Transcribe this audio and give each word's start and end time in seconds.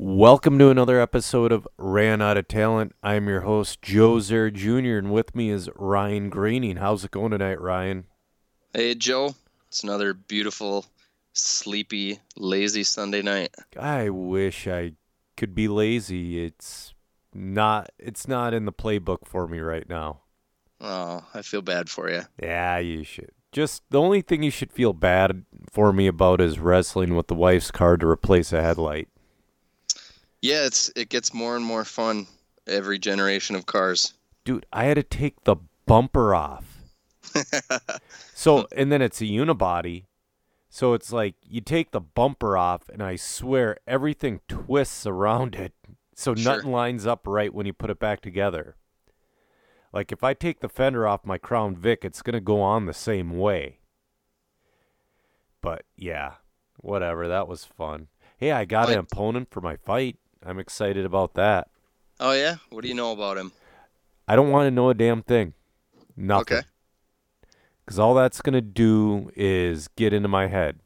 Welcome 0.00 0.60
to 0.60 0.70
another 0.70 1.00
episode 1.00 1.50
of 1.50 1.66
Ran 1.76 2.22
Out 2.22 2.36
of 2.36 2.46
Talent. 2.46 2.94
I'm 3.02 3.26
your 3.26 3.40
host, 3.40 3.82
Joe 3.82 4.20
Zer 4.20 4.48
Jr., 4.48 4.96
and 4.96 5.10
with 5.10 5.34
me 5.34 5.50
is 5.50 5.68
Ryan 5.74 6.30
Greening. 6.30 6.76
How's 6.76 7.04
it 7.04 7.10
going 7.10 7.32
tonight, 7.32 7.60
Ryan? 7.60 8.04
Hey, 8.72 8.94
Joe. 8.94 9.34
It's 9.66 9.82
another 9.82 10.14
beautiful, 10.14 10.86
sleepy, 11.32 12.20
lazy 12.36 12.84
Sunday 12.84 13.22
night. 13.22 13.52
I 13.76 14.10
wish 14.10 14.68
I 14.68 14.92
could 15.36 15.52
be 15.52 15.66
lazy. 15.66 16.44
It's 16.44 16.94
not 17.34 17.90
it's 17.98 18.28
not 18.28 18.54
in 18.54 18.66
the 18.66 18.72
playbook 18.72 19.26
for 19.26 19.48
me 19.48 19.58
right 19.58 19.88
now. 19.88 20.20
Oh, 20.80 21.24
I 21.34 21.42
feel 21.42 21.60
bad 21.60 21.90
for 21.90 22.08
you. 22.08 22.22
Yeah, 22.40 22.78
you 22.78 23.02
should. 23.02 23.32
Just 23.50 23.82
the 23.90 24.00
only 24.00 24.22
thing 24.22 24.44
you 24.44 24.52
should 24.52 24.70
feel 24.70 24.92
bad 24.92 25.44
for 25.72 25.92
me 25.92 26.06
about 26.06 26.40
is 26.40 26.60
wrestling 26.60 27.16
with 27.16 27.26
the 27.26 27.34
wife's 27.34 27.72
car 27.72 27.96
to 27.96 28.06
replace 28.06 28.52
a 28.52 28.62
headlight. 28.62 29.08
Yeah, 30.42 30.66
it's 30.66 30.90
it 30.94 31.08
gets 31.08 31.34
more 31.34 31.56
and 31.56 31.64
more 31.64 31.84
fun 31.84 32.26
every 32.66 32.98
generation 32.98 33.56
of 33.56 33.66
cars. 33.66 34.14
Dude, 34.44 34.66
I 34.72 34.84
had 34.84 34.94
to 34.94 35.02
take 35.02 35.44
the 35.44 35.56
bumper 35.86 36.34
off. 36.34 36.64
so, 38.34 38.66
and 38.74 38.90
then 38.90 39.02
it's 39.02 39.20
a 39.20 39.24
unibody. 39.24 40.04
So 40.70 40.92
it's 40.94 41.12
like 41.12 41.34
you 41.42 41.60
take 41.60 41.90
the 41.90 42.00
bumper 42.00 42.56
off, 42.56 42.88
and 42.88 43.02
I 43.02 43.16
swear 43.16 43.78
everything 43.86 44.40
twists 44.48 45.06
around 45.06 45.54
it. 45.54 45.72
So 46.14 46.34
Sure. 46.34 46.56
nothing 46.56 46.72
lines 46.72 47.06
up 47.06 47.26
right 47.26 47.52
when 47.52 47.66
you 47.66 47.72
put 47.72 47.90
it 47.90 47.98
back 47.98 48.20
together. 48.20 48.76
Like 49.92 50.12
if 50.12 50.22
I 50.22 50.34
take 50.34 50.60
the 50.60 50.68
fender 50.68 51.06
off 51.06 51.24
my 51.24 51.38
Crown 51.38 51.74
Vic, 51.74 52.04
it's 52.04 52.22
going 52.22 52.34
to 52.34 52.40
go 52.40 52.60
on 52.60 52.86
the 52.86 52.94
same 52.94 53.38
way. 53.38 53.78
But 55.60 55.84
yeah, 55.96 56.34
whatever. 56.76 57.26
That 57.28 57.48
was 57.48 57.64
fun. 57.64 58.08
Hey, 58.36 58.52
I 58.52 58.64
got 58.64 58.90
an 58.90 58.98
opponent 58.98 59.48
for 59.50 59.60
my 59.60 59.76
fight. 59.76 60.16
I'm 60.44 60.58
excited 60.58 61.04
about 61.04 61.34
that. 61.34 61.68
Oh 62.20 62.32
yeah, 62.32 62.56
what 62.70 62.82
do 62.82 62.88
you 62.88 62.94
know 62.94 63.12
about 63.12 63.36
him? 63.36 63.52
I 64.26 64.36
don't 64.36 64.50
want 64.50 64.66
to 64.66 64.70
know 64.70 64.90
a 64.90 64.94
damn 64.94 65.22
thing. 65.22 65.54
Nothing. 66.16 66.58
Okay. 66.58 66.66
Because 67.84 67.98
all 67.98 68.14
that's 68.14 68.42
going 68.42 68.54
to 68.54 68.60
do 68.60 69.30
is 69.34 69.88
get 69.88 70.12
into 70.12 70.28
my 70.28 70.48
head. 70.48 70.80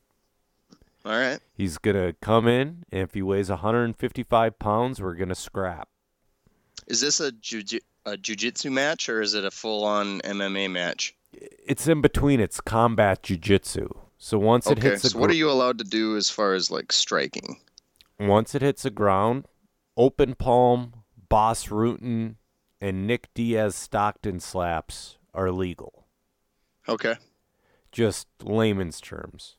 All 1.05 1.13
right. 1.13 1.41
He's 1.53 1.79
going 1.79 1.97
to 1.97 2.15
come 2.21 2.47
in, 2.47 2.85
and 2.93 3.03
if 3.03 3.15
he 3.15 3.23
weighs 3.23 3.49
155 3.49 4.59
pounds, 4.59 5.01
we're 5.01 5.15
going 5.15 5.29
to 5.29 5.35
scrap. 5.35 5.89
Is 6.87 7.01
this 7.01 7.19
a 7.19 7.33
jiu 7.33 7.63
a 8.05 8.17
jujitsu 8.17 8.71
match 8.71 9.09
or 9.09 9.21
is 9.21 9.35
it 9.35 9.45
a 9.45 9.51
full 9.51 9.85
on 9.85 10.21
MMA 10.21 10.71
match? 10.71 11.15
It's 11.33 11.87
in 11.87 12.01
between. 12.01 12.41
It's 12.41 12.61
combat 12.61 13.23
jujitsu. 13.23 13.97
So 14.19 14.39
once 14.39 14.67
it 14.67 14.83
hits 14.83 15.03
the 15.03 15.11
So 15.11 15.19
what 15.19 15.31
are 15.31 15.35
you 15.35 15.51
allowed 15.51 15.79
to 15.79 15.85
do 15.85 16.17
as 16.17 16.31
far 16.31 16.55
as 16.55 16.71
like 16.71 16.93
striking? 16.93 17.59
Once 18.19 18.55
it 18.55 18.63
hits 18.63 18.83
the 18.83 18.91
ground, 18.91 19.47
open 19.97 20.35
palm, 20.35 20.93
Bas 21.29 21.67
Rutten, 21.67 22.37
and 22.81 23.07
Nick 23.07 23.29
Diaz 23.35 23.75
Stockton 23.75 24.41
slaps 24.41 25.19
are 25.35 25.51
legal. 25.51 26.07
Okay. 26.89 27.17
Just 27.91 28.27
layman's 28.43 29.01
terms. 29.01 29.57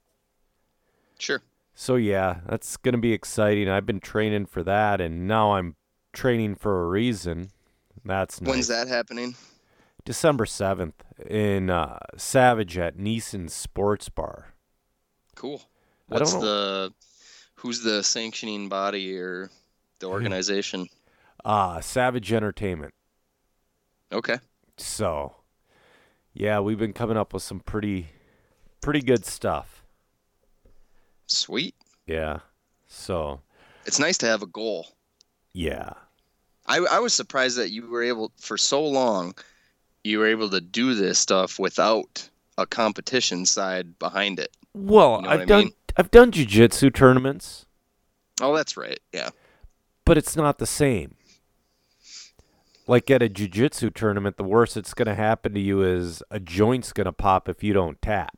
Sure. 1.20 1.42
So 1.74 1.96
yeah, 1.96 2.42
that's 2.48 2.78
gonna 2.78 2.98
be 2.98 3.14
exciting. 3.14 3.70
I've 3.70 3.86
been 3.86 4.00
training 4.00 4.46
for 4.46 4.64
that, 4.64 5.02
and 5.02 5.28
now 5.28 5.54
I'm 5.54 5.76
training 6.12 6.56
for 6.56 6.84
a 6.84 6.88
reason. 6.88 7.50
That's 8.06 8.42
nice. 8.42 8.50
When's 8.52 8.68
that 8.68 8.88
happening? 8.88 9.36
December 10.06 10.46
seventh 10.46 11.04
in 11.28 11.70
uh, 11.70 11.98
Savage 12.18 12.78
at 12.78 12.98
Neeson 12.98 13.50
Sports 13.50 14.10
Bar. 14.10 14.54
Cool. 15.36 15.62
I 16.12 16.20
don't 16.20 16.22
What's 16.22 16.34
know. 16.34 16.42
the 16.42 16.94
who's 17.64 17.82
the 17.82 18.04
sanctioning 18.04 18.70
body 18.70 19.18
or 19.18 19.50
the 20.00 20.06
organization? 20.08 20.88
Uh 21.44 21.82
Savage 21.82 22.32
Entertainment. 22.32 22.94
Okay. 24.12 24.38
So, 24.78 25.36
yeah, 26.34 26.60
we've 26.60 26.78
been 26.78 26.94
coming 26.94 27.18
up 27.18 27.34
with 27.34 27.42
some 27.44 27.60
pretty, 27.60 28.10
pretty 28.82 29.02
good 29.02 29.26
stuff. 29.26 29.84
Sweet. 31.28 31.76
Yeah. 32.06 32.40
So, 32.88 33.42
It's 33.86 34.00
nice 34.00 34.18
to 34.20 34.28
have 34.28 34.42
a 34.44 34.48
goal. 34.48 34.88
yeah. 35.54 35.94
I, 36.66 36.78
I 36.78 37.00
was 37.00 37.14
surprised 37.14 37.58
that 37.58 37.72
you 37.72 37.86
were 37.90 38.04
able 38.04 38.32
for 38.40 38.58
so 38.58 38.82
long 38.86 39.34
you 40.06 40.20
were 40.20 40.28
able 40.28 40.50
to 40.50 40.62
do 40.62 40.94
this 40.94 41.20
stuff 41.20 41.60
without 41.60 42.30
a 42.58 42.66
competition 42.66 43.46
side 43.46 44.00
behind 44.00 44.40
it. 44.40 44.56
Well, 44.74 45.18
You 45.18 45.22
know 45.24 45.30
I've 45.30 45.40
what 45.40 45.42
I 45.42 45.46
done 45.46 45.64
mean? 45.66 45.74
I've 45.96 46.12
done 46.12 46.32
jujitsu 46.32 46.94
tournaments, 46.94 47.66
Oh, 48.42 48.56
that's 48.56 48.76
right. 48.78 49.00
Yeah. 49.14 49.30
but 50.06 50.18
it's 50.18 50.36
not 50.36 50.58
the 50.58 50.66
same. 50.66 51.16
Like 52.88 53.10
at 53.12 53.22
a 53.22 53.30
jujitsu 53.30 53.94
tournament, 53.94 54.38
the 54.38 54.44
worst 54.44 54.76
that's 54.76 54.94
going 54.94 55.06
to 55.08 55.16
happen 55.16 55.54
to 55.54 55.60
you 55.60 55.82
is 55.84 56.22
a 56.30 56.40
joint's 56.40 56.92
going 56.92 57.06
to 57.06 57.14
pop 57.14 57.48
if 57.48 57.64
you 57.64 57.74
don't 57.74 58.02
tap, 58.02 58.36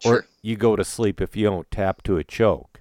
Sure. 0.00 0.14
or 0.20 0.26
you 0.40 0.56
go 0.56 0.76
to 0.76 0.84
sleep 0.84 1.20
if 1.20 1.36
you 1.36 1.44
don't 1.46 1.70
tap 1.70 2.02
to 2.04 2.16
a 2.16 2.24
choke. 2.24 2.80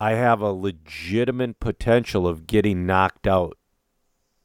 I 0.00 0.12
have 0.12 0.40
a 0.40 0.52
legitimate 0.52 1.58
potential 1.60 2.26
of 2.28 2.46
getting 2.46 2.84
knocked 2.84 3.26
out, 3.26 3.56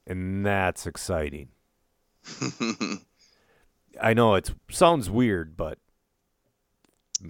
and 0.08 0.46
that's 0.46 0.88
exciting. 0.88 1.50
I 4.02 4.14
know 4.14 4.36
it 4.36 4.52
sounds 4.72 5.10
weird, 5.10 5.56
but 5.58 5.78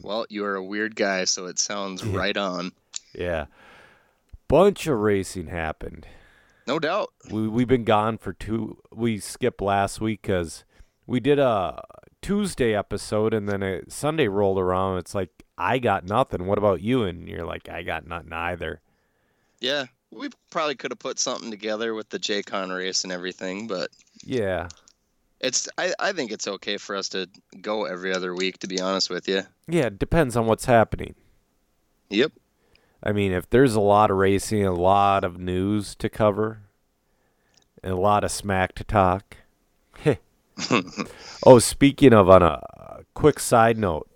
well, 0.01 0.25
you 0.29 0.45
are 0.45 0.55
a 0.55 0.63
weird 0.63 0.95
guy, 0.95 1.25
so 1.25 1.45
it 1.45 1.59
sounds 1.59 2.03
right 2.05 2.35
on. 2.37 2.71
yeah, 3.13 3.45
bunch 4.47 4.87
of 4.87 4.97
racing 4.99 5.47
happened. 5.47 6.07
No 6.65 6.79
doubt. 6.79 7.11
We 7.29 7.47
we've 7.47 7.67
been 7.67 7.83
gone 7.83 8.17
for 8.17 8.33
two. 8.33 8.77
We 8.91 9.19
skipped 9.19 9.61
last 9.61 9.99
week 10.01 10.21
because 10.21 10.63
we 11.05 11.19
did 11.19 11.37
a 11.39 11.83
Tuesday 12.21 12.73
episode, 12.73 13.33
and 13.33 13.49
then 13.49 13.61
a 13.61 13.89
Sunday 13.89 14.27
rolled 14.27 14.59
around. 14.59 14.97
It's 14.99 15.13
like 15.13 15.43
I 15.57 15.77
got 15.79 16.05
nothing. 16.05 16.45
What 16.45 16.57
about 16.57 16.81
you? 16.81 17.03
And 17.03 17.27
you're 17.27 17.45
like, 17.45 17.69
I 17.69 17.83
got 17.83 18.07
nothing 18.07 18.33
either. 18.33 18.81
Yeah. 19.59 19.85
We 20.11 20.29
probably 20.51 20.75
could 20.75 20.91
have 20.91 20.99
put 20.99 21.17
something 21.17 21.49
together 21.49 21.95
with 21.95 22.09
the 22.09 22.19
JCon 22.19 22.75
race 22.75 23.03
and 23.03 23.11
everything, 23.11 23.65
but 23.65 23.89
Yeah, 24.23 24.67
it's 25.43 25.69
I, 25.77 25.93
I 25.99 26.13
think 26.13 26.31
it's 26.31 26.47
okay 26.47 26.77
for 26.77 26.95
us 26.95 27.09
to 27.09 27.27
go 27.61 27.85
every 27.85 28.13
other 28.13 28.33
week 28.33 28.59
to 28.59 28.67
be 28.67 28.79
honest 28.79 29.09
with 29.09 29.27
you. 29.27 29.43
yeah. 29.67 29.87
It 29.87 29.99
depends 29.99 30.35
on 30.35 30.47
what's 30.47 30.65
happening. 30.65 31.15
Yep. 32.09 32.31
I 33.03 33.11
mean, 33.11 33.33
if 33.33 33.49
there's 33.49 33.75
a 33.75 33.81
lot 33.81 34.09
of 34.09 34.17
racing, 34.17 34.65
a 34.65 34.73
lot 34.73 35.25
of 35.25 35.37
news 35.37 35.93
to 35.95 36.07
cover, 36.07 36.61
and 37.83 37.91
a 37.91 37.97
lot 37.97 38.23
of 38.23 38.31
smack 38.31 38.75
to 38.75 38.83
talk. 38.85 39.37
oh, 41.45 41.59
speaking 41.59 42.13
of, 42.13 42.29
on 42.29 42.41
a 42.41 42.61
quick 43.13 43.39
side 43.39 43.77
note, 43.77 44.09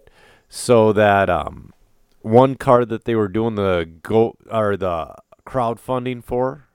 so 0.47 0.93
that 0.93 1.29
um, 1.29 1.73
one 2.21 2.55
car 2.55 2.85
that 2.85 3.03
they 3.03 3.15
were 3.15 3.27
doing 3.27 3.55
the 3.55 3.89
go 4.03 4.37
or 4.49 4.77
the 4.77 5.13
crowdfunding 5.45 6.23
for, 6.23 6.66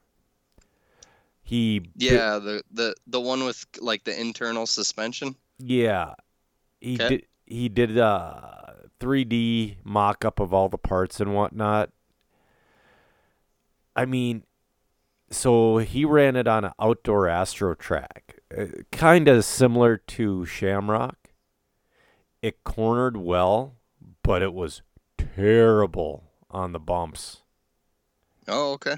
he 1.43 1.81
Yeah, 1.95 2.37
the, 2.37 2.63
the 2.71 2.95
the 3.07 3.19
one 3.19 3.43
with 3.45 3.65
like 3.79 4.03
the 4.03 4.19
internal 4.19 4.65
suspension. 4.67 5.35
yeah, 5.59 6.13
he 6.81 6.97
'Kay. 6.97 7.09
did 7.09 7.27
he 7.45 7.69
did 7.69 7.97
a 7.97 8.75
3D 8.99 9.77
mock 9.83 10.25
up 10.25 10.39
of 10.41 10.53
all 10.53 10.69
the 10.69 10.79
parts 10.79 11.19
and 11.21 11.35
whatnot. 11.35 11.91
I 13.95 14.05
mean, 14.05 14.43
so 15.31 15.77
he 15.79 16.05
ran 16.05 16.35
it 16.37 16.47
on 16.47 16.65
an 16.65 16.73
outdoor 16.79 17.27
Astro 17.27 17.75
track, 17.75 18.39
uh, 18.57 18.67
kind 18.91 19.27
of 19.29 19.45
similar 19.45 19.97
to 19.97 20.45
Shamrock. 20.45 21.17
It 22.43 22.63
cornered 22.63 23.17
well, 23.17 23.77
but 24.21 24.43
it 24.43 24.53
was 24.53 24.83
terrible 25.17 26.31
on 26.51 26.71
the 26.73 26.79
bumps. 26.79 27.41
Oh, 28.47 28.73
okay. 28.73 28.95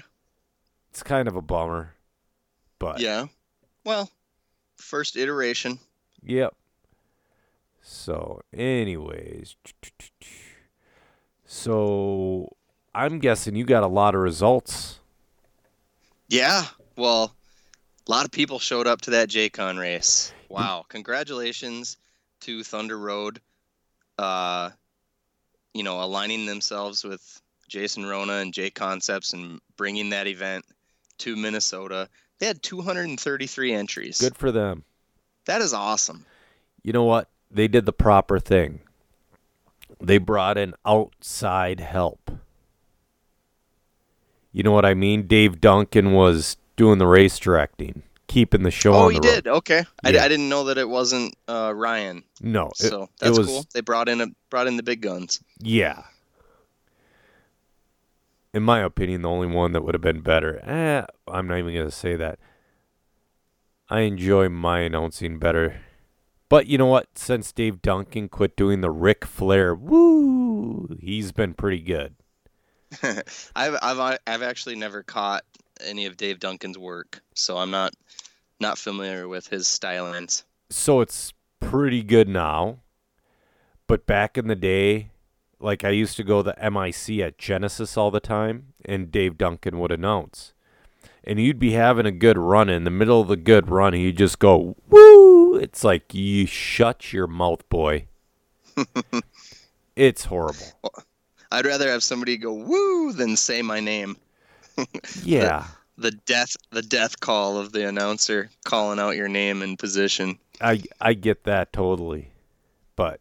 It's 0.90 1.02
kind 1.02 1.28
of 1.28 1.36
a 1.36 1.42
bummer, 1.42 1.95
but 2.78 3.00
Yeah. 3.00 3.26
Well, 3.84 4.10
first 4.76 5.16
iteration. 5.16 5.78
Yep. 6.22 6.54
So, 7.82 8.40
anyways, 8.52 9.54
so 11.44 12.48
I'm 12.94 13.20
guessing 13.20 13.54
you 13.54 13.64
got 13.64 13.84
a 13.84 13.88
lot 13.88 14.14
of 14.14 14.20
results. 14.20 14.98
Yeah. 16.28 16.64
Well, 16.96 17.34
a 18.06 18.10
lot 18.10 18.24
of 18.24 18.32
people 18.32 18.58
showed 18.58 18.86
up 18.86 19.02
to 19.02 19.10
that 19.12 19.28
JCon 19.28 19.78
race. 19.78 20.32
Wow. 20.48 20.84
Congratulations 20.88 21.96
to 22.40 22.64
Thunder 22.64 22.98
Road. 22.98 23.40
Uh, 24.18 24.70
you 25.74 25.82
know, 25.82 26.02
aligning 26.02 26.46
themselves 26.46 27.04
with 27.04 27.40
Jason 27.68 28.06
Rona 28.06 28.34
and 28.34 28.54
J 28.54 28.70
Concepts 28.70 29.32
and 29.32 29.60
bringing 29.76 30.10
that 30.10 30.26
event 30.26 30.64
to 31.18 31.36
Minnesota. 31.36 32.08
They 32.38 32.46
had 32.46 32.62
233 32.62 33.72
entries. 33.72 34.20
Good 34.20 34.36
for 34.36 34.52
them. 34.52 34.84
That 35.46 35.60
is 35.62 35.72
awesome. 35.72 36.26
You 36.82 36.92
know 36.92 37.04
what? 37.04 37.28
They 37.50 37.68
did 37.68 37.86
the 37.86 37.92
proper 37.92 38.38
thing. 38.38 38.80
They 40.00 40.18
brought 40.18 40.58
in 40.58 40.74
outside 40.84 41.80
help. 41.80 42.30
You 44.52 44.62
know 44.62 44.72
what 44.72 44.84
I 44.84 44.94
mean? 44.94 45.26
Dave 45.26 45.60
Duncan 45.60 46.12
was 46.12 46.56
doing 46.76 46.98
the 46.98 47.06
race 47.06 47.38
directing, 47.38 48.02
keeping 48.26 48.62
the 48.62 48.70
show 48.70 48.94
Oh, 48.94 49.06
on 49.06 49.12
he 49.12 49.18
the 49.20 49.28
road. 49.28 49.34
did. 49.34 49.46
Okay, 49.48 49.84
I, 50.04 50.10
Yeah. 50.10 50.24
I 50.24 50.28
didn't 50.28 50.48
know 50.48 50.64
that 50.64 50.78
it 50.78 50.88
wasn't 50.88 51.34
uh, 51.48 51.72
Ryan. 51.74 52.22
No, 52.40 52.68
it, 52.68 52.76
So 52.76 53.08
that's 53.20 53.38
was- 53.38 53.46
cool. 53.46 53.66
They 53.74 53.80
brought 53.80 54.08
in 54.08 54.20
a 54.20 54.26
brought 54.50 54.66
in 54.66 54.76
the 54.76 54.82
big 54.82 55.00
guns. 55.00 55.40
yeah. 55.60 56.02
In 58.56 58.62
my 58.62 58.80
opinion, 58.80 59.20
the 59.20 59.28
only 59.28 59.48
one 59.48 59.72
that 59.72 59.82
would 59.82 59.92
have 59.94 60.00
been 60.00 60.22
better. 60.22 60.58
Eh, 60.66 61.04
I'm 61.28 61.46
not 61.46 61.58
even 61.58 61.74
gonna 61.74 61.90
say 61.90 62.16
that. 62.16 62.38
I 63.90 64.00
enjoy 64.00 64.48
my 64.48 64.78
announcing 64.80 65.38
better. 65.38 65.82
But 66.48 66.66
you 66.66 66.78
know 66.78 66.86
what? 66.86 67.18
Since 67.18 67.52
Dave 67.52 67.82
Duncan 67.82 68.30
quit 68.30 68.56
doing 68.56 68.80
the 68.80 68.90
Ric 68.90 69.26
Flair, 69.26 69.74
woo, 69.74 70.96
he's 70.98 71.32
been 71.32 71.52
pretty 71.52 71.80
good. 71.82 72.14
I've 73.54 73.76
I've 73.82 74.18
I've 74.26 74.42
actually 74.42 74.76
never 74.76 75.02
caught 75.02 75.44
any 75.84 76.06
of 76.06 76.16
Dave 76.16 76.40
Duncan's 76.40 76.78
work, 76.78 77.20
so 77.34 77.58
I'm 77.58 77.70
not 77.70 77.92
not 78.58 78.78
familiar 78.78 79.28
with 79.28 79.48
his 79.48 79.66
stylings. 79.66 80.44
so 80.70 81.02
it's 81.02 81.34
pretty 81.60 82.02
good 82.02 82.26
now. 82.26 82.78
But 83.86 84.06
back 84.06 84.38
in 84.38 84.46
the 84.46 84.56
day, 84.56 85.10
like 85.60 85.84
I 85.84 85.90
used 85.90 86.16
to 86.16 86.24
go 86.24 86.42
the 86.42 86.56
MIC 86.60 87.20
at 87.20 87.38
Genesis 87.38 87.96
all 87.96 88.10
the 88.10 88.20
time, 88.20 88.74
and 88.84 89.10
Dave 89.10 89.38
Duncan 89.38 89.78
would 89.78 89.92
announce. 89.92 90.52
And 91.24 91.40
you'd 91.40 91.58
be 91.58 91.72
having 91.72 92.06
a 92.06 92.12
good 92.12 92.38
run. 92.38 92.68
In 92.68 92.84
the 92.84 92.90
middle 92.90 93.20
of 93.20 93.28
the 93.28 93.36
good 93.36 93.68
run, 93.68 93.94
he'd 93.94 94.18
just 94.18 94.38
go, 94.38 94.76
woo! 94.88 95.56
It's 95.56 95.82
like, 95.82 96.14
you 96.14 96.46
shut 96.46 97.12
your 97.12 97.26
mouth, 97.26 97.68
boy. 97.68 98.06
it's 99.96 100.24
horrible. 100.26 100.66
I'd 101.50 101.66
rather 101.66 101.90
have 101.90 102.02
somebody 102.02 102.36
go 102.36 102.52
woo 102.52 103.12
than 103.12 103.36
say 103.36 103.62
my 103.62 103.80
name. 103.80 104.16
Yeah. 105.22 105.66
The 105.96 106.10
death 106.10 106.54
the 106.70 106.82
death 106.82 107.20
call 107.20 107.56
of 107.56 107.72
the 107.72 107.88
announcer 107.88 108.50
calling 108.66 108.98
out 108.98 109.16
your 109.16 109.28
name 109.28 109.62
and 109.62 109.78
position. 109.78 110.38
I 110.60 110.82
I 111.00 111.14
get 111.14 111.44
that 111.44 111.72
totally, 111.72 112.32
but 112.94 113.20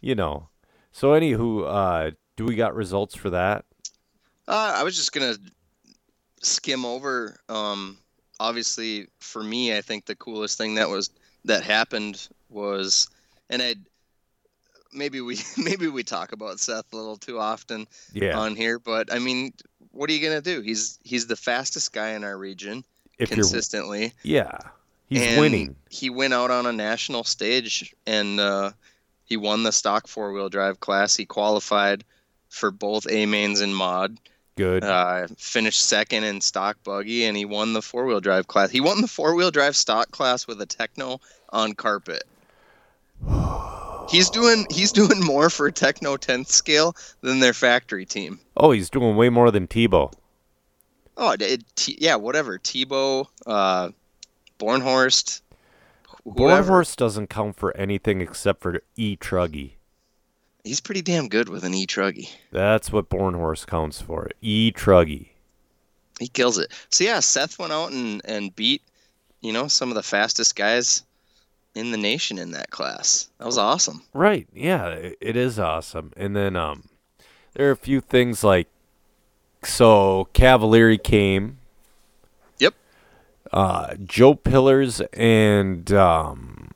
you 0.00 0.16
know. 0.16 0.47
So 0.98 1.10
anywho, 1.10 1.64
uh, 1.64 2.10
do 2.36 2.44
we 2.44 2.56
got 2.56 2.74
results 2.74 3.14
for 3.14 3.30
that? 3.30 3.64
Uh, 4.48 4.74
I 4.78 4.82
was 4.82 4.96
just 4.96 5.12
gonna 5.12 5.36
skim 6.42 6.84
over. 6.84 7.38
Um, 7.48 7.98
obviously, 8.40 9.06
for 9.20 9.40
me, 9.40 9.76
I 9.76 9.80
think 9.80 10.06
the 10.06 10.16
coolest 10.16 10.58
thing 10.58 10.74
that 10.74 10.88
was 10.88 11.10
that 11.44 11.62
happened 11.62 12.26
was, 12.48 13.08
and 13.48 13.62
I 13.62 13.76
maybe 14.92 15.20
we 15.20 15.38
maybe 15.56 15.86
we 15.86 16.02
talk 16.02 16.32
about 16.32 16.58
Seth 16.58 16.92
a 16.92 16.96
little 16.96 17.16
too 17.16 17.38
often 17.38 17.86
Yeah. 18.12 18.36
on 18.36 18.56
here, 18.56 18.80
but 18.80 19.12
I 19.14 19.20
mean, 19.20 19.52
what 19.92 20.10
are 20.10 20.14
you 20.14 20.20
gonna 20.28 20.40
do? 20.42 20.62
He's 20.62 20.98
he's 21.04 21.28
the 21.28 21.36
fastest 21.36 21.92
guy 21.92 22.08
in 22.14 22.24
our 22.24 22.36
region 22.36 22.82
if 23.20 23.30
consistently. 23.30 24.14
yeah, 24.24 24.50
he's 25.06 25.22
and 25.24 25.40
winning. 25.40 25.76
He 25.90 26.10
went 26.10 26.34
out 26.34 26.50
on 26.50 26.66
a 26.66 26.72
national 26.72 27.22
stage 27.22 27.94
and 28.04 28.40
uh, 28.40 28.72
he 29.28 29.36
won 29.36 29.62
the 29.62 29.72
stock 29.72 30.08
four 30.08 30.32
wheel 30.32 30.48
drive 30.48 30.80
class. 30.80 31.14
He 31.14 31.26
qualified 31.26 32.02
for 32.48 32.70
both 32.70 33.06
A 33.10 33.26
mains 33.26 33.60
and 33.60 33.76
mod. 33.76 34.16
Good. 34.56 34.82
Uh, 34.82 35.28
finished 35.36 35.84
second 35.84 36.24
in 36.24 36.40
stock 36.40 36.78
buggy, 36.82 37.24
and 37.24 37.36
he 37.36 37.44
won 37.44 37.74
the 37.74 37.82
four 37.82 38.06
wheel 38.06 38.20
drive 38.20 38.48
class. 38.48 38.70
He 38.70 38.80
won 38.80 39.02
the 39.02 39.06
four 39.06 39.34
wheel 39.34 39.50
drive 39.50 39.76
stock 39.76 40.10
class 40.10 40.46
with 40.46 40.60
a 40.62 40.66
Tekno 40.66 41.20
on 41.50 41.74
carpet. 41.74 42.24
He's 44.10 44.30
doing 44.30 44.66
he's 44.70 44.90
doing 44.90 45.22
more 45.22 45.50
for 45.50 45.70
Tekno 45.70 46.16
10th 46.16 46.46
scale 46.46 46.96
than 47.20 47.40
their 47.40 47.52
factory 47.52 48.06
team. 48.06 48.40
oh, 48.56 48.70
he's 48.70 48.88
doing 48.88 49.16
way 49.16 49.28
more 49.28 49.50
than 49.50 49.66
Tebow. 49.66 50.10
Oh, 51.18 51.36
it, 51.38 51.62
yeah, 51.86 52.16
whatever. 52.16 52.58
Tebow, 52.58 53.26
uh, 53.44 53.90
Bornhorst. 54.58 55.42
Bornhorst 56.36 56.96
doesn't 56.96 57.28
count 57.28 57.56
for 57.56 57.76
anything 57.76 58.20
except 58.20 58.60
for 58.60 58.80
E 58.96 59.16
Truggy. 59.16 59.72
He's 60.64 60.80
pretty 60.80 61.02
damn 61.02 61.28
good 61.28 61.48
with 61.48 61.64
an 61.64 61.72
E 61.72 61.86
truggy. 61.86 62.30
That's 62.52 62.92
what 62.92 63.08
Bornhorst 63.08 63.66
counts 63.66 64.02
for. 64.02 64.28
E 64.42 64.72
Truggy. 64.72 65.28
He 66.18 66.28
kills 66.28 66.58
it. 66.58 66.72
So 66.90 67.04
yeah, 67.04 67.20
Seth 67.20 67.58
went 67.58 67.72
out 67.72 67.92
and, 67.92 68.20
and 68.24 68.54
beat, 68.54 68.82
you 69.40 69.52
know, 69.52 69.68
some 69.68 69.88
of 69.88 69.94
the 69.94 70.02
fastest 70.02 70.56
guys 70.56 71.04
in 71.74 71.90
the 71.92 71.96
nation 71.96 72.38
in 72.38 72.50
that 72.50 72.70
class. 72.70 73.28
That 73.38 73.46
was 73.46 73.56
awesome. 73.56 74.02
Right. 74.12 74.48
Yeah, 74.52 74.88
it 74.88 75.36
is 75.36 75.58
awesome. 75.58 76.12
And 76.16 76.34
then 76.34 76.56
um 76.56 76.88
there 77.54 77.68
are 77.68 77.72
a 77.72 77.76
few 77.76 78.00
things 78.00 78.42
like 78.42 78.68
so 79.64 80.28
Cavalieri 80.32 80.98
came. 80.98 81.58
Uh 83.52 83.94
Joe 84.04 84.34
Pillars 84.34 85.00
and 85.12 85.90
um 85.92 86.70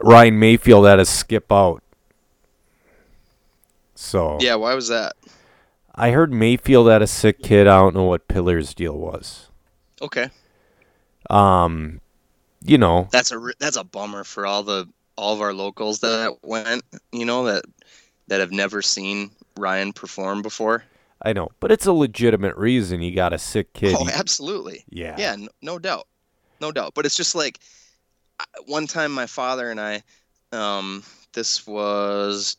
Ryan 0.00 0.38
Maifield 0.40 0.88
had 0.88 0.96
to 0.96 1.04
skip 1.04 1.50
out. 1.52 1.82
So 3.94 4.38
Yeah, 4.40 4.56
why 4.56 4.74
was 4.74 4.88
that? 4.88 5.14
I 5.94 6.10
heard 6.10 6.32
Maifield 6.32 6.90
had 6.90 7.02
a 7.02 7.06
sick 7.06 7.42
kid. 7.42 7.66
I 7.66 7.78
don't 7.78 7.94
know 7.94 8.04
what 8.04 8.28
Pillars' 8.28 8.74
deal 8.74 8.96
was. 8.98 9.48
Okay, 10.02 10.30
Um, 11.28 12.00
you 12.64 12.78
know, 12.78 13.08
that's 13.12 13.32
a 13.32 13.40
that's 13.58 13.76
a 13.76 13.84
bummer 13.84 14.24
for 14.24 14.46
all 14.46 14.62
the 14.62 14.88
all 15.16 15.34
of 15.34 15.40
our 15.40 15.52
locals 15.52 16.00
that 16.00 16.38
went. 16.42 16.84
You 17.12 17.24
know 17.26 17.44
that 17.44 17.64
that 18.28 18.40
have 18.40 18.52
never 18.52 18.82
seen 18.82 19.30
Ryan 19.56 19.92
perform 19.92 20.42
before. 20.42 20.84
I 21.22 21.32
know, 21.32 21.48
but 21.60 21.70
it's 21.70 21.86
a 21.86 21.92
legitimate 21.92 22.56
reason. 22.56 23.02
You 23.02 23.14
got 23.14 23.32
a 23.32 23.38
sick 23.38 23.72
kid. 23.74 23.94
Oh, 23.98 24.08
absolutely. 24.12 24.84
yeah. 24.88 25.16
Yeah, 25.18 25.36
no, 25.36 25.48
no 25.62 25.78
doubt, 25.78 26.06
no 26.60 26.72
doubt. 26.72 26.92
But 26.94 27.04
it's 27.06 27.16
just 27.16 27.34
like 27.34 27.58
one 28.66 28.86
time 28.86 29.12
my 29.12 29.26
father 29.26 29.70
and 29.70 29.80
I, 29.80 30.02
um, 30.52 31.02
this 31.34 31.66
was 31.66 32.56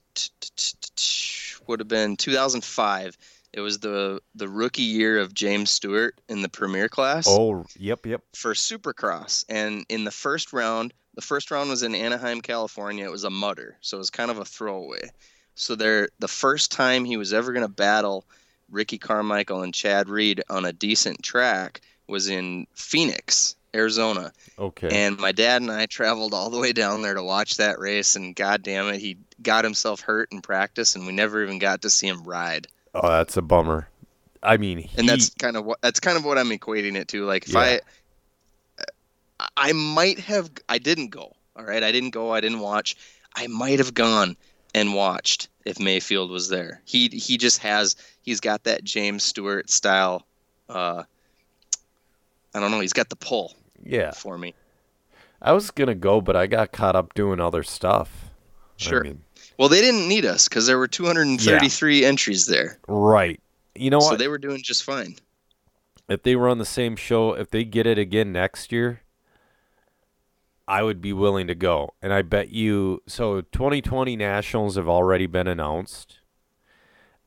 would 1.68 1.80
have 1.80 1.88
been 1.88 2.18
2005. 2.18 3.18
It 3.54 3.60
was 3.62 3.80
the 3.80 4.22
the 4.36 4.48
rookie 4.48 4.82
year 4.84 5.18
of 5.20 5.34
James 5.34 5.70
Stewart 5.72 6.16
in 6.30 6.42
the 6.42 6.48
premier 6.50 6.88
class 6.88 7.26
Oh, 7.28 7.66
yep, 7.78 8.06
yep. 8.06 8.22
for 8.34 8.54
Supercross, 8.54 9.44
and 9.50 9.86
in 9.90 10.06
the 10.06 10.12
first 10.12 10.54
round, 10.54 10.94
the 11.16 11.22
first 11.22 11.52
round 11.52 11.70
was 11.70 11.84
in 11.84 11.94
Anaheim, 11.94 12.40
California. 12.42 13.04
It 13.06 13.12
was 13.12 13.26
a 13.26 13.30
mutter, 13.30 13.78
so 13.82 13.98
it 13.98 14.00
was 14.00 14.10
kind 14.10 14.32
of 14.32 14.38
a 14.38 14.46
throwaway. 14.46 15.10
So 15.56 15.76
there, 15.76 16.08
the 16.20 16.30
first 16.30 16.72
time 16.72 17.04
he 17.04 17.18
was 17.18 17.34
ever 17.34 17.52
going 17.52 17.66
to 17.66 17.72
battle 17.74 18.26
Ricky 18.72 18.98
Carmichael 18.98 19.62
and 19.62 19.74
Chad 19.74 20.10
Reed 20.10 20.42
on 20.50 20.66
a 20.66 20.74
decent 20.74 21.22
track 21.24 21.82
was 22.08 22.30
in 22.30 22.68
Phoenix, 22.74 23.56
Arizona. 23.76 24.32
Okay. 24.58 24.90
And 24.92 25.18
my 25.20 25.32
dad 25.32 25.62
and 25.62 25.72
I 25.72 25.86
traveled 25.86 26.34
all 26.34 26.50
the 26.50 26.60
way 26.60 26.74
down 26.74 27.02
there 27.02 27.14
to 27.14 27.24
watch 27.24 27.58
that 27.58 27.80
race, 27.80 28.16
and 28.16 28.36
god 28.36 28.64
damn 28.64 28.88
it, 28.88 29.00
he 29.00 29.18
got 29.42 29.64
himself 29.64 30.02
hurt 30.02 30.30
in 30.32 30.42
practice, 30.42 30.96
and 30.96 31.06
we 31.06 31.14
never 31.14 31.44
even 31.44 31.60
got 31.60 31.82
to 31.84 31.90
see 31.90 32.08
him 32.08 32.24
ride. 32.24 32.68
oh, 32.94 33.08
that's 33.08 33.38
a 33.38 33.42
bummer. 33.42 33.88
I 34.44 34.58
mean, 34.58 34.80
he, 34.80 34.90
And 34.98 35.08
that's 35.08 35.30
kind 35.36 35.56
of 35.56 35.66
what 35.66 35.80
that's 35.82 36.00
kind 36.00 36.18
of 36.18 36.26
what 36.26 36.38
I'm 36.38 36.50
equating 36.50 36.96
it 36.96 37.08
to. 37.10 37.26
Like 37.26 37.48
if 37.48 37.54
Yeah. 37.54 37.80
I, 38.80 39.46
I 39.56 39.72
might 39.74 40.20
have, 40.20 40.50
I 40.68 40.78
didn't 40.78 41.10
go. 41.10 41.34
All 41.56 41.64
right, 41.64 41.84
I 41.84 41.92
didn't 41.92 42.10
go. 42.10 42.32
I 42.32 42.42
didn't 42.42 42.60
watch. 42.60 42.96
I 43.36 43.48
might 43.48 43.80
have 43.80 43.94
gone 43.94 44.36
and 44.74 44.94
watched 44.94 45.48
if 45.66 45.78
Maifield 45.78 46.30
was 46.30 46.50
there. 46.50 46.82
He 46.86 47.08
he 47.10 47.38
just 47.38 47.60
has 47.60 47.96
he's 48.22 48.40
got 48.40 48.64
that 48.64 48.84
James 48.84 49.24
Stewart 49.24 49.70
style. 49.70 50.26
Uh, 50.70 51.04
I 52.54 52.60
don't 52.60 52.72
know. 52.72 52.80
He's 52.80 52.94
got 52.94 53.10
the 53.10 53.16
pull 53.16 53.56
yeah. 53.84 54.12
for 54.12 54.38
me. 54.38 54.54
I 55.42 55.54
was 55.54 55.72
gonna 55.72 55.96
go, 55.96 56.22
but 56.22 56.36
I 56.36 56.48
got 56.48 56.72
caught 56.72 56.96
up 56.96 57.14
doing 57.14 57.40
other 57.40 57.64
stuff. 57.64 58.26
I 58.80 58.84
Sure. 58.84 59.04
mean, 59.04 59.22
Well, 59.58 59.70
they 59.70 59.82
didn't 59.82 60.08
need 60.08 60.26
us 60.26 60.48
because 60.48 60.66
there 60.68 60.78
were 60.78 60.88
233 60.88 62.04
entries 62.06 62.46
there, 62.48 62.80
right. 62.88 63.40
You 63.76 63.90
know 63.90 64.00
so 64.00 64.06
what? 64.08 64.12
So 64.14 64.18
they 64.18 64.28
were 64.28 64.38
doing 64.38 64.62
just 64.62 64.84
fine. 64.84 65.16
if 66.10 66.24
they 66.24 66.36
were 66.36 66.50
on 66.50 66.58
the 66.58 66.66
same 66.66 66.96
show, 66.96 67.34
if 67.34 67.50
they 67.52 67.64
get 67.64 67.86
it 67.88 67.98
again 67.98 68.32
next 68.32 68.72
year, 68.72 69.02
I 70.68 70.84
would 70.84 71.02
be 71.02 71.14
willing 71.14 71.48
to 71.48 71.56
go. 71.56 71.94
And 72.02 72.14
I 72.14 72.22
bet 72.22 72.50
you. 72.50 73.02
So 73.08 73.42
2020 73.42 74.16
Nationals 74.16 74.76
have 74.76 74.88
already 74.88 75.28
been 75.28 75.48
announced. 75.48 76.20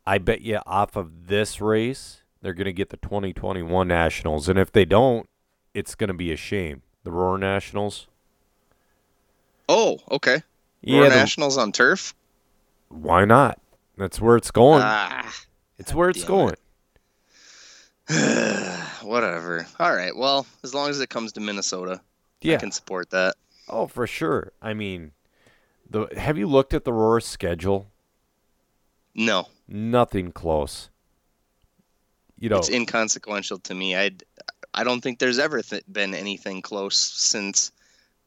I 0.07 0.19
bet 0.19 0.43
you 0.43 0.61
off 0.67 0.97
of 0.97 1.29
this 1.29 1.61
race, 1.61 2.23
they're 2.43 2.53
gonna 2.53 2.73
get 2.73 2.91
the 2.91 2.99
2021 2.99 3.89
Nationals, 3.89 4.49
and 4.51 4.59
if 4.59 4.71
they 4.71 4.85
don't, 4.85 5.29
it's 5.73 5.95
gonna 5.95 6.13
be 6.15 6.31
a 6.31 6.37
shame. 6.37 6.83
The 7.05 7.11
Roar 7.11 7.39
Nationals. 7.39 8.07
Oh, 9.69 9.99
okay. 10.11 10.43
Yeah, 10.83 11.01
Roar 11.01 11.09
the- 11.09 11.17
Nationals 11.17 11.57
on 11.57 11.73
turf. 11.73 12.15
why 12.89 13.25
not? 13.25 13.59
That's 13.97 14.21
where 14.21 14.37
it's 14.37 14.51
going. 14.51 14.83
Ah. 14.85 15.33
it's 15.79 15.95
where 15.95 16.11
it's 16.11 16.25
going. 16.25 16.55
it. 18.09 18.81
Whatever. 19.03 19.67
All 19.79 19.95
right. 19.95 20.15
Well, 20.15 20.47
as 20.63 20.75
long 20.75 20.91
as 20.91 21.01
it 21.01 21.09
comes 21.09 21.33
to 21.33 21.41
Minnesota, 21.41 22.01
Yeah. 22.45 22.55
I 22.57 22.59
can 22.59 22.71
support 22.73 23.11
that. 23.11 23.35
Oh, 23.69 23.87
for 23.87 24.07
sure. 24.07 24.53
I 24.61 24.75
mean, 24.75 25.13
the 25.89 26.07
have 26.17 26.37
you 26.39 26.47
looked 26.47 26.75
at 26.75 26.85
the 26.85 26.93
Roar 26.93 27.21
schedule? 27.21 27.91
No. 29.15 29.49
Nothing 29.67 30.33
close. 30.33 30.91
you 32.39 32.49
know, 32.49 32.59
it's 32.59 32.69
inconsequential 32.69 33.59
to 33.61 33.75
me. 33.75 33.97
I 33.97 34.11
I 34.75 34.85
don't 34.85 35.01
think 35.01 35.19
there's 35.19 35.39
ever 35.39 35.63
th- 35.63 35.85
been 35.91 36.15
anything 36.15 36.61
close 36.63 36.97
since 36.97 37.73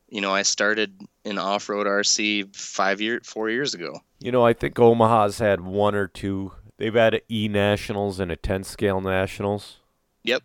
you 0.10 0.22
know 0.22 0.34
I 0.34 0.42
started 0.44 1.00
in 1.24 1.38
off-road 1.38 1.86
RC 1.86 2.56
five 2.56 3.02
year 3.02 3.20
four 3.24 3.50
years 3.50 3.74
ago. 3.74 4.02
you 4.20 4.32
know, 4.32 4.44
I 4.46 4.54
think 4.54 4.80
Omaha's 4.80 5.40
had 5.40 5.62
one 5.62 5.94
or 5.94 6.08
two. 6.08 6.54
They've 6.78 6.94
had 6.94 7.22
E 7.30 7.48
Nationals 7.48 8.20
and 8.20 8.32
a 8.32 8.36
10 8.36 8.64
scale 8.64 9.02
nationals. 9.02 9.78
Yep, 10.24 10.44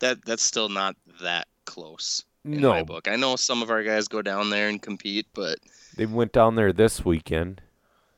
that 0.00 0.24
that's 0.24 0.42
still 0.42 0.68
not 0.68 0.96
that 1.20 1.46
close 1.66 2.24
in 2.54 2.60
no, 2.60 2.70
my 2.70 2.82
book. 2.82 3.08
I 3.08 3.16
know 3.16 3.36
some 3.36 3.62
of 3.62 3.70
our 3.70 3.82
guys 3.82 4.08
go 4.08 4.22
down 4.22 4.50
there 4.50 4.68
and 4.68 4.80
compete, 4.80 5.26
but 5.34 5.58
they 5.96 6.06
went 6.06 6.32
down 6.32 6.54
there 6.54 6.72
this 6.72 7.04
weekend. 7.04 7.60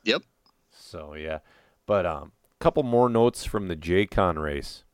Yep. 0.05 0.23
So 0.73 1.15
yeah, 1.15 1.39
but 1.87 2.07
um, 2.07 2.33
couple 2.59 2.83
more 2.83 3.09
notes 3.09 3.45
from 3.45 3.69
the 3.69 3.77
JCon 3.77 4.41
race. 4.41 4.85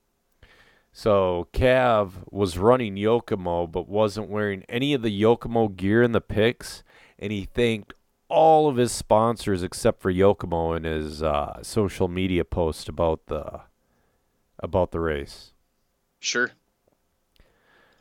So 0.92 1.48
Cav 1.52 2.12
was 2.30 2.56
running 2.56 2.94
Yokomo, 2.94 3.70
but 3.70 3.88
wasn't 3.88 4.28
wearing 4.28 4.62
any 4.68 4.94
of 4.94 5.02
the 5.02 5.22
Yokomo 5.22 5.74
gear 5.74 6.02
in 6.02 6.12
the 6.12 6.20
picks, 6.20 6.84
and 7.18 7.32
he 7.32 7.44
thanked 7.44 7.94
all 8.28 8.68
of 8.68 8.76
his 8.76 8.92
sponsors 8.92 9.62
except 9.62 10.00
for 10.00 10.12
Yokomo 10.12 10.76
in 10.76 10.84
his 10.84 11.22
uh, 11.22 11.62
social 11.62 12.08
media 12.08 12.44
post 12.44 12.88
about 12.88 13.26
the 13.26 13.62
about 14.60 14.92
the 14.92 15.00
race. 15.00 15.52
sure. 16.20 16.52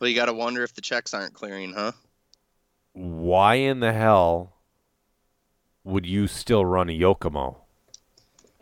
Well, 0.04 0.10
you 0.10 0.18
got 0.18 0.26
to 0.26 0.34
wonder 0.34 0.66
if 0.66 0.74
the 0.74 0.82
checks 0.82 1.14
aren't 1.14 1.34
clearing, 1.34 1.72
huh? 1.72 1.94
Why 2.92 3.56
in 3.56 3.80
the 3.80 3.94
hell 3.94 4.58
would 5.86 6.06
you 6.06 6.28
still 6.28 6.66
run 6.66 6.90
a 6.90 6.92
Yokomo? 6.92 7.56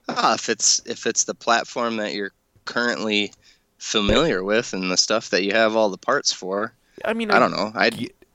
Ah, 0.07 0.35
if 0.35 0.49
it's 0.49 0.83
if 0.85 1.07
it's 1.07 1.23
the 1.23 1.33
platform 1.33 1.97
that 1.97 2.13
you're 2.13 2.33
currently 2.65 3.33
familiar 3.79 4.43
with 4.43 4.71
and 4.73 4.91
the 4.91 4.97
stuff 4.97 5.31
that 5.31 5.41
you 5.41 5.51
have 5.53 5.75
all 5.75 5.89
the 5.89 5.97
parts 5.97 6.31
for, 6.31 6.75
I 7.03 7.15
mean, 7.15 7.31
I 7.31 7.39
don't 7.39 7.49
know. 7.49 7.71
I 7.73 7.89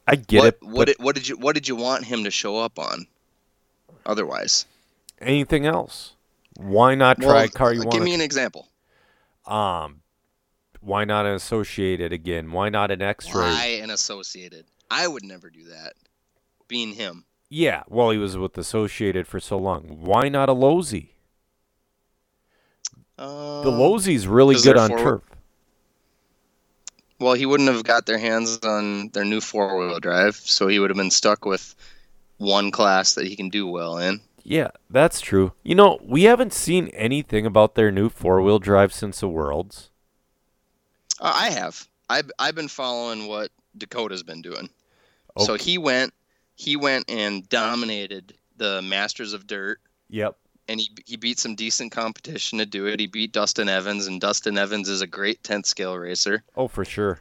I 0.09 0.17
get 0.17 0.39
what 0.39 0.47
it. 0.49 0.63
what 0.65 0.85
did, 0.87 0.97
what 0.99 1.15
did 1.15 1.29
you 1.29 1.37
what 1.37 1.55
did 1.55 1.69
you 1.69 1.77
want 1.77 2.07
him 2.07 2.25
to 2.25 2.33
show 2.33 2.59
up 2.59 2.77
on? 2.77 3.07
Otherwise, 4.05 4.67
anything 5.21 5.65
else? 5.65 6.15
Why 6.57 6.97
not 6.97 7.21
try 7.21 7.29
well, 7.29 7.45
a 7.45 7.49
car 7.51 7.73
you 7.73 7.83
give 7.83 7.93
want? 7.93 8.03
me 8.03 8.15
an 8.15 8.21
example. 8.21 8.67
Um, 9.47 10.01
why 10.87 11.05
not 11.05 11.27
an 11.27 11.33
associated 11.35 12.13
again? 12.13 12.53
Why 12.53 12.69
not 12.69 12.91
an 12.91 13.03
X-ray? 13.03 13.43
Why 13.43 13.65
an 13.83 13.91
associated? 13.91 14.65
I 14.91 15.07
would 15.09 15.25
never 15.25 15.51
do 15.51 15.65
that. 15.65 15.95
Being 16.69 16.95
him, 16.95 17.25
Yeah, 17.49 17.83
well, 17.89 18.11
he 18.11 18.19
was 18.19 18.37
with 18.37 18.57
Associated 18.59 19.27
for 19.27 19.39
so 19.41 19.57
long. 19.59 19.83
Why 20.01 20.29
not 20.29 20.49
a 20.49 20.55
Losi? 20.55 21.11
uh, 23.19 23.63
The 23.63 23.71
Losi's 23.71 24.27
really 24.27 24.57
good 24.57 24.77
on 24.77 24.89
forward- 24.91 25.05
turf. 25.05 25.23
Well, 27.19 27.35
he 27.35 27.47
wouldn't 27.47 27.71
have 27.71 27.83
got 27.85 28.05
their 28.07 28.19
hands 28.19 28.59
on 28.63 29.09
their 29.09 29.25
new 29.25 29.41
four 29.41 29.79
wheel 29.79 29.99
drive, 30.01 30.37
so 30.37 30.69
he 30.69 30.79
would 30.79 30.91
have 30.91 30.97
been 30.99 31.11
stuck 31.11 31.45
with 31.47 31.75
one 32.37 32.71
class 32.71 33.15
that 33.15 33.27
he 33.27 33.35
can 33.37 33.49
do 33.49 33.67
well 33.67 33.97
in. 33.97 34.21
Yeah, 34.43 34.69
that's 34.91 35.21
true. 35.21 35.53
You 35.65 35.75
know, 35.75 35.99
we 36.05 36.25
haven't 36.25 36.53
seen 36.53 36.89
anything 36.89 37.47
about 37.47 37.75
their 37.75 37.91
new 37.91 38.09
four-wheel 38.11 38.59
drive 38.61 38.93
since 38.93 39.19
the 39.21 39.29
Worlds. 39.29 39.91
Uh, 41.21 41.33
I 41.35 41.51
have. 41.51 41.87
I've 42.09 42.31
I've 42.39 42.55
been 42.55 42.69
following 42.69 43.27
what 43.27 43.51
Dakota's 43.77 44.23
been 44.23 44.43
doing. 44.43 44.69
So 45.39 45.55
he 45.55 45.77
went 45.77 46.15
he 46.55 46.77
went 46.77 47.11
and 47.11 47.47
dominated 47.49 48.35
the 48.57 48.81
Masters 48.83 49.35
of 49.35 49.47
Dirt 49.47 49.81
Yep. 50.09 50.37
and 50.69 50.81
he 50.81 50.89
he 51.05 51.17
beat 51.17 51.39
some 51.39 51.55
decent 51.55 51.93
competition 51.93 52.59
to 52.59 52.65
do 52.67 52.87
it. 52.87 53.01
He 53.01 53.07
beat 53.07 53.33
Dustin 53.33 53.69
Evans 53.69 54.07
and 54.07 54.19
Dustin 54.21 54.57
Evans 54.57 54.89
is 54.89 55.03
a 55.03 55.07
great 55.07 55.43
10th 55.43 55.67
scale 55.67 55.97
racer. 55.99 56.43
Oh, 56.57 56.69
for 56.69 56.85
sure. 56.87 57.21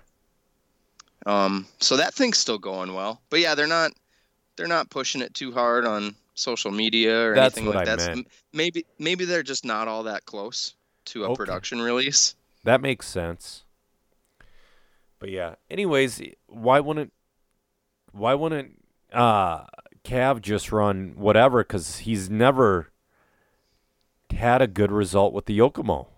Um 1.25 1.67
so 1.79 1.97
that 1.97 2.13
thing's 2.13 2.37
still 2.37 2.57
going 2.59 2.93
well. 2.93 3.21
But 3.29 3.39
yeah, 3.41 3.55
they're 3.55 3.67
not 3.67 3.91
they're 4.55 4.67
not 4.67 4.89
pushing 4.89 5.21
it 5.21 5.33
too 5.33 5.51
hard 5.51 5.85
on 5.85 6.15
social 6.35 6.71
media 6.71 7.27
or 7.29 7.35
That's 7.35 7.57
anything 7.57 7.65
what 7.67 7.75
like 7.75 7.87
I 7.89 7.95
that. 7.97 8.15
meant. 8.15 8.27
Maybe 8.53 8.85
maybe 8.99 9.25
they're 9.25 9.43
just 9.43 9.65
not 9.65 9.87
all 9.89 10.03
that 10.03 10.25
close 10.25 10.75
to 11.05 11.25
a 11.25 11.27
Okay. 11.29 11.35
production 11.35 11.81
release. 11.81 12.35
That 12.63 12.79
makes 12.81 13.07
sense. 13.07 13.63
But 15.25 15.31
yeah. 15.31 15.55
Anyways, 15.71 16.21
why 16.45 16.79
wouldn't 16.79 17.11
why 18.11 18.35
wouldn't 18.35 18.79
uh 19.11 19.63
Cav 20.03 20.39
just 20.39 20.71
run 20.71 21.13
whatever? 21.15 21.63
Because 21.63 21.97
he's 21.97 22.29
never 22.29 22.91
had 24.29 24.61
a 24.61 24.67
good 24.67 24.91
result 24.91 25.33
with 25.33 25.47
the 25.47 25.57
Yokomo. 25.57 26.09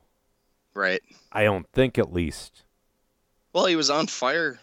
Right. 0.73 1.01
I 1.31 1.45
don't 1.45 1.65
think, 1.71 1.97
at 1.97 2.11
least. 2.11 2.63
Well, 3.53 3.67
he 3.67 3.77
was 3.77 3.89
on 3.89 4.07
fire 4.07 4.59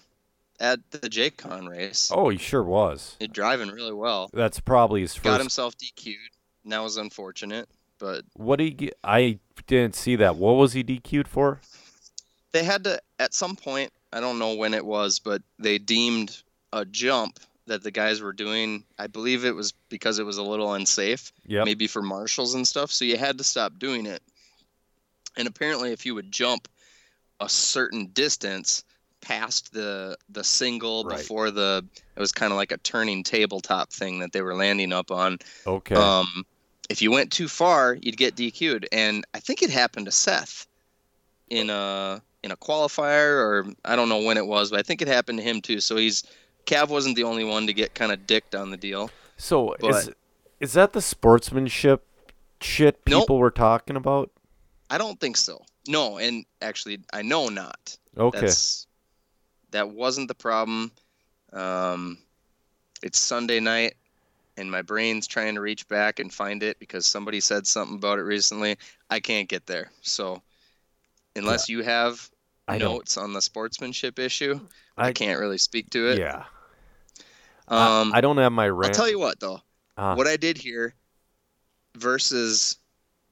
at 0.60 0.78
the 0.90 1.08
JCon 1.08 1.66
race. 1.66 2.12
Oh, 2.14 2.28
he 2.28 2.36
sure 2.36 2.62
was. 2.62 3.16
He 3.18 3.26
driving 3.26 3.70
really 3.70 3.94
well. 3.94 4.28
That's 4.34 4.60
probably 4.60 5.00
his 5.00 5.14
first. 5.14 5.24
Got 5.24 5.40
himself 5.40 5.74
DQ'd. 5.78 6.36
And 6.64 6.72
that 6.74 6.82
was 6.82 6.98
unfortunate, 6.98 7.70
but 7.98 8.26
What 8.34 8.56
did 8.56 8.64
he 8.64 8.70
get? 8.72 8.98
I 9.02 9.38
didn't 9.66 9.94
see 9.94 10.16
that. 10.16 10.36
What 10.36 10.56
was 10.56 10.74
he 10.74 10.84
DQ'd 10.84 11.28
for? 11.28 11.62
they 12.54 12.64
had 12.64 12.84
to 12.84 13.00
at 13.18 13.34
some 13.34 13.56
point. 13.56 13.92
I 14.14 14.20
don't 14.20 14.38
know 14.38 14.54
when 14.54 14.74
it 14.74 14.86
was, 14.86 15.18
but 15.18 15.42
they 15.58 15.76
deemed 15.78 16.40
a 16.72 16.84
jump 16.84 17.40
that 17.66 17.82
the 17.82 17.90
guys 17.90 18.20
were 18.20 18.32
doing. 18.32 18.84
I 18.96 19.08
believe 19.08 19.44
it 19.44 19.54
was 19.54 19.72
because 19.88 20.20
it 20.20 20.24
was 20.24 20.38
a 20.38 20.42
little 20.42 20.72
unsafe, 20.72 21.32
Yep. 21.46 21.64
maybe 21.64 21.88
for 21.88 22.00
marshals 22.00 22.54
and 22.54 22.66
stuff. 22.66 22.92
So 22.92 23.04
you 23.04 23.16
had 23.16 23.38
to 23.38 23.44
stop 23.44 23.78
doing 23.78 24.06
it. 24.06 24.22
And 25.36 25.48
apparently, 25.48 25.90
if 25.92 26.06
you 26.06 26.14
would 26.14 26.30
jump 26.30 26.68
a 27.40 27.48
certain 27.48 28.06
distance 28.12 28.84
past 29.20 29.72
the 29.72 30.16
the 30.28 30.44
single 30.44 31.02
Right. 31.02 31.18
before 31.18 31.50
the 31.50 31.84
it 32.16 32.20
was 32.20 32.30
kind 32.30 32.52
of 32.52 32.56
like 32.56 32.70
a 32.70 32.76
turning 32.78 33.24
tabletop 33.24 33.90
thing 33.90 34.20
that 34.20 34.32
they 34.32 34.42
were 34.42 34.54
landing 34.54 34.92
up 34.92 35.10
on 35.10 35.38
Okay. 35.66 35.96
Um, 35.96 36.44
if 36.90 37.00
you 37.02 37.10
went 37.10 37.32
too 37.32 37.48
far, 37.48 37.94
you'd 38.00 38.18
get 38.18 38.36
DQ'd, 38.36 38.86
and 38.92 39.24
I 39.32 39.40
think 39.40 39.62
it 39.62 39.70
happened 39.70 40.06
to 40.06 40.12
Seth 40.12 40.66
in 41.48 41.70
a 41.70 42.22
in 42.44 42.50
a 42.50 42.56
qualifier, 42.56 43.36
or 43.42 43.66
I 43.86 43.96
don't 43.96 44.10
know 44.10 44.20
when 44.20 44.36
it 44.36 44.46
was, 44.46 44.70
but 44.70 44.78
I 44.78 44.82
think 44.82 45.00
it 45.00 45.08
happened 45.08 45.38
to 45.38 45.44
him 45.44 45.62
too. 45.62 45.80
So 45.80 45.96
he's 45.96 46.22
Cav 46.66 46.88
wasn't 46.90 47.16
the 47.16 47.24
only 47.24 47.42
one 47.42 47.66
to 47.66 47.72
get 47.72 47.94
kind 47.94 48.12
of 48.12 48.26
dicked 48.26 48.54
on 48.54 48.70
the 48.70 48.76
deal. 48.76 49.10
so 49.38 49.72
is 49.74 50.06
but- 50.06 50.14
is 50.60 50.74
that 50.74 50.92
the 50.92 51.02
sportsmanship 51.02 52.06
shit 52.60 53.00
Nope. 53.06 53.22
people 53.22 53.38
were 53.38 53.50
talking 53.50 53.96
about? 53.96 54.30
I 54.90 54.98
don't 54.98 55.18
think 55.18 55.36
so. 55.36 55.62
No, 55.88 56.18
and 56.18 56.44
actually, 56.62 57.00
I 57.12 57.22
know 57.22 57.48
not. 57.48 57.96
Okay. 58.16 58.40
That's 58.40 58.86
that 59.70 59.90
wasn't 59.90 60.28
the 60.28 60.34
problem. 60.34 60.92
Um, 61.52 62.18
it's 63.02 63.18
Sunday 63.18 63.58
night, 63.60 63.94
and 64.56 64.70
my 64.70 64.82
brain's 64.82 65.26
trying 65.26 65.54
to 65.54 65.60
reach 65.60 65.88
back 65.88 66.20
and 66.20 66.32
find 66.32 66.62
it 66.62 66.78
because 66.78 67.06
somebody 67.06 67.40
said 67.40 67.66
something 67.66 67.96
about 67.96 68.18
it 68.18 68.22
recently. 68.22 68.76
I 69.10 69.20
can't 69.20 69.48
get 69.48 69.66
there. 69.66 69.90
So, 70.02 70.42
unless 71.36 71.68
you 71.68 71.82
have 71.82 72.30
I 72.68 72.78
don't. 72.78 72.92
notes 72.94 73.16
on 73.16 73.32
the 73.32 73.42
sportsmanship 73.42 74.18
issue, 74.18 74.60
I, 74.96 75.08
I- 75.08 75.12
can't 75.12 75.38
really 75.40 75.58
speak 75.58 75.90
to 75.90 76.08
it. 76.10 76.18
Yeah. 76.18 76.44
I- 77.68 78.00
Um, 78.00 78.12
I, 78.14 78.20
don't 78.20 78.36
have 78.38 78.52
my 78.52 78.66
I'll 78.68 78.90
tell 78.90 79.08
you 79.08 79.18
what 79.18 79.40
though. 79.40 79.60
Ah, 79.96 80.14
What 80.14 80.26
I 80.26 80.36
did 80.36 80.58
here 80.58 80.94
versus 81.96 82.78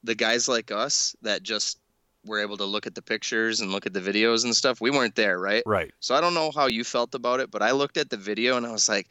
the 0.05 0.15
guys 0.15 0.49
like 0.49 0.71
us 0.71 1.15
that 1.23 1.43
just 1.43 1.79
were 2.25 2.41
able 2.41 2.57
to 2.57 2.65
look 2.65 2.87
at 2.87 2.95
the 2.95 3.03
pictures 3.03 3.61
and 3.61 3.73
look 3.73 3.85
at 3.87 3.93
the 3.93 4.01
videos 4.01 4.45
and 4.45 4.55
stuff. 4.55 4.81
We 4.81 4.91
weren't 4.91 5.17
there, 5.17 5.39
right? 5.39 5.63
right. 5.67 5.93
So 6.01 6.15
I 6.15 6.21
don't 6.21 6.35
know 6.35 6.53
how 6.53 6.67
you 6.69 6.85
felt 6.85 7.15
about 7.15 7.41
it, 7.41 7.51
but 7.51 7.63
I 7.63 7.73
looked 7.73 7.97
at 7.97 8.11
the 8.11 8.17
video 8.17 8.57
and 8.57 8.65
I 8.67 8.71
was 8.71 8.89
like, 8.89 9.09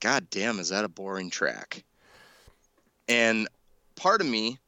God 0.00 0.28
damn, 0.30 0.58
is 0.58 0.70
that 0.70 0.84
a 0.84 0.88
boring 0.88 1.28
track? 1.28 1.84
And 3.08 3.48
part 3.96 4.20
of 4.20 4.26
me 4.26 4.58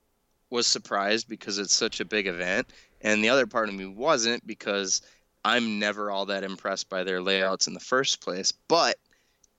was 0.51 0.67
surprised 0.67 1.29
because 1.29 1.59
it's 1.59 1.75
such 1.75 2.01
a 2.01 2.05
big 2.05 2.27
event, 2.27 2.67
and 3.01 3.23
the 3.25 3.29
other 3.29 3.47
part 3.47 3.69
of 3.69 3.75
me 3.75 3.87
wasn't 3.87 4.47
because 4.47 5.03
I'm 5.45 5.79
never 5.79 6.11
all 6.11 6.27
that 6.27 6.45
impressed 6.45 6.89
by 6.89 7.05
their 7.05 7.21
layouts 7.23 7.67
in 7.67 7.75
the 7.75 7.81
first 7.81 8.21
place. 8.21 8.53
But 8.69 8.97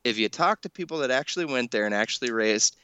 if 0.04 0.18
you 0.18 0.30
talk 0.30 0.62
to 0.62 0.70
people 0.70 1.00
that 1.00 1.12
actually 1.12 1.46
went 1.46 1.72
there 1.72 1.86
and 1.86 1.96
actually 1.96 2.32
raced, 2.32 2.78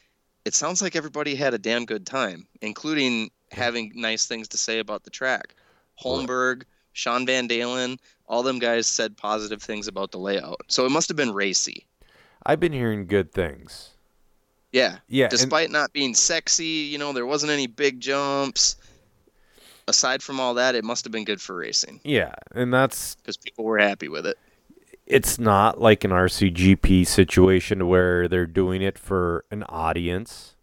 it 0.45 0.53
sounds 0.53 0.81
like 0.81 0.95
everybody 0.95 1.35
had 1.35 1.53
a 1.53 1.59
damn 1.59 1.85
good 1.85 2.05
time, 2.05 2.47
including 2.61 3.29
having 3.51 3.91
nice 3.95 4.25
things 4.25 4.47
to 4.49 4.57
say 4.57 4.79
about 4.79 5.03
the 5.03 5.09
track. 5.09 5.53
Holmberg, 6.01 6.63
Sean 6.93 7.25
Van 7.25 7.47
Dalen, 7.47 7.99
all 8.27 8.43
them 8.43 8.59
guys 8.59 8.87
said 8.87 9.17
positive 9.17 9.61
things 9.61 9.87
about 9.87 10.11
the 10.11 10.19
layout. 10.19 10.61
So 10.67 10.85
it 10.85 10.91
must 10.91 11.07
have 11.09 11.17
been 11.17 11.33
racy. 11.33 11.85
I've 12.45 12.59
been 12.59 12.73
hearing 12.73 13.07
good 13.07 13.31
things. 13.31 13.91
Yeah. 14.71 14.97
Yeah. 15.07 15.25
and- 15.25 15.31
Despite 15.31 15.71
not 15.71 15.93
being 15.93 16.13
sexy, 16.13 16.65
you 16.65 16.97
know, 16.97 17.13
there 17.13 17.25
wasn't 17.25 17.51
any 17.51 17.67
big 17.67 17.99
jumps. 17.99 18.75
Aside 19.87 20.21
from 20.21 20.39
all 20.39 20.53
that, 20.55 20.75
it 20.75 20.83
must 20.83 21.05
have 21.05 21.11
been 21.11 21.23
good 21.23 21.41
for 21.41 21.55
racing 21.55 22.01
yeah, 22.03 22.33
and 22.53 22.73
that's 22.73 23.15
because 23.15 23.37
people 23.37 23.63
were 23.65 23.77
happy 23.77 24.07
with 24.09 24.25
it. 24.25 24.37
it's 25.05 25.39
not 25.39 25.79
like 25.79 26.03
an 26.03 26.11
RCGP 26.11 27.07
situation 27.07 27.87
where 27.87 28.27
they're 28.27 28.45
doing 28.45 28.81
it 28.81 28.97
for 28.99 29.45
an 29.51 29.63
audience. 29.63 30.55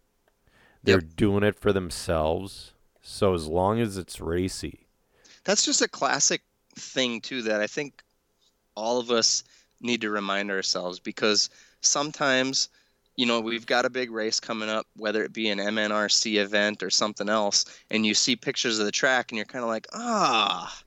They're 0.83 1.01
Yep. 1.01 1.15
doing 1.15 1.43
it 1.43 1.59
for 1.59 1.73
themselves. 1.73 2.73
So 3.01 3.33
as 3.33 3.47
long 3.47 3.79
as 3.79 3.97
it's 3.97 4.21
racy. 4.21 4.87
that's 5.43 5.65
just 5.65 5.81
a 5.81 5.87
classic 5.87 6.41
thing 6.75 7.21
too 7.21 7.41
that 7.43 7.61
I 7.61 7.67
think 7.67 8.03
all 8.75 8.99
of 8.99 9.09
us 9.09 9.43
need 9.81 10.01
to 10.01 10.09
remind 10.09 10.51
ourselves 10.51 10.99
because 10.99 11.49
sometimes 11.81 12.69
you 13.15 13.25
know 13.25 13.39
we've 13.39 13.65
got 13.65 13.85
a 13.85 13.89
big 13.89 14.11
race 14.11 14.39
coming 14.39 14.69
up 14.69 14.85
whether 14.97 15.23
it 15.23 15.33
be 15.33 15.49
an 15.49 15.59
MNRC 15.59 16.35
event 16.35 16.83
or 16.83 16.89
something 16.89 17.29
else 17.29 17.65
and 17.89 18.05
you 18.05 18.13
see 18.13 18.35
pictures 18.35 18.79
of 18.79 18.85
the 18.85 18.91
track 18.91 19.31
and 19.31 19.37
you're 19.37 19.45
kind 19.45 19.63
of 19.63 19.69
like 19.69 19.87
ah 19.93 20.81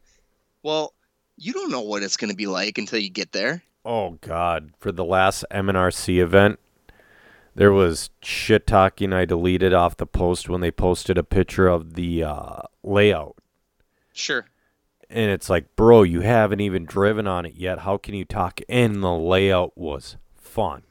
well 0.63 0.95
you 1.37 1.53
don't 1.53 1.71
know 1.71 1.81
what 1.81 2.03
it's 2.03 2.17
going 2.17 2.31
to 2.31 2.37
be 2.37 2.47
like 2.47 2.79
until 2.79 2.99
you 2.99 3.11
get 3.11 3.33
there 3.33 3.63
Oh 3.85 4.19
God! 4.21 4.73
For 4.81 4.93
the 4.93 5.05
last 5.05 5.45
MNRC 5.51 6.19
event, 6.19 6.59
there 7.55 7.73
was 7.73 8.11
shit 8.21 8.67
talking. 8.67 9.15
I 9.15 9.25
deleted 9.25 9.73
off 9.73 9.97
the 9.97 10.05
post 10.05 10.49
when 10.49 10.61
they 10.61 10.71
posted 10.71 11.17
a 11.17 11.23
picture 11.23 11.69
of 11.69 11.95
the 11.95 12.25
uh, 12.25 12.61
layout, 12.83 13.37
sure 14.13 14.45
and 15.11 15.31
it's 15.31 15.49
like, 15.49 15.75
bro, 15.75 16.03
you 16.03 16.21
haven't 16.21 16.61
even 16.61 16.85
driven 16.85 17.27
on 17.27 17.47
it 17.47 17.55
yet. 17.55 17.81
How 17.81 17.97
can 17.97 18.15
you 18.15 18.25
talk? 18.25 18.61
And 18.69 19.03
the 19.03 19.13
layout 19.13 19.77
was 19.77 20.17
fun. 20.37 20.83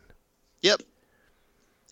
Yep. 0.61 0.81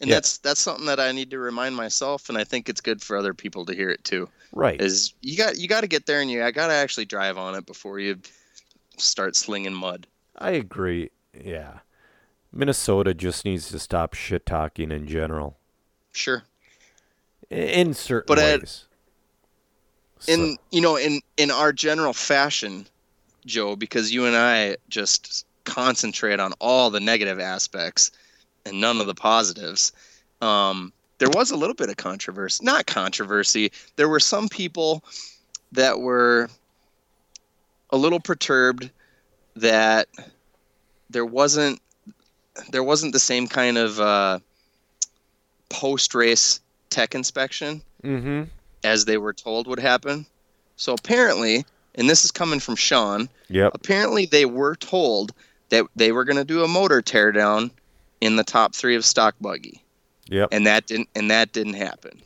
And 0.06 0.12
Yeah. 0.12 0.18
that's 0.18 0.38
that's 0.38 0.62
something 0.62 0.86
that 0.86 1.00
I 1.00 1.12
need 1.12 1.32
to 1.32 1.40
remind 1.40 1.76
myself, 1.76 2.30
and 2.30 2.38
I 2.38 2.44
think 2.44 2.70
it's 2.70 2.80
good 2.80 3.02
for 3.02 3.18
other 3.18 3.34
people 3.34 3.66
to 3.66 3.74
hear 3.74 3.90
it 3.90 4.04
too. 4.04 4.30
Right. 4.52 4.80
Is 4.80 5.16
you 5.22 5.36
got 5.36 5.58
you 5.58 5.68
got 5.68 5.82
to 5.82 5.88
get 5.88 6.06
there 6.06 6.22
and 6.22 6.30
you 6.30 6.44
I 6.44 6.52
got 6.52 6.68
to 6.68 6.74
actually 6.74 7.06
drive 7.06 7.40
on 7.40 7.56
it 7.56 7.66
before 7.66 7.98
you 8.00 8.20
start 8.98 9.36
slinging 9.36 9.74
mud. 9.74 10.06
I 10.38 10.52
agree. 10.52 11.10
Yeah. 11.34 11.80
Minnesota 12.54 13.16
just 13.16 13.46
needs 13.46 13.70
to 13.70 13.80
stop 13.80 14.14
shit 14.14 14.46
talking 14.46 14.92
in 14.92 15.08
general, 15.08 15.58
Sure. 16.14 16.44
In 17.50 17.96
certain 17.96 18.26
But 18.28 18.38
at- 18.38 18.60
ways. 18.62 18.86
So- 20.20 20.32
In 20.34 20.58
you 20.72 20.82
know 20.82 20.98
in 20.98 21.22
in 21.36 21.50
our 21.50 21.74
general 21.74 22.14
fashion, 22.14 22.86
Joe, 23.44 23.76
because 23.76 24.14
you 24.14 24.26
and 24.28 24.36
I 24.36 24.78
just 24.88 25.48
concentrate 25.64 26.40
on 26.40 26.54
all 26.62 26.92
the 26.92 27.00
negative 27.00 27.40
aspects 27.40 28.12
and 28.66 28.82
none 28.82 29.00
of 29.00 29.08
the 29.08 29.16
positives. 29.16 29.92
Um, 30.42 30.92
there 31.20 31.30
was 31.30 31.52
a 31.52 31.56
little 31.56 31.76
bit 31.76 31.90
of 31.90 31.98
controversy, 31.98 32.64
not 32.66 32.86
controversy. 32.86 33.72
There 33.96 34.10
were 34.10 34.20
some 34.20 34.50
people 34.50 35.04
that 35.72 36.00
were 36.00 36.50
a 37.92 37.98
little 37.98 38.20
perturbed 38.20 38.90
that 39.56 40.08
there 41.10 41.26
wasn't 41.26 41.80
there 42.72 42.84
wasn't 42.84 43.12
the 43.12 43.20
same 43.20 43.48
kind 43.48 43.78
of 43.78 44.00
uh, 44.00 44.40
post 45.70 46.16
race 46.16 46.62
tech 46.90 47.14
inspection 47.14 47.82
Mhm. 48.04 48.48
as 48.84 49.04
they 49.06 49.18
were 49.18 49.34
told 49.34 49.68
would 49.68 49.80
happen. 49.80 50.26
So 50.78 50.94
apparently, 50.94 51.66
and 51.96 52.10
this 52.10 52.24
is 52.24 52.32
coming 52.32 52.60
from 52.62 52.76
Sean, 52.78 53.28
Yep. 53.50 53.72
apparently 53.76 54.26
they 54.26 54.46
were 54.46 54.76
told 54.76 55.34
that 55.70 55.86
they 55.98 56.12
were 56.14 56.24
going 56.24 56.38
to 56.38 56.46
do 56.46 56.64
a 56.64 56.68
motor 56.68 57.02
teardown 57.02 57.72
in 58.26 58.36
the 58.36 58.44
top 58.44 58.76
three 58.76 58.96
of 58.96 59.06
stock 59.06 59.36
buggy, 59.40 59.82
Yep. 60.28 60.50
and 60.52 60.66
that 60.68 60.88
didn't 60.88 61.10
and 61.16 61.30
that 61.32 61.54
didn't 61.54 61.76
happen, 61.76 62.22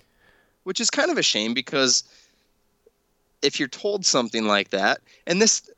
which 0.63 0.79
is 0.79 0.89
kind 0.89 1.12
of 1.12 1.18
a 1.18 1.24
shame 1.24 1.53
because 1.53 2.03
if 3.41 3.60
you're 3.60 3.70
told 3.70 4.06
something 4.06 4.46
like 4.46 4.70
that, 4.72 5.00
and 5.27 5.41
this, 5.41 5.70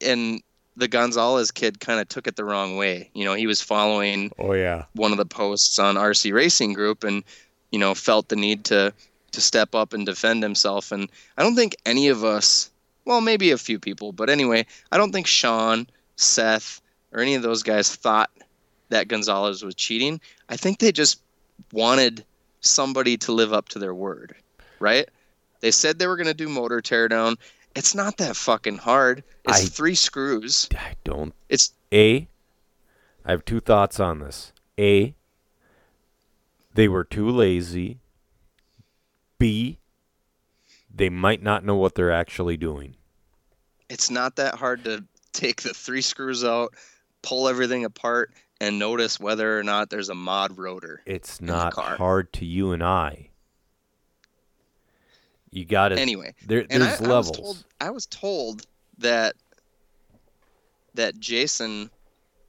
and 0.00 0.42
the 0.76 0.88
Gonzalez 0.88 1.50
kid 1.50 1.80
kind 1.80 2.00
of 2.00 2.08
took 2.08 2.26
it 2.26 2.36
the 2.36 2.44
wrong 2.44 2.76
way. 2.76 3.08
You 3.14 3.24
know, 3.24 3.32
he 3.34 3.46
was 3.46 3.62
following 3.62 4.30
Oh 4.38 4.52
yeah. 4.52 4.84
one 4.94 5.10
of 5.12 5.16
the 5.18 5.24
posts 5.24 5.78
on 5.78 5.94
RC 5.96 6.32
Racing 6.34 6.74
Group 6.74 7.02
and 7.04 7.24
you 7.72 7.78
know 7.78 7.94
felt 7.94 8.28
the 8.28 8.36
need 8.36 8.64
to 8.66 8.92
to 9.32 9.40
step 9.40 9.74
up 9.74 9.92
and 9.92 10.06
defend 10.06 10.42
himself 10.42 10.92
and 10.92 11.08
I 11.36 11.42
don't 11.42 11.56
think 11.56 11.76
any 11.84 12.08
of 12.08 12.24
us 12.24 12.70
well 13.04 13.20
maybe 13.20 13.50
a 13.50 13.58
few 13.58 13.78
people 13.78 14.12
but 14.12 14.30
anyway 14.30 14.64
I 14.92 14.96
don't 14.96 15.12
think 15.12 15.26
Sean 15.26 15.86
Seth 16.16 16.80
or 17.12 17.20
any 17.20 17.34
of 17.34 17.42
those 17.42 17.62
guys 17.62 17.94
thought 17.94 18.30
that 18.88 19.08
Gonzalez 19.08 19.64
was 19.64 19.74
cheating 19.74 20.20
I 20.48 20.56
think 20.56 20.78
they 20.78 20.92
just 20.92 21.20
wanted 21.72 22.24
somebody 22.60 23.16
to 23.18 23.32
live 23.32 23.52
up 23.52 23.68
to 23.70 23.78
their 23.78 23.94
word 23.94 24.34
right 24.80 25.08
they 25.60 25.70
said 25.70 25.98
they 25.98 26.06
were 26.06 26.16
going 26.16 26.26
to 26.26 26.34
do 26.34 26.48
motor 26.48 26.80
teardown 26.80 27.36
it's 27.74 27.94
not 27.94 28.16
that 28.18 28.36
fucking 28.36 28.78
hard 28.78 29.22
it's 29.44 29.64
I- 29.64 29.66
three 29.66 29.94
screws 29.94 30.68
I 30.76 30.94
don't 31.04 31.34
it's 31.48 31.72
A, 31.92 32.28
I 33.24 33.30
have 33.32 33.44
two 33.44 33.60
thoughts 33.60 33.98
on 33.98 34.20
this. 34.20 34.52
A, 34.78 35.14
they 36.74 36.86
were 36.88 37.02
too 37.04 37.28
lazy. 37.30 37.98
B, 39.38 39.78
they 40.94 41.08
might 41.08 41.42
not 41.42 41.64
know 41.64 41.74
what 41.76 41.94
they're 41.94 42.12
actually 42.12 42.56
doing. 42.56 42.94
it's 43.88 44.10
not 44.10 44.36
that 44.36 44.54
hard 44.54 44.84
to 44.84 45.04
take 45.32 45.62
the 45.62 45.74
three 45.74 46.00
screws 46.02 46.44
out, 46.44 46.74
pull 47.22 47.48
everything 47.48 47.84
apart, 47.84 48.32
and 48.60 48.78
notice 48.78 49.20
whether 49.20 49.58
or 49.58 49.62
not 49.62 49.90
there's 49.90 50.08
a 50.08 50.14
mod 50.14 50.56
rotor. 50.58 51.02
It's 51.06 51.40
not 51.40 51.74
hard 51.74 52.32
to 52.34 52.44
you 52.44 52.72
and 52.72 52.82
I. 52.82 53.30
You 55.50 55.64
got 55.64 55.92
it. 55.92 55.98
Anyway, 55.98 56.34
there, 56.46 56.66
and 56.70 56.82
I, 56.82 56.86
there's 56.86 57.00
I 57.00 57.02
was 57.02 57.08
levels. 57.08 57.36
told 57.38 57.64
I 57.80 57.90
was 57.90 58.06
told 58.06 58.66
that 58.98 59.34
that 60.94 61.18
Jason 61.18 61.90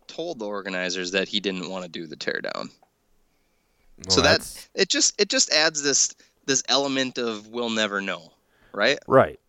told 0.08 0.40
the 0.40 0.46
organizers 0.46 1.12
that 1.12 1.28
he 1.28 1.40
didn't 1.40 1.70
want 1.70 1.84
to 1.84 1.90
do 1.90 2.08
the 2.08 2.16
teardown. 2.16 2.70
Well, 4.06 4.10
so 4.10 4.22
that- 4.22 4.24
that's- 4.40 4.70
It 4.74 4.90
just 4.90 5.20
it 5.22 5.30
just 5.30 5.52
adds 5.52 5.82
this 5.84 6.14
this 6.46 6.64
element 6.70 7.18
of 7.18 7.48
we'll 7.48 7.70
never 7.70 8.02
know, 8.02 8.32
right? 8.74 9.00
right. 9.08 9.40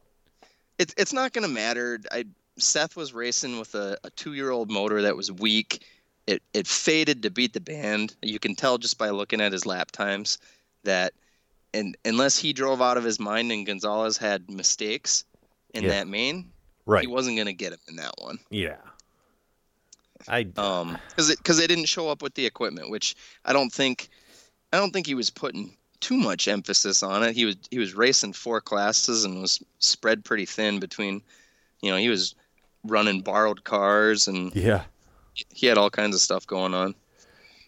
it's 0.79 0.95
it's 0.97 1.13
not 1.13 1.33
gonna 1.33 1.49
matter. 1.49 2.01
I 2.13 2.25
Seth 2.59 2.97
was 2.97 3.13
racing 3.13 3.59
with 3.61 3.75
a, 3.77 3.97
a 4.03 4.11
two 4.11 4.35
year 4.35 4.51
old 4.51 4.71
motor 4.71 5.03
that 5.03 5.17
was 5.17 5.31
weak. 5.31 5.85
It 6.29 6.43
it 6.53 6.67
faded 6.67 7.23
to 7.23 7.31
beat 7.31 7.55
the 7.55 7.61
band. 7.61 8.15
You 8.23 8.39
can 8.39 8.55
tell 8.55 8.77
just 8.77 8.99
by 8.99 9.09
looking 9.11 9.41
at 9.41 9.51
his 9.53 9.65
lap 9.65 9.91
times 9.91 10.37
that 10.85 11.15
and 11.73 11.97
unless 12.05 12.37
he 12.39 12.53
drove 12.53 12.83
out 12.83 12.97
of 12.99 13.05
his 13.05 13.19
mind 13.19 13.51
and 13.51 13.65
Gonzalez 13.67 14.17
had 14.19 14.51
mistakes 14.51 15.25
in 15.75 15.85
Yeah. 15.85 15.91
that 15.91 16.07
main, 16.09 16.51
Right. 16.87 17.01
he 17.03 17.07
wasn't 17.07 17.39
gonna 17.39 17.53
get 17.55 17.73
him 17.73 17.79
in 17.89 17.97
that 17.97 18.15
one. 18.19 18.39
yeah. 18.51 18.77
I. 20.27 20.47
Um, 20.57 20.99
because 21.09 21.31
it 21.31 21.39
because 21.39 21.57
they 21.57 21.67
didn't 21.67 21.87
show 21.87 22.09
up 22.11 22.23
with 22.23 22.35
the 22.35 22.45
equipment, 22.45 22.91
which 22.91 23.15
I 23.45 23.53
don't 23.55 23.73
think 23.73 24.09
I 24.73 24.77
don't 24.77 24.93
think 24.93 25.07
he 25.07 25.15
was 25.15 25.31
putting 25.31 25.77
too 26.01 26.17
much 26.17 26.47
emphasis 26.49 27.03
on 27.03 27.23
it. 27.23 27.35
He 27.35 27.45
was 27.47 27.57
he 27.71 27.79
was 27.79 27.95
racing 27.95 28.35
four 28.35 28.61
classes 28.61 29.25
and 29.25 29.41
was 29.41 29.63
spread 29.79 30.25
pretty 30.25 30.45
thin 30.45 30.79
between, 30.81 31.23
you 31.81 31.91
know, 31.91 31.97
he 31.97 32.09
was 32.11 32.35
running 32.85 33.23
borrowed 33.23 33.65
cars 33.65 34.29
and 34.29 34.55
yeah. 34.55 34.85
He 35.53 35.67
had 35.67 35.79
all 35.79 35.91
kinds 35.91 36.15
of 36.15 36.21
stuff 36.21 36.47
going 36.47 36.75
on. 36.75 36.95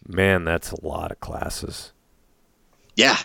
Man, 0.07 0.43
that's 0.45 0.71
a 0.71 0.85
lot 0.85 1.11
of 1.11 1.19
classes. 1.19 1.91
Yeah, 2.95 3.17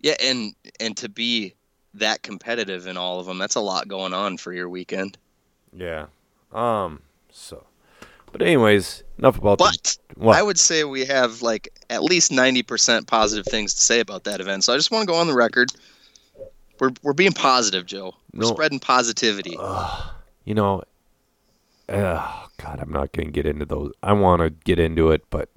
yeah, 0.00 0.14
and 0.22 0.54
and 0.80 0.96
to 0.98 1.08
be 1.08 1.54
that 1.94 2.22
competitive 2.22 2.86
in 2.86 2.96
all 2.96 3.20
of 3.20 3.26
them, 3.26 3.38
that's 3.38 3.54
a 3.54 3.60
lot 3.60 3.88
going 3.88 4.14
on 4.14 4.36
for 4.38 4.52
your 4.52 4.68
weekend. 4.68 5.18
Yeah. 5.76 6.06
Um. 6.52 7.02
So. 7.30 7.66
But 8.32 8.42
anyways, 8.42 9.04
enough 9.18 9.38
about 9.38 9.58
the 9.58 9.64
But 9.64 9.98
what? 10.16 10.36
I 10.36 10.42
would 10.42 10.58
say 10.58 10.82
we 10.82 11.04
have 11.04 11.42
like 11.42 11.68
at 11.90 12.02
least 12.02 12.32
ninety 12.32 12.62
percent 12.62 13.06
positive 13.06 13.46
things 13.46 13.74
to 13.74 13.80
say 13.80 14.00
about 14.00 14.24
that 14.24 14.40
event. 14.40 14.64
So 14.64 14.72
I 14.72 14.76
just 14.76 14.90
want 14.90 15.06
to 15.06 15.12
go 15.12 15.18
on 15.18 15.26
the 15.28 15.34
record. 15.34 15.70
We're 16.80 16.90
we're 17.02 17.12
being 17.12 17.32
positive, 17.32 17.86
Joe. 17.86 18.14
We're 18.32 18.42
No. 18.42 18.48
spreading 18.48 18.80
positivity. 18.80 19.56
Ugh, 19.58 20.10
you 20.44 20.54
know, 20.54 20.82
oh 21.88 22.46
God, 22.58 22.80
I'm 22.80 22.92
not 22.92 23.12
going 23.12 23.26
to 23.26 23.32
get 23.32 23.46
into 23.46 23.64
those. 23.64 23.92
I 24.02 24.12
want 24.12 24.40
to 24.40 24.50
get 24.50 24.78
into 24.78 25.10
it, 25.10 25.22
but 25.30 25.48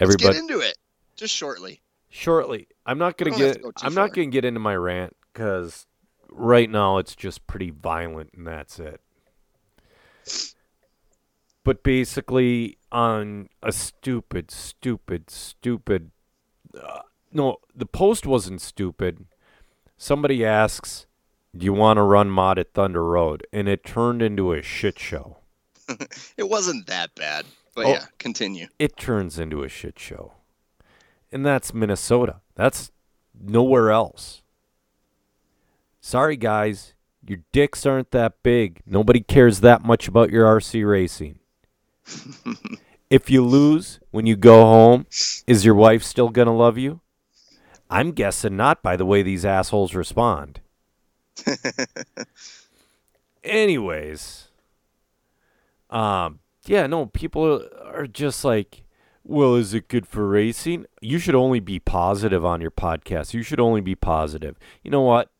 Let's 0.00 0.16
get 0.16 0.26
everybody 0.26 0.38
into 0.38 0.60
it 0.60 0.76
just 1.16 1.34
shortly. 1.34 1.82
shortly. 2.08 2.68
I'm 2.84 2.98
not 2.98 3.16
going 3.16 3.32
to 3.32 3.38
get. 3.38 3.62
go 3.62 3.72
I'm 3.82 3.94
not 3.94 4.12
going 4.12 4.30
to 4.30 4.34
get 4.34 4.44
into 4.44 4.60
my 4.60 4.76
rant 4.76 5.16
because 5.32 5.86
right 6.30 6.68
now 6.70 6.98
it's 6.98 7.14
just 7.14 7.46
pretty 7.46 7.70
violent, 7.70 8.30
and 8.36 8.46
that's 8.46 8.78
it. 8.78 9.00
But 11.64 11.82
basically, 11.82 12.78
on 12.92 13.48
a 13.62 13.72
stupid, 13.72 14.50
stupid, 14.50 15.30
stupid. 15.30 16.10
Uh, 16.78 17.00
no, 17.32 17.56
the 17.74 17.86
post 17.86 18.26
wasn't 18.26 18.60
stupid. 18.60 19.26
Somebody 19.96 20.44
asks, 20.44 21.05
"Do 21.58 21.64
you 21.64 21.72
want 21.72 21.96
to 21.98 22.02
run 22.02 22.30
mod 22.30 22.58
at 22.58 22.72
Thunder 22.74 23.04
Road?" 23.04 23.46
And 23.52 23.68
it 23.68 23.84
turned 23.84 24.22
into 24.22 24.52
a 24.52 24.62
shit 24.62 24.98
show. 24.98 25.38
It 26.36 26.48
wasn't 26.48 26.86
that 26.88 27.14
bad, 27.14 27.46
but 27.74 27.86
Oh. 27.86 27.90
yeah, 27.90 28.06
continue. 28.18 28.66
It 28.78 28.96
turns 28.96 29.38
into 29.38 29.62
a 29.62 29.68
shit 29.68 29.98
show. 29.98 30.32
And 31.32 31.44
that's 31.46 31.72
Minnesota. 31.74 32.40
That's 32.54 32.90
nowhere 33.38 33.90
else. 33.90 34.42
Sorry, 36.00 36.36
guys. 36.36 36.94
Your 37.26 37.40
dicks 37.52 37.84
aren't 37.86 38.12
that 38.12 38.42
big. 38.42 38.80
Nobody 38.86 39.20
cares 39.20 39.60
that 39.60 39.82
much 39.84 40.06
about 40.06 40.30
your 40.30 40.44
RC 40.46 40.88
racing. 40.88 41.40
if 43.10 43.28
you 43.30 43.44
lose 43.44 43.98
when 44.10 44.26
you 44.26 44.36
go 44.36 44.62
home, 44.64 45.06
is 45.46 45.64
your 45.64 45.74
wife 45.74 46.02
still 46.04 46.28
going 46.28 46.46
to 46.46 46.52
love 46.52 46.78
you? 46.78 47.00
I'm 47.90 48.12
guessing 48.12 48.56
not 48.56 48.82
by 48.82 48.96
the 48.96 49.06
way 49.06 49.22
these 49.22 49.44
assholes 49.44 49.94
respond. 49.94 50.60
anyways, 53.44 54.48
um, 55.90 56.40
yeah, 56.66 56.86
no, 56.86 57.06
people 57.06 57.66
are 57.84 58.06
just 58.06 58.44
like, 58.44 58.82
well, 59.24 59.54
is 59.56 59.74
it 59.74 59.88
good 59.88 60.06
for 60.06 60.28
racing? 60.28 60.86
You 61.00 61.18
should 61.18 61.34
only 61.34 61.60
be 61.60 61.78
positive 61.80 62.44
on 62.44 62.60
your 62.60 62.70
podcast. 62.70 63.34
You 63.34 63.42
should 63.42 63.60
only 63.60 63.80
be 63.80 63.94
positive. 63.94 64.56
You 64.82 64.90
know 64.90 65.02
what? 65.02 65.30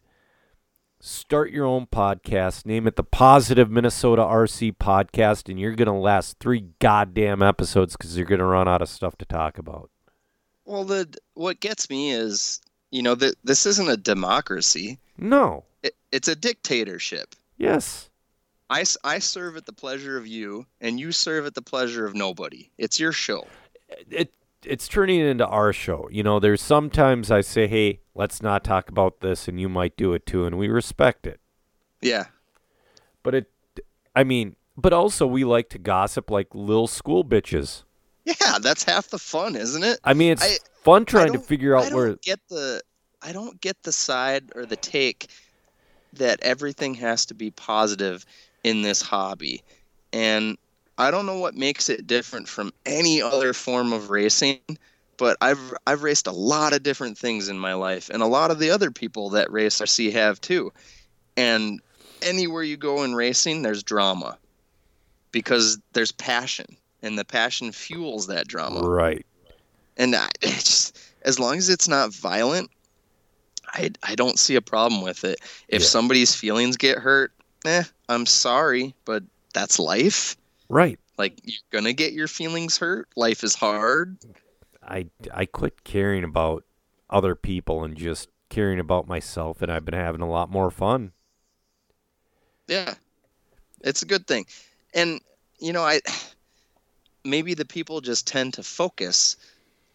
Start 0.98 1.52
your 1.52 1.66
own 1.66 1.87
podcast. 1.87 2.66
Name 2.66 2.87
it 2.87 2.96
the 2.96 3.04
Positive 3.04 3.70
Minnesota 3.70 4.22
RC 4.22 4.76
Podcast, 4.76 5.48
and 5.48 5.61
you're 5.61 5.74
going 5.74 5.87
to 5.87 5.92
last 5.92 6.38
three 6.40 6.70
goddamn 6.80 7.42
episodes 7.42 7.96
because 7.96 8.16
you're 8.16 8.26
going 8.26 8.40
to 8.40 8.44
run 8.44 8.66
out 8.66 8.82
of 8.82 8.88
stuff 8.88 9.16
to 9.18 9.24
talk 9.24 9.59
about. 9.59 9.90
Well, 10.64 10.85
the 10.85 11.14
what 11.35 11.61
gets 11.61 11.88
me 11.88 12.11
is, 12.11 12.61
you 12.90 13.02
know, 13.02 13.14
that 13.14 13.37
this 13.44 13.66
isn't 13.66 13.88
a 13.88 13.96
democracy. 13.96 14.98
No. 15.16 15.64
It, 15.87 15.94
it's 16.12 16.29
a 16.29 16.35
dictatorship. 16.37 17.35
Yes. 17.59 18.11
I, 18.68 18.85
I 19.05 19.20
serve 19.20 19.57
at 19.57 19.66
the 19.66 19.72
pleasure 19.72 20.16
of 20.16 20.27
you, 20.27 20.66
and 20.81 20.99
you 20.99 21.12
serve 21.12 21.46
at 21.46 21.55
the 21.55 21.62
pleasure 21.62 22.05
of 22.07 22.14
nobody. 22.14 22.70
It's 22.79 22.99
your 22.99 23.12
show. 23.12 23.46
it 24.11 24.33
it's 24.64 24.88
turning 24.88 25.20
into 25.20 25.46
our 25.46 25.72
show. 25.72 26.09
You 26.11 26.25
know, 26.25 26.40
there's 26.40 26.61
sometimes 26.61 27.31
I 27.31 27.40
say, 27.42 27.68
"Hey, 27.68 28.01
let's 28.16 28.42
not 28.42 28.64
talk 28.64 28.88
about 28.88 29.20
this," 29.20 29.46
and 29.46 29.61
you 29.61 29.68
might 29.68 29.96
do 29.96 30.12
it 30.14 30.27
too, 30.27 30.44
and 30.44 30.59
we 30.59 30.66
respect 30.68 31.25
it. 31.27 31.38
Yeah. 32.03 32.25
But 33.22 33.35
it, 33.37 33.51
I 34.16 34.25
mean, 34.25 34.57
but 34.77 34.92
also 34.92 35.25
we 35.27 35.44
like 35.44 35.68
to 35.70 35.79
gossip 35.79 36.31
like 36.31 36.49
little 36.53 36.88
school 36.88 37.25
bitches. 37.25 37.85
Yeah, 38.25 38.59
that's 38.61 38.83
half 38.83 39.09
the 39.11 39.20
fun, 39.20 39.55
isn't 39.55 39.85
it? 39.85 40.01
I 40.03 40.12
mean, 40.14 40.33
it's 40.33 40.42
I- 40.42 40.59
fun 40.83 41.05
trying 41.05 41.33
to 41.33 41.38
figure 41.38 41.77
I 41.77 41.81
out 41.83 41.90
don't 41.90 41.94
where. 41.96 42.16
get 42.16 42.40
the 42.49 42.83
I 43.22 43.31
don't 43.33 43.61
get 43.61 43.81
the 43.85 43.92
side 43.92 44.51
or 44.57 44.66
the 44.66 44.75
take 44.77 45.29
that 46.18 46.40
everything 46.42 46.94
has 46.94 47.26
to 47.26 47.35
be 47.35 47.50
positive 47.50 48.24
in 48.64 48.83
this 48.83 49.02
hobby. 49.02 49.62
And 50.12 50.57
I 50.98 51.11
don't 51.11 51.26
know 51.26 51.38
what 51.38 51.55
makes 51.55 51.88
it 51.88 52.07
different 52.07 52.48
from 52.48 52.72
any 52.85 53.20
other 53.20 53.52
form 53.52 53.92
of 53.92 54.11
racing, 54.11 54.61
but 55.18 55.37
I've 55.40 55.74
I've 55.87 56.02
raced 56.02 56.26
a 56.26 56.33
lot 56.33 56.72
of 56.72 56.83
different 56.83 57.18
things 57.18 57.48
in 57.48 57.59
my 57.59 57.74
life 57.74 58.11
and 58.11 58.22
a 58.22 58.26
lot 58.26 58.50
of 58.50 58.59
the 58.59 58.70
other 58.70 58.90
people 58.90 59.31
that 59.31 59.52
race 59.52 59.81
RC 59.81 60.12
have 60.12 60.40
too. 60.40 60.72
And 61.37 61.81
anywhere 62.22 62.62
you 62.62 62.76
go 62.76 63.02
in 63.05 63.14
racing 63.14 63.62
there's 63.62 63.83
drama 63.83 64.38
because 65.33 65.79
there's 65.92 66.12
passion 66.12 66.64
and 67.02 67.18
the 67.18 67.24
passion 67.24 67.72
fuels 67.72 68.26
that 68.29 68.48
drama 68.48 68.88
Right. 68.88 69.24
and 69.98 70.16
I, 70.16 70.29
just, 70.40 70.98
as 71.22 71.38
long 71.38 71.59
as 71.59 71.68
it's 71.68 71.88
not 71.88 72.14
violent, 72.14 72.70
I 73.77 73.91
I 74.03 74.15
don't 74.15 74.39
see 74.39 74.57
a 74.57 74.62
problem 74.62 75.03
with 75.03 75.25
it. 75.25 75.41
If 75.69 75.83
Yeah. 75.83 75.89
somebody's 75.89 76.35
feelings 76.35 76.77
get 76.77 76.99
hurt, 76.99 77.33
eh, 77.67 77.85
I'm 78.09 78.27
sorry, 78.27 78.95
but 79.05 79.23
that's 79.53 79.79
life. 79.79 80.37
Right. 80.69 80.99
Like 81.19 81.39
you're 81.45 81.61
gonna 81.71 81.93
get 81.93 82.12
your 82.12 82.29
feelings 82.29 82.79
hurt. 82.79 83.09
Life 83.17 83.45
is 83.45 83.55
hard. 83.55 84.17
I 84.83 85.07
I 85.33 85.47
quit 85.47 85.85
caring 85.85 86.25
about 86.25 86.65
other 87.11 87.35
people 87.35 87.85
and 87.85 87.97
just 87.97 88.29
caring 88.49 88.79
about 88.81 89.07
myself, 89.07 89.62
and 89.62 89.71
I've 89.71 89.85
been 89.85 89.95
having 89.95 90.21
a 90.21 90.29
lot 90.31 90.51
more 90.51 90.71
fun. 90.71 91.12
Yeah, 92.69 92.95
it's 93.83 94.03
a 94.03 94.07
good 94.07 94.27
thing. 94.27 94.47
And 94.95 95.21
you 95.59 95.73
know, 95.73 95.83
I 95.83 96.01
maybe 97.25 97.55
the 97.55 97.65
people 97.65 98.01
just 98.01 98.27
tend 98.27 98.55
to 98.55 98.62
focus 98.62 99.37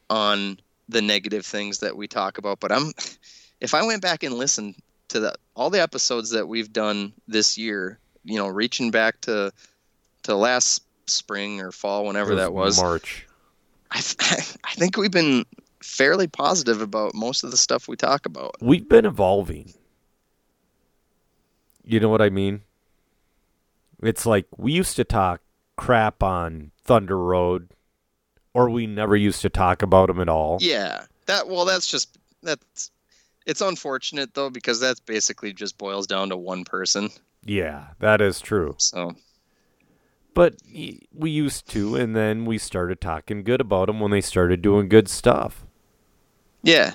on 0.09 0.59
the 0.89 1.01
negative 1.01 1.45
things 1.45 1.79
that 1.79 1.95
we 1.95 2.07
talk 2.07 2.37
about. 2.37 2.59
But 2.59 2.71
I'm 2.71 2.91
if 3.61 3.73
I 3.73 3.85
went 3.85 4.01
back 4.01 4.23
and 4.23 4.33
listened 4.33 4.75
to 5.09 5.19
the 5.19 5.35
all 5.55 5.69
the 5.69 5.81
episodes 5.81 6.31
that 6.31 6.47
we've 6.47 6.73
done 6.73 7.13
this 7.27 7.57
year, 7.57 7.99
you 8.25 8.37
know, 8.37 8.47
reaching 8.47 8.91
back 8.91 9.21
to 9.21 9.53
to 10.23 10.35
last 10.35 10.83
spring 11.05 11.61
or 11.61 11.71
fall, 11.71 12.05
whenever 12.05 12.33
It 12.33 12.37
that 12.37 12.53
was, 12.53 12.81
March. 12.81 13.27
I, 13.91 13.97
I 14.19 14.73
think 14.73 14.97
we've 14.97 15.11
been 15.11 15.45
fairly 15.81 16.27
positive 16.27 16.81
about 16.81 17.13
most 17.13 17.43
of 17.43 17.51
the 17.51 17.57
stuff 17.57 17.87
we 17.87 17.95
talk 17.95 18.25
about. 18.25 18.55
We've 18.61 18.87
been 18.87 19.05
evolving. 19.05 19.73
You 21.83 21.99
know 21.99 22.09
what 22.09 22.21
I 22.21 22.29
mean? 22.29 22.61
It's 24.01 24.25
like 24.25 24.45
we 24.57 24.71
used 24.71 24.95
to 24.95 25.03
talk 25.03 25.41
crap 25.75 26.23
on 26.23 26.71
Thunder 26.83 27.17
Road, 27.17 27.69
or 28.53 28.69
we 28.69 28.87
never 28.87 29.15
used 29.15 29.41
to 29.41 29.49
talk 29.49 29.81
about 29.81 30.07
them 30.07 30.19
at 30.19 30.29
all. 30.29 30.57
Yeah, 30.61 31.05
that 31.25 31.47
well, 31.47 31.65
that's 31.65 31.87
just 31.87 32.17
that's 32.41 32.91
it's 33.45 33.61
unfortunate 33.61 34.33
though 34.33 34.49
because 34.49 34.79
that's 34.79 34.99
basically 34.99 35.53
just 35.53 35.77
boils 35.77 36.07
down 36.07 36.29
to 36.29 36.37
one 36.37 36.63
person. 36.65 37.09
Yeah, 37.43 37.87
that 37.99 38.21
is 38.21 38.39
true. 38.39 38.75
So 38.77 39.15
But 40.33 40.55
we 41.13 41.29
used 41.31 41.67
to, 41.69 41.95
and 41.95 42.15
then 42.15 42.45
we 42.45 42.57
started 42.57 43.01
talking 43.01 43.43
good 43.43 43.59
about 43.61 43.87
them 43.87 43.99
when 43.99 44.11
they 44.11 44.21
started 44.21 44.61
doing 44.61 44.87
good 44.89 45.07
stuff. 45.09 45.65
yeah, 46.63 46.93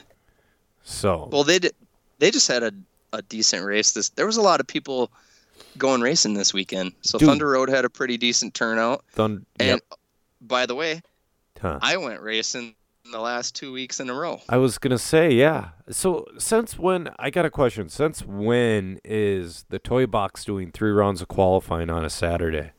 So, 0.85 1.29
well 1.33 1.45
they 1.45 1.59
did 1.59 1.73
they 2.19 2.31
just 2.31 2.49
had 2.49 2.63
a 2.63 2.73
a 3.13 3.23
decent 3.23 3.65
race. 3.65 3.93
This 3.93 4.11
there 4.11 4.27
was 4.27 4.37
a 4.37 4.43
lot 4.43 4.61
of 4.61 4.67
people 4.67 5.11
going 5.79 6.01
racing 6.01 6.35
this 6.35 6.53
weekend. 6.55 6.93
So 7.03 7.19
Dude. 7.19 7.29
Thunder 7.29 7.49
Road 7.49 7.69
had 7.69 7.85
a 7.85 7.91
pretty 7.91 8.17
decent 8.17 8.55
turnout. 8.55 9.05
Thun- 9.13 9.47
And 9.59 9.81
yep. 9.91 9.99
by 10.41 10.67
the 10.67 10.75
way, 10.75 11.03
Huh. 11.61 11.79
I 11.81 11.97
went 11.97 12.21
racing 12.21 12.75
the 13.11 13.21
last 13.21 13.55
two 13.55 13.73
weeks 13.73 14.01
in 14.01 14.09
a 14.11 14.15
row. 14.15 14.41
I 14.49 14.57
was 14.57 14.79
gonna 14.79 14.99
say, 14.99 15.31
yeah. 15.33 15.71
So 15.91 16.27
since 16.39 16.79
when? 16.79 17.11
I 17.19 17.31
got 17.31 17.45
a 17.45 17.51
question. 17.51 17.89
Since 17.89 18.25
when 18.25 19.01
is 19.05 19.65
the 19.69 19.79
toy 19.79 20.07
box 20.07 20.45
doing 20.45 20.71
three 20.73 20.91
rounds 20.93 21.21
of 21.23 21.29
qualifying 21.29 21.91
on 21.91 22.05
a 22.05 22.11
Saturday? 22.11 22.73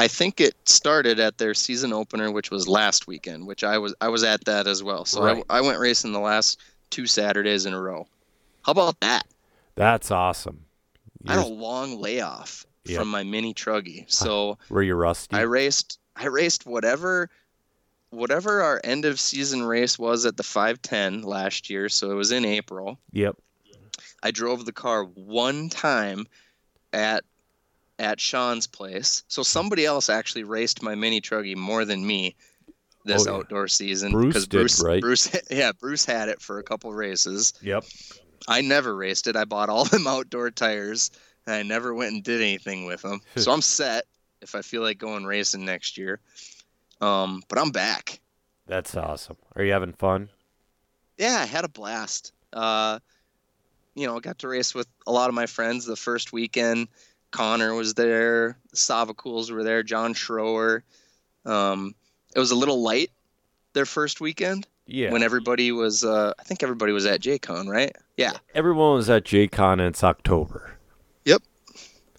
I 0.00 0.06
think 0.06 0.40
it 0.40 0.54
started 0.68 1.18
at 1.18 1.38
their 1.38 1.54
season 1.54 1.92
opener, 1.92 2.30
which 2.30 2.50
was 2.52 2.68
last 2.68 3.06
weekend, 3.08 3.46
which 3.46 3.64
I 3.64 3.78
was 3.78 3.94
I 4.00 4.08
was 4.08 4.22
at 4.24 4.44
that 4.44 4.66
as 4.66 4.82
well. 4.82 5.04
So 5.04 5.24
Right. 5.24 5.44
I, 5.50 5.58
I 5.58 5.60
went 5.60 5.78
racing 5.80 6.12
the 6.12 6.20
last 6.20 6.60
two 6.90 7.06
Saturdays 7.06 7.66
in 7.66 7.74
a 7.74 7.80
row. 7.80 8.06
How 8.62 8.72
about 8.72 9.00
that? 9.00 9.26
That's 9.74 10.10
awesome. 10.10 10.64
I 11.26 11.34
had 11.34 11.44
a 11.44 11.48
long 11.48 12.00
layoff 12.00 12.64
Yep. 12.84 12.98
from 13.00 13.08
my 13.08 13.22
mini 13.22 13.52
truggy, 13.52 14.10
so 14.10 14.56
Were 14.70 14.82
you 14.82 14.94
rusty? 14.94 15.36
I 15.36 15.42
raced. 15.42 15.98
I 16.16 16.26
raced 16.28 16.64
whatever, 16.64 17.28
whatever 18.10 18.62
our 18.62 18.80
end 18.84 19.04
of 19.04 19.20
season 19.20 19.62
race 19.62 19.98
was 19.98 20.24
at 20.26 20.36
the 20.36 20.42
510 20.42 21.22
last 21.22 21.68
year. 21.70 21.88
So 21.88 22.10
it 22.10 22.14
was 22.14 22.32
in 22.32 22.44
April. 22.44 22.98
yep. 23.12 23.36
I 24.22 24.30
drove 24.32 24.64
the 24.64 24.72
car 24.72 25.04
one 25.04 25.68
time 25.68 26.26
at 26.92 27.22
at 28.00 28.20
Sean's 28.20 28.66
place. 28.66 29.24
So 29.28 29.42
somebody 29.42 29.84
else 29.84 30.08
actually 30.08 30.44
raced 30.44 30.82
my 30.82 30.94
mini 30.94 31.20
truggy 31.20 31.56
more 31.56 31.84
than 31.84 32.06
me 32.06 32.34
this 33.04 33.26
Oh, 33.26 33.30
yeah. 33.32 33.36
outdoor 33.38 33.68
season. 33.68 34.12
Bruce 34.12 34.26
because 34.28 34.46
did, 34.48 34.58
Bruce, 34.58 34.82
right? 34.82 35.00
Bruce, 35.00 35.40
yeah, 35.50 35.72
Bruce 35.72 36.04
had 36.04 36.28
it 36.28 36.40
for 36.40 36.58
a 36.58 36.62
couple 36.62 36.92
races. 36.92 37.54
Yep. 37.62 37.84
I 38.46 38.60
never 38.60 38.94
raced 38.94 39.26
it. 39.26 39.34
I 39.36 39.44
bought 39.44 39.68
all 39.68 39.84
them 39.86 40.06
outdoor 40.06 40.50
tires, 40.50 41.10
and 41.46 41.54
I 41.56 41.62
never 41.62 41.92
went 41.94 42.12
and 42.12 42.22
did 42.22 42.40
anything 42.40 42.86
with 42.86 43.02
them. 43.02 43.20
so 43.36 43.50
I'm 43.52 43.62
set 43.62 44.04
if 44.42 44.54
I 44.54 44.62
feel 44.62 44.82
like 44.82 44.98
going 44.98 45.24
racing 45.26 45.64
next 45.64 45.96
year. 45.98 46.20
Um, 47.00 47.42
but 47.48 47.58
I'm 47.58 47.70
back. 47.70 48.20
That's 48.66 48.96
awesome. 48.96 49.36
Are 49.56 49.62
you 49.64 49.72
having 49.72 49.92
fun? 49.92 50.28
Yeah, 51.16 51.38
I 51.40 51.46
had 51.46 51.64
a 51.64 51.68
blast. 51.68 52.32
Uh, 52.52 52.98
you 53.94 54.06
know, 54.06 54.16
I 54.16 54.20
got 54.20 54.38
to 54.40 54.48
race 54.48 54.74
with 54.74 54.86
a 55.06 55.12
lot 55.12 55.28
of 55.28 55.34
my 55.34 55.46
friends 55.46 55.84
the 55.86 55.96
first 55.96 56.32
weekend. 56.32 56.88
Connor 57.30 57.74
was 57.74 57.94
there, 57.94 58.56
the 58.70 58.76
Savacools 58.76 59.50
were 59.50 59.62
there, 59.64 59.82
John 59.82 60.14
Schroer. 60.14 60.82
Um, 61.44 61.94
it 62.34 62.38
was 62.38 62.50
a 62.52 62.54
little 62.54 62.82
light 62.82 63.10
their 63.74 63.84
first 63.84 64.20
weekend 64.20 64.66
Yeah. 64.86 65.12
when 65.12 65.22
everybody 65.22 65.70
was. 65.72 66.04
Uh, 66.04 66.32
I 66.38 66.42
think 66.44 66.62
everybody 66.62 66.92
was 66.92 67.04
at 67.06 67.20
JCon, 67.20 67.68
right? 67.68 67.94
Yeah. 68.16 68.32
Everyone 68.54 68.94
was 68.94 69.10
at 69.10 69.24
JCon 69.24 69.72
and 69.74 69.82
it's 69.82 70.02
October. 70.02 70.76
Yep. 71.26 71.42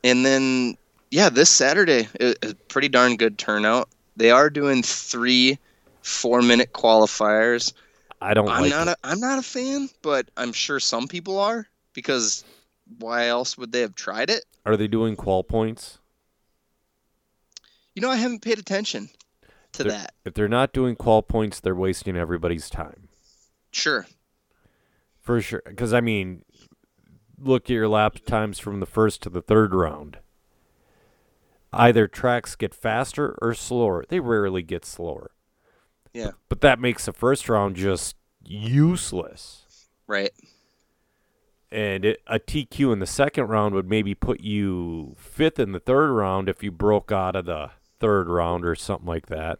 And 0.04 0.24
then, 0.26 0.78
yeah, 1.12 1.30
this 1.30 1.50
Saturday, 1.50 2.08
a 2.20 2.36
a 2.44 2.54
pretty 2.68 2.88
darn 2.90 3.18
good 3.18 3.38
turnout. 3.40 3.90
They 4.20 4.32
are 4.32 4.50
doing 4.50 4.84
three 4.84 5.58
four-minute 6.02 6.74
qualifiers. 6.74 7.72
I 8.22 8.34
don't 8.34 8.46
know. 8.48 8.52
I'm 8.52 8.64
like 8.64 8.72
not 8.72 8.88
it. 8.90 8.98
a 9.04 9.08
I'm 9.08 9.20
not 9.22 9.40
a 9.40 9.42
fan, 9.42 9.90
but 10.02 10.30
I'm 10.36 10.52
sure 10.52 10.80
some 10.80 11.08
people 11.08 11.40
are 11.40 11.66
because 11.94 12.44
why 13.00 13.28
else 13.28 13.58
would 13.58 13.72
they 13.72 13.80
have 13.80 13.96
tried 13.96 14.30
it? 14.30 14.44
Are 14.66 14.76
they 14.76 14.88
doing 14.90 15.16
qual 15.16 15.44
points? 15.44 16.00
You 17.96 18.02
know, 18.02 18.10
I 18.10 18.18
haven't 18.18 18.42
paid 18.42 18.60
attention 18.60 19.10
to 19.74 19.84
They're- 19.84 19.92
that. 19.94 20.14
If 20.26 20.34
they're 20.34 20.48
not 20.50 20.74
doing 20.74 20.96
qual 20.98 21.22
points, 21.22 21.60
they're 21.62 21.74
wasting 21.76 22.18
everybody's 22.18 22.70
time. 22.70 23.08
Sure. 23.72 24.06
For 25.22 25.40
sure. 25.42 25.62
Because, 25.66 25.94
I 25.94 26.02
mean, 26.02 26.44
look 27.38 27.66
at 27.66 27.70
your 27.70 27.88
lap 27.88 28.18
times 28.26 28.60
from 28.60 28.80
the 28.82 28.86
first 28.86 29.22
to 29.24 29.30
the 29.30 29.42
third 29.42 29.74
round. 29.74 30.18
Either 31.72 32.08
tracks 32.08 32.56
get 32.56 32.74
faster 32.74 33.38
or 33.42 33.54
slower. 33.54 34.04
They 34.08 34.20
rarely 34.20 34.64
get 34.64 34.86
slower. 34.86 35.32
Yeah. 36.14 36.32
But 36.50 36.62
that 36.62 36.80
makes 36.80 37.06
the 37.06 37.14
first 37.14 37.48
round 37.50 37.76
just 37.76 38.16
useless. 38.44 39.88
Right. 40.08 40.32
and 41.72 42.04
it, 42.04 42.22
a 42.26 42.40
TQ 42.40 42.92
in 42.94 42.98
the 43.00 43.06
second 43.06 43.46
round 43.46 43.76
would 43.76 43.88
maybe 43.88 44.16
put 44.16 44.42
you 44.42 45.16
fifth 45.20 45.60
in 45.60 45.72
the 45.72 45.80
third 45.80 46.12
round 46.12 46.50
if 46.50 46.64
you 46.64 46.72
broke 46.72 47.12
out 47.12 47.36
of 47.36 47.46
the 47.46 47.70
third 48.00 48.28
round 48.28 48.66
or 48.66 48.74
something 48.74 49.06
like 49.08 49.28
that. 49.28 49.60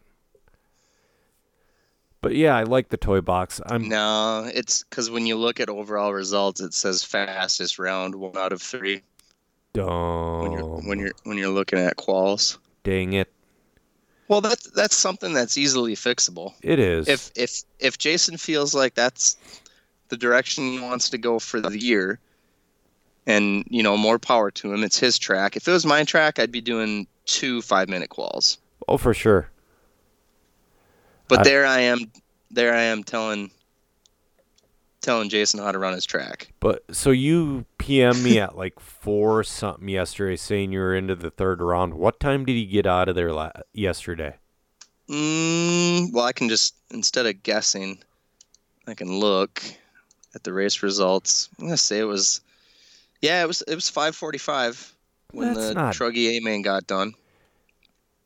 But 2.22 2.36
yeah, 2.36 2.56
I 2.56 2.64
like 2.64 2.90
the 2.90 2.98
toy 2.98 3.22
box. 3.22 3.62
I'm 3.68 3.88
No, 3.88 4.50
it's 4.54 4.84
because 4.84 5.10
when 5.12 5.26
you 5.26 5.38
look 5.38 5.60
at 5.60 5.70
overall 5.70 6.12
results, 6.12 6.60
it 6.60 6.74
says 6.74 7.04
fastest 7.04 7.78
round, 7.80 8.16
one 8.16 8.36
out 8.36 8.52
of 8.52 8.62
three. 8.62 9.04
Dumb. 9.74 10.42
When 10.42 10.52
you're 10.52 10.64
when 10.82 11.00
you're 11.00 11.12
when 11.24 11.38
you're 11.38 11.50
looking 11.50 11.80
at 11.80 11.98
quals. 11.98 12.58
dang 12.84 13.14
it, 13.14 13.32
Well, 14.28 14.42
that's 14.42 14.70
that's 14.72 14.96
something 14.96 15.34
that's 15.34 15.58
easily 15.58 15.96
fixable. 15.96 16.54
it 16.62 16.80
is. 16.80 17.08
If 17.08 17.32
if 17.36 17.62
if 17.80 17.98
Jason 17.98 18.38
feels 18.38 18.74
like 18.74 18.96
that's 18.96 19.38
the 20.10 20.18
direction 20.18 20.64
he 20.72 20.80
wants 20.80 21.10
to 21.12 21.18
go 21.18 21.40
for 21.40 21.60
the 21.62 21.80
year, 21.80 22.20
and 23.28 23.64
you 23.70 23.84
know 23.84 23.96
more 23.98 24.18
power 24.20 24.50
to 24.52 24.74
him, 24.74 24.84
it's 24.84 24.98
his 25.00 25.18
track. 25.20 25.56
If 25.56 25.68
it 25.68 25.72
was 25.72 25.86
my 25.86 26.04
track, 26.04 26.40
I'd 26.40 26.52
be 26.52 26.62
doing 26.62 27.06
two 27.26 27.62
five 27.62 27.90
minute 27.90 28.10
quals. 28.10 28.58
oh, 28.88 28.98
for 28.98 29.14
sure. 29.14 29.50
But 31.28 31.40
I- 31.40 31.44
there 31.44 31.66
I 31.66 31.82
am, 31.82 32.12
there 32.50 32.74
I 32.74 32.82
am 32.82 33.04
telling 33.04 33.52
telling 35.02 35.30
Jason 35.30 35.60
how 35.60 35.72
to 35.72 35.80
run 35.80 35.94
his 35.94 36.06
track. 36.06 36.52
But 36.60 36.84
so 36.92 37.12
you 37.12 37.66
PM 37.78 38.22
me 38.24 38.40
at 38.40 38.58
like 38.58 38.80
four 38.80 39.44
something 39.44 39.88
yesterday, 39.90 40.36
saying 40.36 40.72
you 40.72 40.80
were 40.80 40.96
into 40.96 41.16
the 41.16 41.32
third 41.32 41.62
round. 41.62 41.94
What 41.94 42.20
time 42.20 42.46
did 42.46 42.54
he 42.54 42.66
get 42.66 42.86
out 42.86 43.10
of 43.10 43.16
there 43.16 43.32
la- 43.32 43.52
yesterday? 43.74 44.36
Mm, 45.10 46.14
well, 46.14 46.26
I 46.26 46.34
can 46.34 46.50
just 46.50 46.76
instead 46.92 47.26
of 47.26 47.42
guessing, 47.44 48.00
I 48.88 48.94
can 48.94 49.20
look 49.20 49.64
at 50.36 50.44
the 50.44 50.54
race 50.54 50.84
results. 50.84 51.50
I'm 51.60 51.66
gonna 51.66 51.78
say 51.78 52.00
it 52.00 52.04
was, 52.04 52.42
yeah, 53.22 53.42
it 53.44 53.48
was 53.48 53.62
it 53.64 53.76
was 53.76 53.90
5:45 53.90 54.92
when 55.32 55.54
That's 55.54 55.68
the 55.70 55.74
not- 55.74 55.96
Truggy 55.96 56.38
A 56.38 56.40
main 56.42 56.62
got 56.62 56.86
done. 56.88 57.14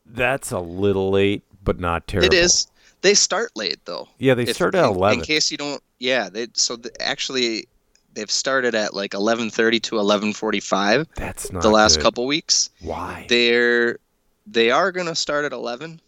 That's 0.06 0.50
a 0.50 0.58
little 0.60 1.10
late, 1.10 1.42
but 1.62 1.80
not 1.80 2.06
terrible. 2.06 2.26
It 2.26 2.34
is. 2.34 2.66
They 3.04 3.12
start 3.12 3.52
late 3.54 3.84
though. 3.84 4.08
Yeah, 4.18 4.32
they 4.32 4.44
If- 4.44 4.56
start 4.56 4.74
at 4.74 4.82
in, 4.88 4.94
eleven. 4.96 5.18
In 5.18 5.24
case 5.26 5.50
you 5.50 5.58
don't, 5.58 5.82
yeah, 5.98 6.30
they 6.30 6.48
so 6.54 6.76
the, 6.76 6.90
actually 7.02 7.68
they've 8.14 8.30
started 8.30 8.74
at 8.74 8.94
like 8.94 9.10
11:30 9.10 9.78
to 9.82 9.96
11:45 9.96 11.06
That's 11.14 11.52
not 11.52 11.62
the 11.62 11.68
last 11.68 11.96
good. 11.96 12.02
couple 12.02 12.26
weeks. 12.26 12.70
Why? 12.80 13.26
They're 13.28 13.98
they 14.46 14.70
are 14.70 14.90
gonna 14.90 15.14
start 15.14 15.44
at 15.44 15.52
11 15.52 16.00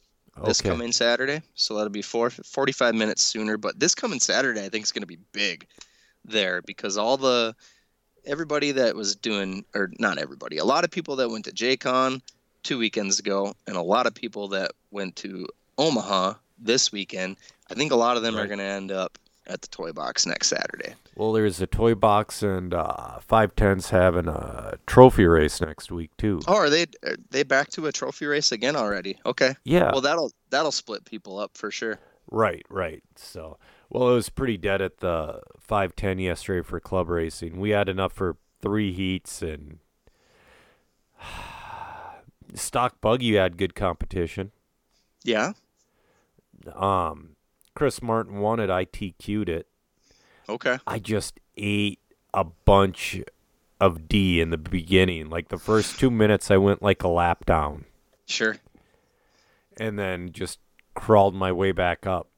this 0.47 0.63
coming 0.63 0.91
Saturday, 0.91 1.43
so 1.55 1.75
that'll 1.75 1.91
be 1.91 2.01
four, 2.01 2.31
45 2.31 2.95
minutes 2.95 3.23
sooner. 3.23 3.59
But 3.59 3.79
this 3.79 3.95
coming 3.95 4.19
Saturday, 4.21 4.65
I 4.65 4.71
think 4.71 4.85
is 4.85 4.93
going 4.93 5.03
to 5.03 5.07
be 5.07 5.19
big 5.33 5.67
there 6.25 6.61
because 6.63 6.97
all 6.99 7.17
the 7.19 7.55
everybody 8.25 8.73
that 8.73 8.95
was 8.97 9.17
doing, 9.17 9.65
or 9.75 9.91
not 9.99 10.17
everybody, 10.19 10.57
a 10.59 10.65
lot 10.65 10.85
of 10.85 10.91
people 10.91 11.17
that 11.17 11.31
went 11.31 11.45
to 11.47 11.53
JCon 11.53 12.21
two 12.63 12.79
weekends 12.79 13.19
ago, 13.19 13.55
and 13.67 13.77
a 13.77 13.83
lot 13.83 14.07
of 14.07 14.15
people 14.15 14.49
that 14.49 14.73
went 14.91 15.17
to 15.17 15.47
Omaha 15.79 16.35
this 16.59 16.93
weekend. 16.93 17.37
I 17.71 17.75
think 17.75 17.93
a 17.93 17.97
lot 17.97 18.17
of 18.17 18.23
them 18.23 18.37
are 18.37 18.47
going 18.47 18.59
to 18.59 18.65
end 18.65 18.93
up 18.93 19.19
at 19.47 19.63
the 19.63 19.69
toy 19.69 19.93
box 19.93 20.27
next 20.27 20.49
Saturday. 20.49 20.95
Well, 21.15 21.33
there's 21.33 21.61
a 21.61 21.67
toy 21.67 21.95
box 21.95 22.43
and 22.43 22.75
uh, 22.75 23.19
five 23.21 23.55
tens 23.55 23.91
having 23.91 24.29
a 24.29 24.79
trophy 24.87 25.27
race 25.27 25.61
next 25.61 25.91
week 25.91 26.11
too. 26.19 26.41
Oh, 26.47 26.57
are 26.57 26.71
they 26.71 26.87
are 27.05 27.17
they 27.31 27.43
back 27.43 27.71
to 27.71 27.87
a 27.87 27.93
trophy 27.93 28.27
race 28.27 28.53
again 28.53 28.77
already? 28.77 29.19
Okay. 29.25 29.55
yeah. 29.65 29.93
Well, 29.93 30.01
that'll 30.01 30.33
that'll 30.51 30.73
split 30.73 31.05
people 31.05 31.39
up 31.39 31.57
for 31.57 31.71
sure. 31.71 31.99
Right, 32.31 32.67
right. 32.69 33.03
So, 33.15 33.59
well, 33.89 34.11
it 34.11 34.15
was 34.15 34.31
pretty 34.31 34.57
dead 34.57 34.83
at 34.83 34.99
the 34.99 35.43
510 35.61 36.19
yesterday 36.19 36.67
for 36.67 36.81
club 36.81 37.09
racing. 37.09 37.61
We 37.61 37.71
had 37.71 37.89
enough 37.89 38.13
for 38.13 38.37
three 38.61 38.93
heats 38.93 39.43
and 39.43 39.79
stock 42.55 43.01
buggy 43.01 43.37
had 43.37 43.57
good 43.57 43.75
competition. 43.77 44.51
Yeah. 45.23 45.53
Um, 46.75 47.37
Chris 47.75 48.01
Martin 48.03 48.39
won 48.41 48.61
it. 48.61 48.71
I 48.71 48.85
TQ'd 48.85 49.49
it. 49.49 49.67
Okay. 50.49 50.79
I 50.87 50.99
just 50.99 51.41
ate 51.57 51.99
a 52.33 52.45
bunch 52.45 53.21
of 53.81 54.09
D 54.09 54.41
in 54.41 54.51
the 54.51 54.57
beginning. 54.59 55.29
Like 55.29 55.49
the 55.49 55.59
first 55.59 55.99
two 55.99 56.11
minutes, 56.11 56.51
I 56.51 56.57
went 56.57 56.83
like 56.83 57.03
a 57.03 57.09
lap 57.09 57.45
down. 57.47 57.85
Sure. 58.27 58.57
and 59.79 59.99
then 59.99 60.33
just 60.33 60.59
crawled 60.95 61.35
my 61.35 61.53
way 61.53 61.71
back 61.73 62.07
up. 62.07 62.29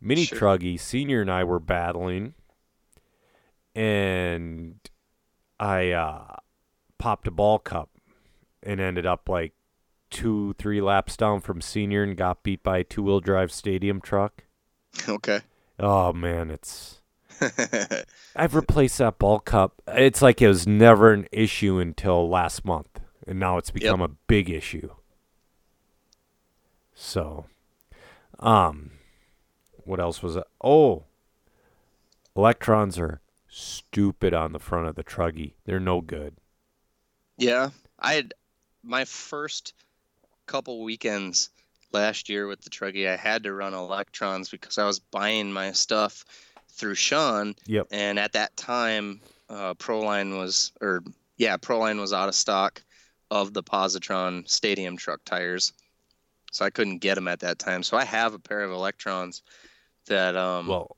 Mini 0.00 0.24
Sure. 0.24 0.38
Truggy 0.38 0.78
Senior 0.78 1.22
and 1.22 1.30
I 1.30 1.42
were 1.44 1.58
battling, 1.60 2.34
and 3.74 4.74
I 5.58 5.90
uh, 5.92 6.36
popped 6.98 7.26
a 7.26 7.30
ball 7.30 7.58
cup 7.58 7.90
and 8.62 8.80
ended 8.80 9.06
up 9.06 9.28
like 9.28 9.52
two, 10.12 10.54
three 10.58 10.80
laps 10.80 11.16
down 11.16 11.40
from 11.40 11.60
Senior 11.60 12.04
and 12.04 12.16
got 12.16 12.44
beat 12.44 12.62
by 12.62 12.78
a 12.78 12.84
two 12.84 13.02
wheel 13.02 13.20
drive 13.20 13.50
stadium 13.50 14.00
truck. 14.00 14.44
Okay. 15.08 15.40
Oh 15.80 16.12
man, 16.12 16.50
it's 16.50 17.00
I've 18.36 18.54
replaced 18.54 18.98
that 18.98 19.18
ball 19.18 19.40
cup. 19.40 19.82
It's 19.88 20.22
like 20.22 20.40
it 20.40 20.48
was 20.48 20.66
never 20.66 21.12
an 21.12 21.26
issue 21.32 21.78
until 21.78 22.28
last 22.28 22.64
month, 22.64 23.00
and 23.26 23.40
now 23.40 23.58
it's 23.58 23.70
become 23.70 24.00
a 24.00 24.08
big 24.08 24.50
issue. 24.50 24.90
So, 26.94 27.46
um, 28.38 28.92
what 29.84 29.98
else 29.98 30.22
was 30.22 30.36
it? 30.36 30.44
Oh, 30.62 31.04
electrons 32.36 32.98
are 32.98 33.20
stupid 33.48 34.34
on 34.34 34.52
the 34.52 34.58
front 34.58 34.86
of 34.86 34.94
the 34.94 35.04
truggy. 35.04 35.54
They're 35.64 35.80
no 35.80 36.00
good. 36.00 36.36
Yeah, 37.38 37.70
I 37.98 38.14
had 38.14 38.34
my 38.84 39.04
first 39.04 39.74
couple 40.46 40.82
weekends 40.82 41.50
last 41.92 42.28
year 42.28 42.46
with 42.46 42.60
the 42.62 42.70
Truggy. 42.70 43.08
I 43.10 43.16
had 43.16 43.42
to 43.44 43.52
run 43.52 43.74
electrons 43.74 44.48
because 44.48 44.78
I 44.78 44.86
was 44.86 44.98
buying 44.98 45.52
my 45.52 45.72
stuff 45.72 46.24
through 46.70 46.94
Sean, 46.94 47.54
Yep. 47.66 47.88
and 47.90 48.18
at 48.18 48.32
that 48.32 48.56
time, 48.56 49.20
uh, 49.50 49.74
Proline 49.74 50.38
was, 50.38 50.72
or 50.80 51.02
yeah, 51.36 51.56
Proline 51.58 52.00
was 52.00 52.12
out 52.12 52.28
of 52.28 52.34
stock 52.34 52.82
of 53.30 53.52
the 53.52 53.62
Positron 53.62 54.48
Stadium 54.48 54.96
truck 54.96 55.20
tires, 55.24 55.72
so 56.50 56.64
I 56.64 56.70
couldn't 56.70 56.98
get 56.98 57.14
them 57.16 57.28
at 57.28 57.40
that 57.40 57.58
time. 57.58 57.82
So 57.82 57.96
I 57.96 58.04
have 58.04 58.32
a 58.34 58.38
pair 58.38 58.62
of 58.62 58.70
electrons 58.72 59.42
that 60.06 60.34
um, 60.36 60.66
Well, 60.68 60.96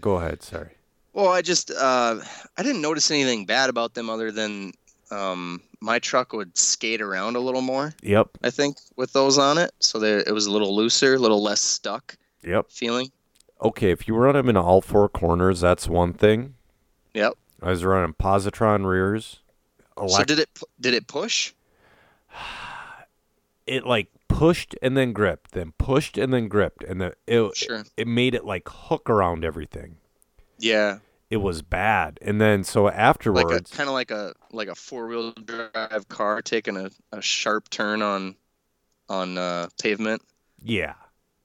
go 0.00 0.16
ahead. 0.16 0.42
Sorry. 0.42 0.70
Well, 1.12 1.28
I 1.28 1.42
just 1.42 1.70
uh, 1.70 2.20
I 2.56 2.62
didn't 2.62 2.82
notice 2.82 3.10
anything 3.10 3.44
bad 3.44 3.70
about 3.70 3.94
them 3.94 4.10
other 4.10 4.32
than 4.32 4.72
um, 5.12 5.60
my 5.80 5.98
truck 5.98 6.32
would 6.32 6.56
skate 6.56 7.00
around 7.02 7.36
a 7.36 7.40
little 7.40 7.60
more. 7.62 7.94
Yep. 8.02 8.28
I 8.42 8.50
think 8.50 8.78
with 8.96 9.12
those 9.12 9.38
on 9.38 9.58
it, 9.58 9.72
so 9.80 9.98
they, 9.98 10.16
it 10.18 10.32
was 10.32 10.46
a 10.46 10.50
little 10.50 10.74
looser, 10.74 11.14
a 11.14 11.18
little 11.18 11.42
less 11.42 11.60
stuck 11.60 12.16
Yep. 12.44 12.70
feeling. 12.70 13.10
Okay, 13.62 13.90
if 13.90 14.08
you 14.08 14.16
run 14.16 14.34
them 14.34 14.48
in 14.48 14.56
all 14.56 14.80
four 14.80 15.08
corners, 15.08 15.60
that's 15.60 15.88
one 15.88 16.12
thing. 16.12 16.54
Yep. 17.14 17.34
I 17.62 17.70
was 17.70 17.84
running 17.84 18.14
positron 18.14 18.86
rears. 18.86 19.40
so 19.96 20.04
Elect- 20.04 20.28
did 20.28 20.38
it 20.40 20.48
did 20.80 20.94
it 20.94 21.06
push? 21.06 21.52
it 23.66 23.86
like 23.86 24.08
pushed 24.28 24.74
and 24.82 24.96
then 24.96 25.12
gripped, 25.12 25.52
then 25.52 25.72
pushed 25.78 26.18
and 26.18 26.32
then 26.32 26.48
gripped, 26.48 26.82
and 26.84 27.00
the 27.00 27.14
it 27.26 27.56
Sure. 27.56 27.84
it 27.96 28.08
made 28.08 28.34
it 28.34 28.44
like 28.44 28.68
hook 28.68 29.08
around 29.08 29.44
everything. 29.44 29.96
Yeah, 30.58 30.98
It 31.32 31.40
was 31.40 31.62
bad, 31.62 32.18
and 32.20 32.40
then 32.40 32.62
so 32.62 32.88
like 33.32 33.50
afterwards, 33.50 33.70
kind 33.70 33.88
of 33.88 33.94
like 33.94 34.10
a 34.10 34.34
like 34.52 34.68
a 34.68 34.74
four 34.74 35.06
wheel 35.08 35.32
drive 35.32 36.06
car 36.08 36.42
taking 36.42 36.76
a, 36.76 36.90
a 37.12 37.22
sharp 37.22 37.70
turn 37.70 38.02
on 38.02 38.36
on 39.08 39.38
uh, 39.38 39.68
pavement, 39.82 40.22
yeah, 40.62 40.94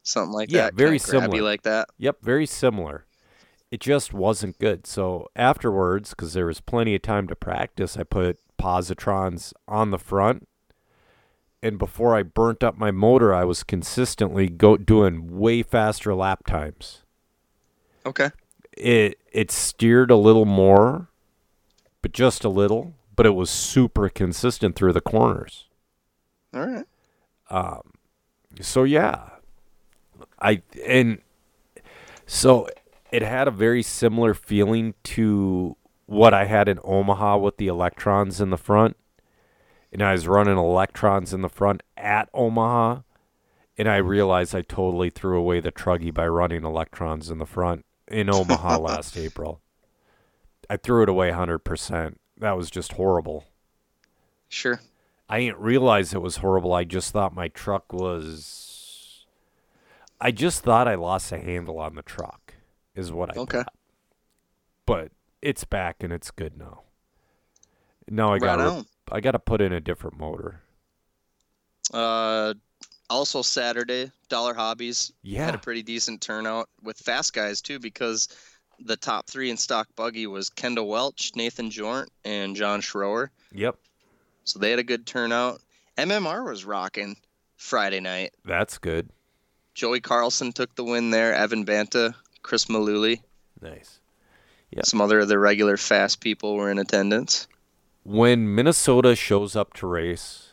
something 0.04 0.34
like 0.34 0.50
Yeah, 0.50 0.54
that. 0.54 0.74
very 0.74 1.00
kinda 1.00 1.00
similar. 1.00 1.42
like 1.42 1.64
that. 1.64 1.90
yep, 1.98 2.18
very 2.22 2.46
similar. 2.46 3.06
It 3.72 3.82
just 3.82 4.14
wasn't 4.14 4.60
good. 4.60 4.88
So 4.88 5.28
afterwards, 5.36 6.12
because 6.12 6.34
there 6.34 6.46
was 6.48 6.62
plenty 6.62 6.96
of 6.96 7.02
time 7.04 7.28
to 7.30 7.36
practice, 7.36 7.98
I 7.98 8.04
put 8.04 8.40
positrons 8.60 9.54
on 9.68 9.92
the 9.92 10.00
front. 10.00 10.48
And 11.62 11.78
before 11.78 12.16
I 12.16 12.24
burnt 12.24 12.64
up 12.64 12.78
my 12.80 12.90
motor, 12.92 13.32
I 13.34 13.44
was 13.44 13.64
consistently 13.64 14.48
go 14.50 14.76
doing 14.78 15.38
way 15.38 15.62
faster 15.64 16.14
lap 16.16 16.46
times. 16.48 17.04
Okay. 18.06 18.30
It 18.78 19.20
it 19.32 19.52
steered 19.52 20.12
a 20.12 20.16
little 20.16 20.46
more, 20.46 21.10
but 22.02 22.12
just 22.12 22.44
a 22.44 22.50
little. 22.50 22.94
But 23.16 23.26
it 23.26 23.32
was 23.32 23.50
super 23.50 24.10
consistent 24.10 24.76
through 24.76 24.94
the 24.94 25.02
corners. 25.02 25.66
All 26.54 26.66
right. 26.66 26.86
Um, 27.50 27.82
so 28.62 28.84
yeah, 28.84 29.30
I 30.40 30.62
and 30.86 31.22
so 32.26 32.70
it 33.12 33.22
had 33.22 33.48
a 33.48 33.52
very 33.52 33.82
similar 33.82 34.34
feeling 34.34 34.94
to 35.04 35.76
what 36.06 36.34
I 36.34 36.46
had 36.46 36.68
in 36.68 36.80
Omaha 36.84 37.38
with 37.38 37.58
the 37.58 37.68
electrons 37.68 38.40
in 38.40 38.50
the 38.50 38.58
front, 38.58 38.98
and 39.92 40.02
I 40.02 40.12
was 40.12 40.28
running 40.28 40.58
electrons 40.58 41.34
in 41.34 41.42
the 41.42 41.50
front 41.50 41.82
at 41.96 42.30
Omaha, 42.34 43.02
and 43.78 43.90
I 43.90 43.98
realized 43.98 44.54
I 44.54 44.62
totally 44.62 45.10
threw 45.10 45.40
away 45.40 45.60
the 45.60 45.72
truggy 45.72 46.14
by 46.14 46.28
running 46.28 46.64
electrons 46.64 47.30
in 47.30 47.40
the 47.40 47.46
front 47.46 47.86
in 48.08 48.30
Omaha 48.30 48.78
last 48.80 49.18
April. 49.18 49.62
I 50.70 50.78
threw 50.78 51.04
it 51.04 51.10
away 51.10 51.32
100%. 51.32 52.16
That 52.38 52.58
was 52.58 52.70
just 52.70 52.94
horrible. 52.94 53.46
Sure. 54.50 54.80
I 55.30 55.40
didn't 55.40 55.60
realize 55.60 56.14
it 56.14 56.22
was 56.22 56.38
horrible. 56.38 56.74
I 56.74 56.84
just 56.84 57.12
thought 57.12 57.34
my 57.36 57.48
truck 57.50 57.92
was. 57.92 59.26
I 60.20 60.32
just 60.32 60.64
thought 60.64 60.88
I 60.88 60.96
lost 60.96 61.32
a 61.32 61.38
handle 61.38 61.80
on 61.80 61.96
the 61.96 62.02
truck, 62.02 62.56
is 62.96 63.12
what 63.12 63.36
I 63.36 63.40
Okay. 63.40 63.58
thought. 63.60 63.74
But 64.86 65.12
it's 65.42 65.64
back 65.66 66.02
and 66.02 66.12
it's 66.14 66.32
good 66.32 66.58
now. 66.58 66.84
Now 68.10 68.34
I 68.34 68.40
got 68.40 68.60
on. 68.60 68.86
I 69.12 69.20
got 69.20 69.32
to 69.32 69.40
put 69.40 69.62
in 69.62 69.74
a 69.74 69.82
different 69.82 70.18
motor. 70.18 70.62
Uh, 71.94 72.54
also 73.10 73.42
Saturday, 73.42 74.12
Dollar 74.30 74.54
Hobbies 74.54 75.12
Yeah. 75.24 75.46
had 75.46 75.56
a 75.56 75.60
pretty 75.60 75.84
decent 75.84 76.22
turnout 76.22 76.70
with 76.82 76.98
fast 76.98 77.34
guys 77.34 77.62
too, 77.62 77.80
because 77.80 78.28
the 78.80 78.98
top 78.98 79.28
three 79.28 79.50
in 79.50 79.58
stock 79.58 79.88
buggy 79.96 80.28
was 80.28 80.50
Kendall 80.50 80.88
Welch, 80.88 81.32
Nathan 81.36 81.70
Jornt, 81.72 82.10
and 82.26 82.56
John 82.56 82.82
Schroer. 82.82 83.30
Yep. 83.54 83.76
So 84.44 84.60
they 84.60 84.70
had 84.70 84.80
a 84.80 84.84
good 84.84 85.06
turnout. 85.08 85.62
MMR 85.98 86.46
was 86.46 86.64
rocking 86.66 87.18
Friday 87.56 88.00
night. 88.00 88.34
That's 88.46 88.78
good. 88.78 89.10
Joey 89.74 90.00
Carlson 90.00 90.52
took 90.54 90.76
the 90.76 90.84
win 90.84 91.10
there. 91.12 91.34
Evan 91.34 91.64
Banta, 91.64 92.16
Chris 92.44 92.66
Maluli, 92.66 93.22
Nice. 93.62 94.00
Yep. 94.72 94.86
some 94.86 95.02
other 95.02 95.20
of 95.20 95.28
the 95.28 95.40
regular 95.40 95.78
fast 95.78 96.20
people 96.20 96.56
were 96.56 96.70
in 96.70 96.78
attendance. 96.78 97.48
When 98.04 98.54
Minnesota 98.54 99.16
shows 99.16 99.56
up 99.56 99.74
to 99.76 99.88
race, 99.88 100.47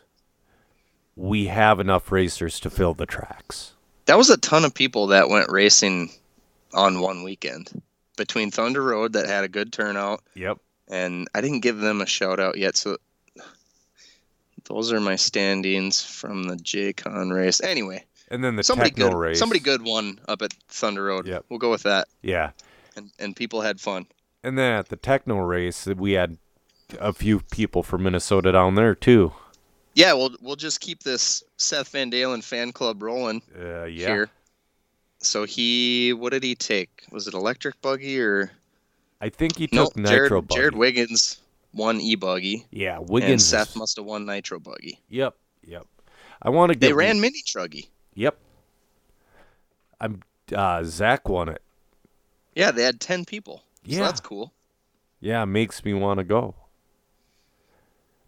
we 1.17 1.47
have 1.47 1.81
enough 1.81 2.11
racers 2.13 2.59
to 2.61 2.71
fill 2.71 2.95
the 2.95 3.07
tracks. 3.07 3.73
That 4.07 4.19
was 4.19 4.31
a 4.31 4.37
ton 4.37 4.65
of 4.65 4.75
people 4.75 5.07
that 5.09 5.29
went 5.29 5.51
racing 5.51 6.11
on 6.73 7.01
one 7.01 7.23
weekend 7.23 7.83
between 8.17 8.51
Thunder 8.51 8.83
Road 8.83 9.13
that 9.15 9.27
had 9.27 9.45
a 9.45 9.49
good 9.49 9.73
turnout, 9.73 10.23
Yep. 10.35 10.59
and 10.89 11.29
I 11.35 11.41
didn't 11.41 11.61
give 11.61 11.79
them 11.79 12.01
a 12.01 12.07
shout 12.07 12.39
out 12.41 12.59
yet. 12.59 12.77
So 12.77 12.97
those 14.67 14.93
are 14.93 15.01
my 15.01 15.17
standings 15.17 16.03
from 16.03 16.45
the 16.45 16.57
JCon 16.57 17.33
race. 17.35 17.61
Anyway, 17.63 18.05
And 18.31 18.43
then 18.43 18.57
the 18.57 18.63
somebody 18.63 18.91
Tekno 18.91 19.11
good, 19.11 19.15
race. 19.15 19.39
somebody 19.39 19.61
good 19.61 19.83
won 19.83 20.19
up 20.29 20.43
at 20.43 20.53
Thunder 20.69 21.05
Road. 21.05 21.27
Yep. 21.27 21.45
We'll 21.49 21.59
go 21.59 21.71
with 21.71 21.83
that, 21.83 22.09
Yeah. 22.23 22.51
and 22.97 23.11
and 23.19 23.37
people 23.37 23.61
had 23.61 23.81
fun. 23.81 24.07
And 24.43 24.59
then 24.59 24.73
at 24.73 24.89
the 24.89 24.97
Tekno 24.97 25.47
race, 25.47 25.87
we 25.87 26.13
had 26.13 26.39
a 27.01 27.13
few 27.13 27.41
people 27.41 27.83
from 27.83 28.03
Minnesota 28.03 28.53
down 28.53 28.75
there 28.75 28.95
too. 28.95 29.33
Yeah, 29.95 30.13
we'll 30.13 30.35
we'll 30.41 30.57
just 30.57 30.81
keep 30.81 31.03
this 31.03 31.43
Seth 31.57 31.89
Van 31.91 32.11
Dalen 32.11 32.43
fan 32.43 32.73
club 32.73 33.03
rolling 33.03 33.43
Uh, 33.59 33.85
yeah. 33.85 34.07
here. 34.09 34.31
So 35.19 35.45
he, 35.45 36.13
what 36.13 36.33
did 36.33 36.43
he 36.43 36.55
take? 36.55 37.05
Was 37.11 37.27
it 37.29 37.35
electric 37.35 37.81
buggy 37.81 38.21
or 38.21 38.51
I 39.21 39.29
think 39.31 39.57
he 39.57 39.67
took 39.67 39.97
nitro 39.97 40.11
Jared, 40.11 40.49
buggy. 40.49 40.61
Jared 40.61 40.75
Wiggins 40.75 41.39
won 41.73 42.01
e 42.01 42.15
buggy, 42.15 42.67
yeah, 42.71 42.99
Wiggins. 42.99 43.31
and 43.33 43.41
Seth 43.43 43.75
must 43.77 43.97
have 43.97 44.05
won 44.05 44.27
nitro 44.27 44.59
buggy. 44.61 45.01
Yep. 45.09 45.35
Yep. 45.67 45.87
I 46.43 46.51
want 46.51 46.73
to 46.73 46.79
get. 46.79 46.87
They 46.89 46.93
ran 46.93 47.21
mini 47.21 47.41
truggy. 47.47 47.87
Yep. 48.15 48.37
I'm. 50.01 50.23
Uh, 50.55 50.83
Zach 50.85 51.27
won 51.29 51.49
it. 51.49 51.63
Yeah, 52.55 52.71
they 52.71 52.83
had 52.83 53.01
ten 53.01 53.25
people. 53.25 53.63
So 53.87 53.93
Yeah. 53.97 54.01
that's 54.01 54.21
cool. 54.21 54.53
Yeah, 55.21 55.45
makes 55.47 55.85
me 55.87 55.95
want 55.95 56.19
to 56.19 56.25
go. 56.25 56.55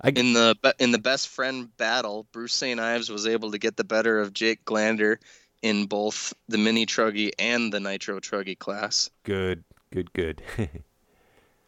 I 0.00 0.10
In 0.10 0.34
the 0.34 0.56
in 0.78 0.92
the 0.92 0.98
best 0.98 1.28
friend 1.28 1.74
battle, 1.76 2.26
Bruce 2.32 2.52
St. 2.52 2.78
Ives 2.78 3.10
was 3.10 3.26
able 3.26 3.50
to 3.52 3.58
get 3.58 3.76
the 3.76 3.84
better 3.84 4.20
of 4.20 4.32
Jake 4.32 4.64
Glander 4.64 5.16
in 5.62 5.86
both 5.86 6.34
the 6.48 6.58
mini 6.58 6.86
truggy 6.86 7.30
and 7.38 7.72
the 7.72 7.80
nitro 7.80 8.20
truggy 8.20 8.58
class. 8.58 9.10
good, 9.24 9.64
good, 9.90 10.12
good. 10.12 10.42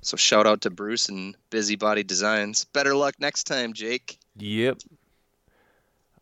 So 0.00 0.16
shout 0.16 0.46
out 0.46 0.60
to 0.62 0.70
Bruce 0.70 1.08
and 1.08 1.36
Busybody 1.50 2.04
Designs. 2.04 2.64
Better 2.64 2.94
luck 2.94 3.16
next 3.18 3.44
time, 3.44 3.72
Jake. 3.72 4.18
Yep. 4.36 4.78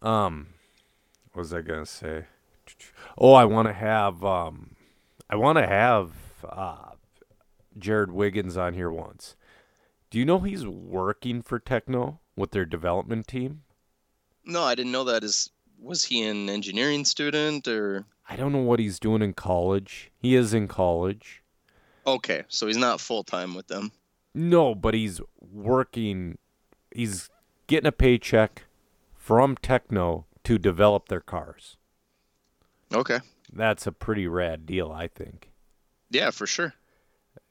Um, 0.01 0.49
what 1.33 1.43
was 1.43 1.53
I 1.53 1.61
gonna 1.61 1.87
say? 1.87 2.25
Oh, 3.19 3.35
I 3.35 3.45
want 3.45 3.69
to 3.69 3.75
have 3.75 4.25
um, 4.25 4.71
I 5.29 5.37
want 5.37 5.59
to 5.59 5.67
have 5.67 6.13
uh, 6.49 6.93
Jared 7.79 8.13
Wiggins 8.13 8.57
on 8.57 8.73
here 8.75 8.91
once. 8.91 9.37
Do 10.11 10.19
you 10.19 10.25
know 10.25 10.41
he's 10.41 10.67
working 10.67 11.43
for 11.43 11.59
Tekno 11.59 12.19
with 12.37 12.53
their 12.53 12.65
development 12.65 13.27
team? 13.27 13.63
No, 14.45 14.63
I 14.63 14.75
didn't 14.75 14.93
know 14.93 15.05
that. 15.05 15.25
Is 15.25 15.51
was 15.79 16.05
he 16.05 16.23
an 16.23 16.49
engineering 16.49 17.05
student 17.05 17.67
or? 17.69 18.07
I 18.29 18.37
don't 18.37 18.53
know 18.53 18.59
what 18.63 18.81
he's 18.81 18.99
doing 18.99 19.23
in 19.23 19.35
college. 19.35 20.11
He 20.19 20.35
is 20.35 20.53
in 20.55 20.69
college. 20.69 21.43
Okay, 22.07 22.45
so 22.49 22.67
he's 22.67 22.77
not 22.77 23.01
full 23.01 23.25
time 23.25 23.55
with 23.55 23.67
them. 23.69 23.93
No, 24.35 24.75
but 24.75 24.95
he's 24.95 25.21
working. 25.41 26.39
He's 26.93 27.29
getting 27.67 27.87
a 27.89 27.93
paycheck 27.93 28.65
from 29.15 29.57
Tekno 29.57 30.25
to 30.45 30.59
develop 30.59 31.09
their 31.09 31.21
cars. 31.21 31.77
Okay, 32.95 33.19
That's 33.53 33.87
a 33.89 33.93
pretty 33.93 34.29
rad 34.29 34.65
deal, 34.67 34.93
I 34.93 35.09
think. 35.09 35.51
yeah, 36.11 36.31
for 36.31 36.47
sure. 36.47 36.75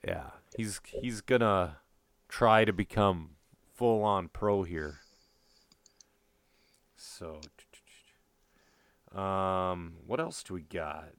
Yeah, 0.07 0.29
he's 0.57 0.79
he's 0.85 1.19
gonna 1.19 1.77
try 2.35 2.65
to 2.65 2.73
become 2.73 3.29
full 3.73 4.03
on 4.03 4.27
pro 4.27 4.63
here. 4.63 4.99
So, 6.97 7.39
um, 9.17 9.93
what 10.05 10.19
else 10.19 10.43
do 10.43 10.53
we 10.53 10.63
got? 10.63 11.11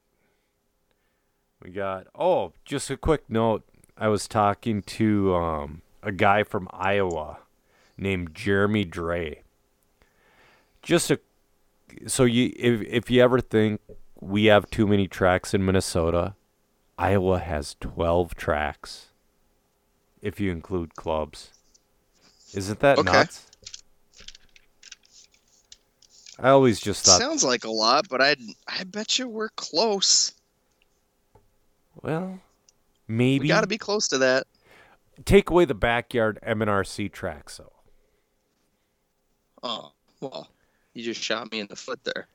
We 1.62 1.70
got 1.70 2.06
oh, 2.14 2.52
just 2.66 2.90
a 2.90 2.98
quick 2.98 3.30
note. 3.30 3.64
I 3.96 4.08
was 4.08 4.28
talking 4.28 4.82
to 4.82 5.34
um 5.34 5.80
a 6.02 6.12
guy 6.12 6.42
from 6.42 6.68
Iowa 6.70 7.38
named 7.96 8.34
Jeremy 8.34 8.84
Dre. 8.84 9.42
Just 10.82 11.10
a 11.10 11.18
so 12.06 12.24
you 12.24 12.52
if 12.56 12.82
if 12.82 13.10
you 13.10 13.22
ever 13.22 13.40
think 13.40 13.80
we 14.20 14.44
have 14.46 14.68
too 14.68 14.86
many 14.86 15.08
tracks 15.08 15.54
in 15.54 15.64
Minnesota, 15.64 16.34
Iowa 16.98 17.38
has 17.38 17.74
12 17.80 18.34
tracks 18.34 19.12
if 20.26 20.40
you 20.40 20.50
include 20.50 20.96
clubs. 20.96 21.52
Isn't 22.52 22.80
that 22.80 22.98
Okay. 22.98 23.12
nuts? 23.12 23.46
I 26.40 26.48
always 26.50 26.80
just 26.80 27.04
thought, 27.04 27.20
Sounds 27.20 27.44
like 27.44 27.64
a 27.64 27.70
lot, 27.70 28.08
but 28.08 28.20
I 28.20 28.34
I 28.66 28.82
bet 28.84 29.18
you 29.18 29.28
we're 29.28 29.50
close. 29.50 30.32
well, 32.02 32.40
We 33.08 33.16
maybe 33.16 33.48
got 33.48 33.60
to 33.60 33.66
be 33.68 33.78
close 33.78 34.08
to 34.08 34.18
that. 34.18 34.46
take 35.24 35.48
away 35.48 35.64
the 35.64 35.74
backyard 35.74 36.38
MNRC 36.42 37.10
tracks 37.12 37.58
though. 37.58 37.72
Oh 39.62 39.92
well, 40.20 40.48
you 40.92 41.04
just 41.04 41.22
shot 41.22 41.50
me 41.52 41.60
in 41.60 41.68
the 41.68 41.76
foot 41.76 42.02
there. 42.04 42.26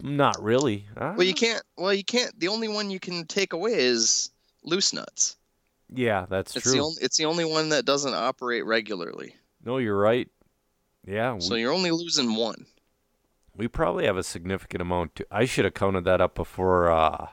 Not 0.00 0.40
really. 0.42 0.86
Well, 0.96 1.22
you 1.22 1.32
Ah, 1.32 1.36
can't. 1.36 1.62
Well, 1.76 1.92
you 1.92 2.04
can't. 2.04 2.38
The 2.38 2.48
only 2.48 2.68
one 2.68 2.90
you 2.90 3.00
can 3.00 3.26
take 3.26 3.52
away 3.52 3.72
is 3.74 4.30
loose 4.62 4.92
nuts. 4.92 5.35
Yeah, 5.94 6.26
that's 6.28 6.56
It's 6.56 6.64
true. 6.64 6.72
the 6.72 6.80
only. 6.80 6.96
It's 7.02 7.16
the 7.16 7.24
only 7.26 7.44
one 7.44 7.68
that 7.70 7.84
doesn't 7.84 8.14
operate 8.14 8.64
regularly. 8.66 9.34
no, 9.64 9.78
you're 9.78 9.98
right. 9.98 10.28
Yeah, 11.06 11.34
we, 11.34 11.40
So 11.40 11.54
you're 11.54 11.72
only 11.72 11.90
losing 11.92 12.34
one. 12.34 12.66
we 13.56 13.68
probably 13.68 14.04
have 14.06 14.16
a 14.16 14.22
significant 14.24 14.82
amount. 14.82 15.14
To, 15.16 15.26
I 15.30 15.44
should 15.44 15.64
have 15.64 15.74
counted 15.74 16.04
that 16.04 16.20
up 16.20 16.34
before 16.34 16.90
uh, 16.90 17.28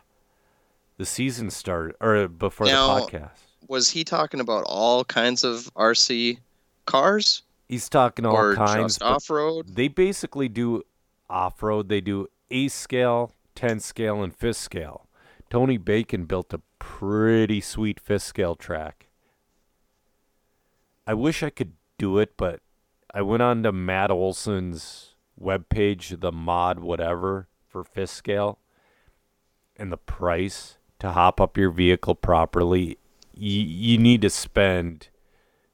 the 0.97 1.05
season 1.05 1.49
started 1.49 1.95
or 1.99 2.27
before 2.27 2.67
Now- 2.67 2.99
the 2.99 3.01
podcast. 3.11 3.31
Was 3.67 3.89
he 3.89 4.03
talking 4.03 4.39
about 4.39 4.65
all 4.67 5.03
kinds 5.05 5.43
of 5.43 5.69
RC 5.75 6.37
cars 6.85 7.41
He's 7.69 7.87
talking 7.89 8.25
all 8.25 8.35
or 8.35 8.55
kinds. 8.55 9.01
off 9.01 9.29
road? 9.29 9.73
they 9.73 9.87
basically 9.87 10.49
do 10.49 10.83
off 11.29 11.63
road. 11.63 11.87
They 11.89 12.01
do 12.01 12.27
eighth 12.51 12.73
scale, 12.73 13.31
ten 13.55 13.79
scale, 13.79 14.21
and 14.21 14.35
fifth 14.35 14.57
scale. 14.57 15.07
Tony 15.53 15.77
Bacon 15.77 16.25
built 16.25 16.51
a 16.51 16.61
pretty 16.79 17.61
sweet 17.61 17.99
fifth 17.99 18.23
scale 18.23 18.55
track. 18.55 19.05
I 21.05 21.13
wish 21.13 21.43
I 21.43 21.51
could 21.51 21.73
do 21.99 22.17
it, 22.17 22.35
but 22.37 22.61
I 23.13 23.21
went 23.21 23.43
on 23.43 23.61
to 23.61 23.71
Matt 23.71 24.09
Olson's 24.09 25.13
webpage, 25.39 26.19
the 26.21 26.31
mod 26.31 26.79
whatever 26.79 27.49
for 27.67 27.83
fifth 27.83 28.09
scale, 28.09 28.57
and 29.77 29.91
the 29.91 29.97
price 29.97 30.77
to 30.97 31.11
hop 31.11 31.39
up 31.39 31.55
your 31.55 31.69
vehicle 31.69 32.15
properly, 32.15 32.97
you, 33.35 33.61
you 33.61 33.99
need 33.99 34.23
to 34.23 34.31
spend 34.31 35.09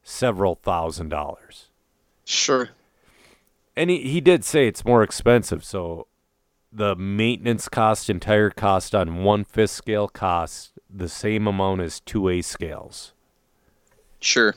several 0.04 0.56
thousand 0.56 1.08
dollars 1.08 1.70
Sure. 2.26 2.72
and 3.78 3.90
he, 3.90 4.02
he 4.02 4.20
did 4.20 4.44
say 4.44 4.68
it's 4.68 4.84
more 4.84 5.04
expensive 5.04 5.64
so 5.64 6.08
the 6.72 6.96
maintenance 6.96 7.68
cost 7.68 8.10
and 8.10 8.22
tire 8.22 8.50
cost 8.50 8.94
on 8.94 9.24
one 9.24 9.44
fifth 9.44 9.72
scale 9.72 10.08
costs 10.08 10.72
the 10.90 11.10
same 11.10 11.48
amount 11.48 11.82
as 11.82 12.00
two 12.00 12.30
a 12.30 12.42
scales 12.42 13.14
Sure. 14.20 14.56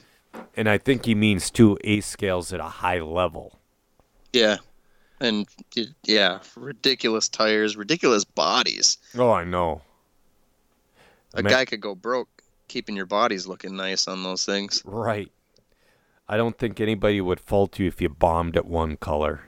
and 0.57 0.69
i 0.69 0.77
think 0.79 1.05
he 1.07 1.15
means 1.15 1.51
two 1.51 1.79
a 1.85 2.01
scales 2.01 2.53
at 2.53 2.61
a 2.61 2.65
high 2.65 3.01
level 3.01 3.59
Yeah. 4.33 4.57
And 5.21 5.47
yeah, 6.05 6.41
ridiculous 6.57 7.29
tires, 7.29 7.77
ridiculous 7.77 8.25
bodies. 8.25 8.99
oh 9.17 9.31
i 9.31 9.45
know 9.45 9.83
A 11.35 11.43
Ma- 11.43 11.49
guy 11.51 11.65
could 11.65 11.81
go 11.81 11.95
broke 11.95 12.29
keeping 12.69 12.97
your 12.97 13.07
bodies 13.07 13.47
looking 13.47 13.77
nice 13.77 14.09
on 14.09 14.23
those 14.23 14.45
things. 14.47 14.83
Right. 14.85 15.31
I 16.29 16.37
don't 16.39 16.57
think 16.59 16.81
anybody 16.81 17.21
would 17.21 17.39
fault 17.39 17.79
you 17.79 17.87
if 17.87 18.01
you 18.01 18.09
bombed 18.09 18.57
at 18.57 18.65
one 18.65 18.97
color. 18.97 19.43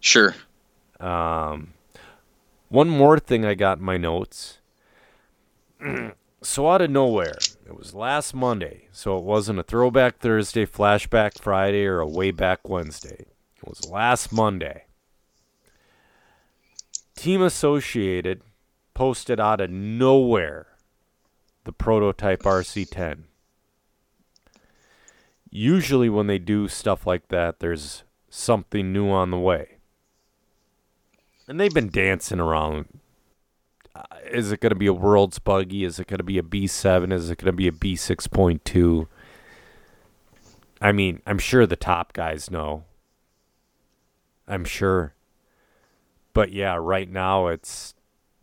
Sure. 0.00 0.34
Um, 1.00 1.74
one 2.68 2.88
more 2.88 3.18
thing 3.18 3.44
I 3.44 3.54
got 3.54 3.78
in 3.78 3.84
my 3.84 3.96
notes. 3.96 4.58
so 6.42 6.70
out 6.70 6.82
of 6.82 6.90
nowhere, 6.90 7.38
it 7.66 7.76
was 7.76 7.94
last 7.94 8.34
Monday, 8.34 8.88
so 8.92 9.16
it 9.18 9.24
wasn't 9.24 9.58
a 9.58 9.62
throwback 9.62 10.18
Thursday, 10.18 10.66
flashback 10.66 11.38
Friday, 11.40 11.84
or 11.84 12.00
a 12.00 12.06
way 12.06 12.30
back 12.30 12.68
Wednesday. 12.68 13.26
It 13.56 13.68
was 13.68 13.88
last 13.88 14.32
Monday. 14.32 14.84
Team 17.14 17.42
Associated 17.42 18.42
posted 18.94 19.40
out 19.40 19.60
of 19.60 19.70
nowhere 19.70 20.66
the 21.64 21.72
prototype 21.72 22.42
RC10. 22.42 23.24
Usually, 25.50 26.08
when 26.08 26.26
they 26.26 26.38
do 26.38 26.68
stuff 26.68 27.06
like 27.06 27.28
that, 27.28 27.60
there's 27.60 28.04
something 28.28 28.92
new 28.92 29.10
on 29.10 29.30
the 29.30 29.38
way. 29.38 29.75
And 31.48 31.60
they've 31.60 31.72
been 31.72 31.90
dancing 31.90 32.40
around. 32.40 32.86
Uh, 33.94 34.02
is 34.30 34.52
it 34.52 34.60
going 34.60 34.70
to 34.70 34.76
be 34.76 34.86
a 34.86 34.92
World's 34.92 35.38
Buggy? 35.38 35.84
Is 35.84 35.98
it 35.98 36.08
going 36.08 36.18
to 36.18 36.24
be 36.24 36.38
a 36.38 36.42
B7? 36.42 37.12
Is 37.12 37.30
it 37.30 37.38
going 37.38 37.52
to 37.52 37.56
be 37.56 37.68
a 37.68 37.72
B6.2? 37.72 39.06
I 40.80 40.92
mean, 40.92 41.22
I'm 41.26 41.38
sure 41.38 41.66
the 41.66 41.76
top 41.76 42.12
guys 42.12 42.50
know. 42.50 42.84
I'm 44.46 44.64
sure. 44.64 45.14
But 46.34 46.52
yeah, 46.52 46.76
right 46.78 47.10
now 47.10 47.46
it's 47.46 47.94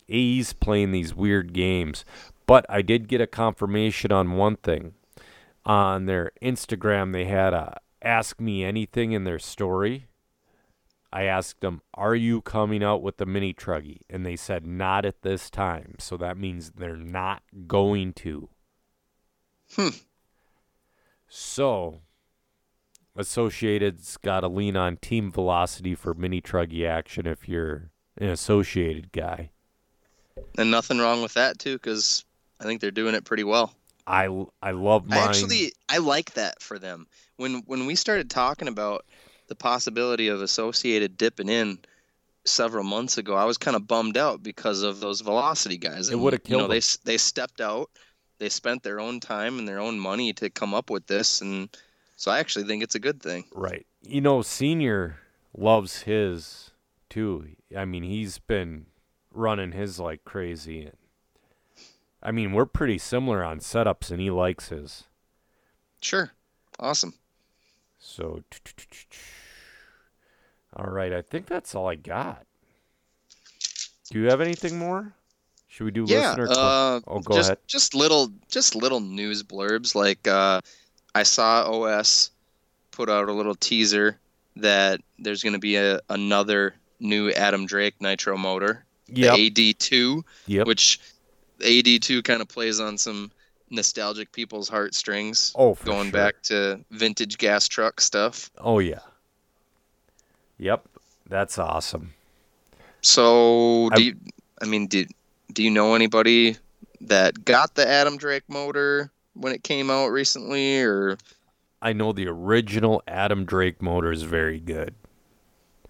A's 0.10 0.54
playing 0.54 0.91
these 0.91 1.14
weird 1.14 1.54
games. 1.54 2.04
But 2.45 2.66
I 2.68 2.82
did 2.82 3.08
get 3.08 3.22
a 3.22 3.28
confirmation 3.28 4.12
on 4.12 4.34
one 4.34 4.58
thing. 4.58 4.93
On 5.66 6.06
their 6.06 6.32
Instagram, 6.41 7.14
they 7.14 7.26
had 7.26 7.54
a 7.54 7.80
ask 8.01 8.39
me 8.39 8.66
anything 8.66 9.14
in 9.14 9.24
their 9.24 9.39
story. 9.39 10.08
I 11.14 11.26
asked 11.26 11.61
them, 11.61 11.82
Are 11.93 12.16
you 12.16 12.41
coming 12.41 12.84
out 12.84 13.03
with 13.03 13.18
the 13.18 13.28
mini 13.28 13.53
truggy? 13.53 13.99
And 14.09 14.26
they 14.26 14.36
said, 14.36 14.66
Not 14.66 15.05
at 15.05 15.22
this 15.22 15.51
time. 15.51 15.95
So 15.99 16.18
that 16.18 16.38
means 16.38 16.72
they're 16.72 16.97
not 16.97 17.43
going 17.68 18.14
to. 18.14 18.49
Hmm. 19.76 19.89
So, 21.28 22.01
Associated's 23.16 24.18
got 24.18 24.39
to 24.39 24.47
lean 24.47 24.76
on 24.76 24.97
team 24.97 25.32
velocity 25.32 25.93
for 25.93 26.16
mini 26.16 26.41
truggy 26.41 26.88
action 26.88 27.28
if 27.28 27.47
you're 27.47 27.91
an 28.18 28.30
Associated 28.30 29.11
guy. 29.11 29.51
And 30.57 30.72
nothing 30.72 30.97
wrong 30.97 31.22
with 31.22 31.36
that 31.36 31.59
too, 31.59 31.76
because 31.76 32.26
I 32.59 32.64
think 32.64 32.82
they're 32.82 32.89
doing 32.89 33.14
it 33.14 33.24
pretty 33.24 33.43
well. 33.43 33.72
I, 34.07 34.45
I 34.64 34.72
love 34.72 35.07
mine. 35.07 35.20
I 35.20 35.26
actually 35.26 35.74
I 35.88 35.99
like 35.99 36.34
that 36.34 36.59
for 36.59 36.80
them. 36.80 37.05
When 37.38 37.61
when 37.68 37.86
we 37.86 37.93
started 37.95 38.32
talking 38.32 38.68
about 38.68 39.05
the 39.54 39.64
possibility 39.64 40.30
of 40.30 40.41
Associated 40.41 41.16
dipping 41.16 41.47
in 41.47 41.78
several 42.43 42.84
months 42.84 43.20
ago, 43.20 43.36
I 43.36 43.45
was 43.45 43.60
kind 43.60 43.76
of 43.76 43.88
bummed 43.88 44.18
out 44.18 44.41
because 44.41 44.82
of 44.82 44.99
those 44.99 45.22
velocity 45.22 45.78
guys. 45.78 46.10
It 46.10 46.18
would've 46.18 46.41
You 46.45 46.54
know, 46.54 46.60
killed 46.62 46.72
they 46.72 46.80
them. 46.80 46.99
they 47.06 47.18
stepped 47.18 47.62
out, 47.62 47.91
they 48.39 48.49
spent 48.49 48.82
their 48.82 48.99
own 48.99 49.20
time 49.20 49.60
and 49.60 49.68
their 49.68 49.80
own 49.80 49.99
money 49.99 50.34
to 50.34 50.49
come 50.49 50.74
up 50.74 50.89
with 50.89 51.06
this, 51.06 51.39
and 51.41 51.70
so 52.16 52.32
I 52.32 52.39
actually 52.39 52.66
think 52.66 52.82
it's 52.82 52.95
a 52.95 52.99
good 52.99 53.22
thing. 53.22 53.45
Right. 53.54 53.86
You 54.01 54.22
know, 54.22 54.41
Senior 54.41 55.18
loves 55.56 56.01
his 56.01 56.72
too. 57.12 57.49
I 57.78 57.86
mean, 57.86 58.04
he's 58.04 58.39
been 58.39 58.88
running 59.32 59.72
his 59.72 59.99
like 59.99 60.26
crazy. 60.26 60.82
And 60.86 60.97
I 62.24 62.32
mean, 62.32 62.54
we're 62.54 62.66
pretty 62.66 62.97
similar 62.97 63.43
on 63.43 63.60
setups, 63.60 64.10
and 64.10 64.20
he 64.20 64.32
likes 64.32 64.70
his. 64.70 65.04
Sure, 66.01 66.32
awesome. 66.80 67.14
So, 67.99 68.43
all 70.76 70.86
right. 70.88 71.13
I 71.13 71.21
think 71.21 71.47
that's 71.47 71.76
all 71.76 71.88
I 71.88 71.95
got. 71.95 72.45
Do 74.11 74.19
you 74.19 74.30
have 74.30 74.41
anything 74.41 74.78
more? 74.78 75.13
Should 75.67 75.86
we 75.86 75.91
do 75.91 76.05
Yeah. 76.07 76.36
listener? 76.36 76.47
Uh, 76.49 76.99
oh, 77.07 77.19
go 77.19 77.36
just 77.36 77.49
ahead. 77.49 77.57
just 77.67 77.95
little 77.95 78.32
just 78.49 78.76
little 78.76 78.99
news 78.99 79.41
blurbs 79.43 79.95
like 79.95 80.28
uh, 80.28 80.61
I 81.15 81.24
saw 81.24 81.63
OS 81.84 82.30
put 82.91 83.09
out 83.09 83.28
a 83.30 83.34
little 83.34 83.55
teaser 83.55 84.19
that 84.55 85.01
there's 85.17 85.41
going 85.41 85.53
to 85.53 85.59
be 85.59 85.78
a, 85.78 85.99
another 86.09 86.76
new 86.99 87.32
Adam 87.32 87.65
Drake 87.65 87.95
nitro 87.99 88.38
motor, 88.38 88.86
Yep. 89.07 89.36
the 89.36 89.49
AD2, 89.49 90.24
Yep. 90.45 90.67
which 90.67 90.99
AD2 91.59 92.24
kind 92.24 92.41
of 92.41 92.47
plays 92.47 92.80
on 92.80 92.97
some 92.99 93.32
nostalgic 93.71 94.32
people's 94.32 94.69
heartstrings, 94.69 95.53
Oh, 95.55 95.74
for 95.74 95.86
going 95.86 96.05
sure. 96.05 96.11
back 96.11 96.41
to 96.43 96.80
vintage 96.91 97.39
gas 97.39 97.67
truck 97.67 97.99
stuff. 97.99 98.51
Oh 98.59 98.78
yeah. 98.78 98.99
Yep. 100.58 100.88
That's 101.30 101.58
awesome. 101.58 102.14
So, 103.01 103.89
I- 103.91 103.95
do 103.95 104.04
you, 104.04 104.16
I 104.62 104.66
mean, 104.66 104.88
did 104.88 105.12
do 105.51 105.64
you 105.64 105.70
know 105.72 105.93
anybody 105.95 106.58
that 107.01 107.43
got 107.45 107.76
the 107.76 107.88
Adam 107.88 108.18
Drake 108.18 108.43
motor 108.47 109.12
when 109.34 109.54
it 109.54 109.64
came 109.64 109.89
out 109.89 110.08
recently, 110.08 110.82
or 110.82 111.18
I 111.82 111.91
know 111.93 112.14
the 112.14 112.28
original 112.28 113.04
Adam 113.08 113.45
Drake 113.45 113.82
motor 113.82 114.12
is 114.12 114.24
very 114.24 114.60
good. 114.60 114.95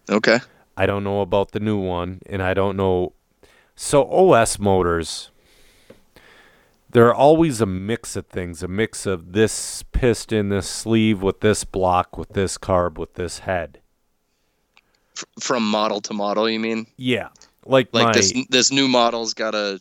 okay? 0.09 0.39
I 0.75 0.85
don't 0.87 1.03
know 1.03 1.21
about 1.21 1.51
the 1.51 1.59
new 1.59 1.77
one, 1.77 2.21
and 2.25 2.41
I 2.41 2.55
don't 2.55 2.75
know. 2.75 3.13
So 3.75 4.03
OS 4.11 4.57
motors, 4.57 5.29
they're 6.89 7.13
always 7.13 7.61
a 7.61 7.65
mix 7.67 8.15
of 8.15 8.25
things, 8.25 8.63
a 8.63 8.67
mix 8.67 9.05
of 9.05 9.33
this 9.33 9.83
piston, 9.91 10.49
this 10.49 10.67
sleeve 10.67 11.21
with 11.21 11.41
this 11.41 11.63
block, 11.63 12.17
with 12.17 12.33
this 12.33 12.57
carb, 12.57 12.97
with 12.97 13.13
this 13.13 13.39
head. 13.39 13.79
F- 15.15 15.25
from 15.39 15.69
model 15.69 16.01
to 16.01 16.13
model, 16.13 16.49
you 16.49 16.59
mean? 16.59 16.87
Yeah, 16.97 17.29
like, 17.65 17.89
Like 17.91 18.05
my 18.05 18.11
this 18.13 18.33
this 18.49 18.71
new 18.71 18.87
model's 18.87 19.33
got 19.33 19.55
a 19.55 19.79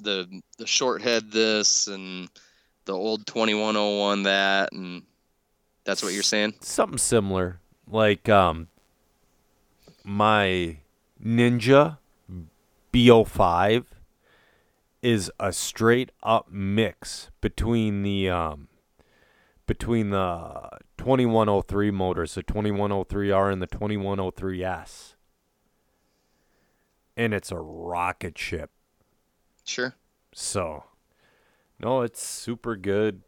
the 0.00 0.42
the 0.58 0.66
short 0.66 1.02
head 1.02 1.30
this 1.30 1.86
and 1.88 2.28
the 2.84 2.92
old 2.92 3.26
2101 3.26 4.22
that 4.22 4.72
and 4.72 5.02
that's 5.84 6.02
what 6.02 6.12
you're 6.12 6.22
saying? 6.22 6.54
something 6.60 6.98
similar. 6.98 7.60
Like 7.90 8.28
um, 8.28 8.68
my 10.04 10.78
Ninja 11.24 11.98
bo5 12.92 13.84
is 15.02 15.30
a 15.40 15.52
straight 15.52 16.10
up 16.22 16.50
mix 16.50 17.30
between 17.40 18.02
the 18.02 18.28
um, 18.28 18.67
between 19.68 20.10
the 20.10 20.68
2103 20.96 21.92
motors, 21.92 22.34
the 22.34 22.42
2103R 22.42 23.52
and 23.52 23.62
the 23.62 23.68
2103S. 23.68 25.14
And 27.16 27.32
it's 27.32 27.52
a 27.52 27.58
rocket 27.58 28.36
ship. 28.36 28.70
Sure. 29.62 29.94
So, 30.32 30.84
no, 31.78 32.02
it's 32.02 32.22
super 32.22 32.74
good. 32.74 33.22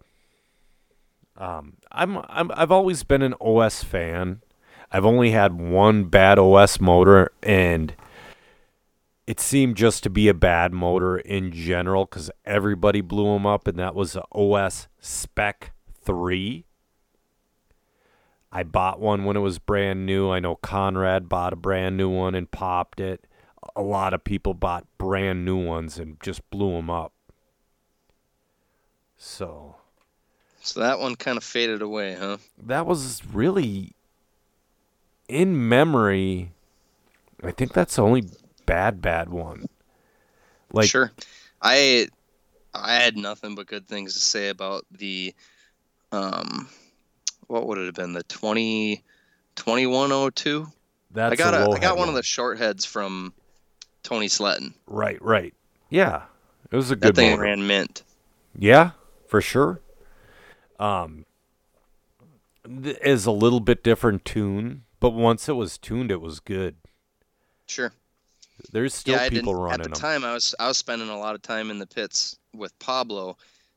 Um, 1.36 1.76
I'm 1.93 2.18
I'm 2.28 2.51
I've 2.55 2.72
always 2.72 3.05
been 3.05 3.22
an 3.22 3.34
OS 3.41 3.84
fan. 3.84 4.43
I've 4.91 5.07
only 5.07 5.30
had 5.30 5.55
one 5.55 6.05
bad 6.05 6.38
OS 6.38 6.80
motor, 6.80 7.30
and 7.43 7.95
it 9.26 9.41
seemed 9.41 9.76
just 9.76 10.03
to 10.03 10.11
be 10.11 10.28
a 10.28 10.34
bad 10.34 10.72
motor 10.72 11.18
in 11.18 11.53
general 11.53 12.05
because 12.05 12.30
everybody 12.45 13.01
blew 13.01 13.32
them 13.32 13.47
up, 13.47 13.66
and 13.66 13.78
that 13.78 13.95
was 13.95 14.12
the 14.12 14.24
OS 14.32 14.88
Spec 15.01 15.72
Three. 16.03 16.64
I 18.53 18.62
bought 18.64 19.01
one 19.01 19.24
when 19.24 19.36
it 19.36 19.40
was 19.40 19.59
brand 19.59 20.07
new. 20.07 20.30
I 20.30 20.40
know 20.40 20.57
Conrad 20.57 21.28
bought 21.28 21.53
a 21.53 21.57
brand 21.57 21.96
new 21.96 22.09
one 22.09 22.34
and 22.34 22.51
popped 22.51 22.98
it. 23.01 23.26
A 23.76 23.82
lot 23.82 24.12
of 24.14 24.24
people 24.24 24.55
bought 24.55 24.86
brand 24.98 25.44
new 25.44 25.57
ones 25.57 25.98
and 25.98 26.20
just 26.20 26.48
blew 26.51 26.72
them 26.72 26.90
up. 26.90 27.12
So 29.16 29.76
So 30.62 30.80
that 30.80 30.98
one 30.98 31.14
kind 31.16 31.36
of 31.36 31.44
faded 31.44 31.82
away, 31.82 32.14
huh? 32.14 32.38
that 32.59 32.86
was 32.86 33.22
really 33.32 33.92
in 35.28 35.68
memory. 35.68 36.53
I 37.42 37.53
think 37.53 37.72
that's 37.72 37.96
the 37.96 38.03
only 38.03 38.24
bad, 38.66 39.01
bad 39.01 39.28
one. 39.28 39.66
Like, 40.72 40.88
sure. 40.88 41.12
I 41.62 42.09
I 42.74 42.94
had 42.94 43.16
nothing 43.16 43.55
but 43.55 43.66
good 43.66 43.86
things 43.88 44.14
to 44.14 44.20
say 44.20 44.48
about 44.48 44.84
the 44.90 45.34
um 46.12 46.68
what 47.46 47.66
would 47.66 47.78
it 47.78 47.86
have 47.86 47.94
been? 47.94 48.12
The 48.12 48.22
20 48.24 49.02
2102? 49.56 50.66
that's 51.11 51.32
I 51.32 51.36
got 51.36 51.54
a 51.54 51.66
a, 51.66 51.70
I 51.70 51.78
got 51.78 51.90
head 51.90 51.98
one 51.98 52.08
of 52.08 52.14
the 52.14 52.22
short 52.22 52.58
heads 52.58 52.84
from 52.84 53.32
Tony 54.02 54.28
Sletton. 54.28 54.72
Right, 54.86 55.20
right. 55.22 55.52
Yeah, 55.88 56.22
it 56.70 56.76
was 56.76 56.90
a 56.90 56.96
That 56.96 57.00
good 57.08 57.16
thing 57.16 57.30
motor. 57.32 57.42
ran 57.42 57.66
mint. 57.66 58.02
Yeah, 58.56 58.92
for 59.26 59.40
sure. 59.40 59.80
Um, 60.78 61.26
is 62.64 63.26
a 63.26 63.32
little 63.32 63.61
bit 63.61 63.82
different 63.82 64.24
tune, 64.24 64.84
but 65.00 65.11
once 65.11 65.48
it 65.48 65.54
was 65.54 65.76
tuned, 65.78 66.11
it 66.11 66.20
was 66.20 66.40
good. 66.40 66.76
Sure. 67.66 67.92
There's 68.72 68.94
still 68.94 69.16
yeah, 69.16 69.28
people 69.28 69.54
running 69.54 69.80
at 69.80 69.82
the 69.82 69.88
them. 69.90 69.98
time 69.98 70.24
I 70.24 70.34
was 70.34 70.54
I 70.61 70.68
was 70.68 70.76
spending 70.78 71.08
a 71.08 71.18
lot 71.18 71.34
of 71.34 71.42
time 71.42 71.70
in 71.70 71.78
the 71.78 71.86
pits 71.86 72.38
with 72.54 72.78
Pablo 72.78 73.36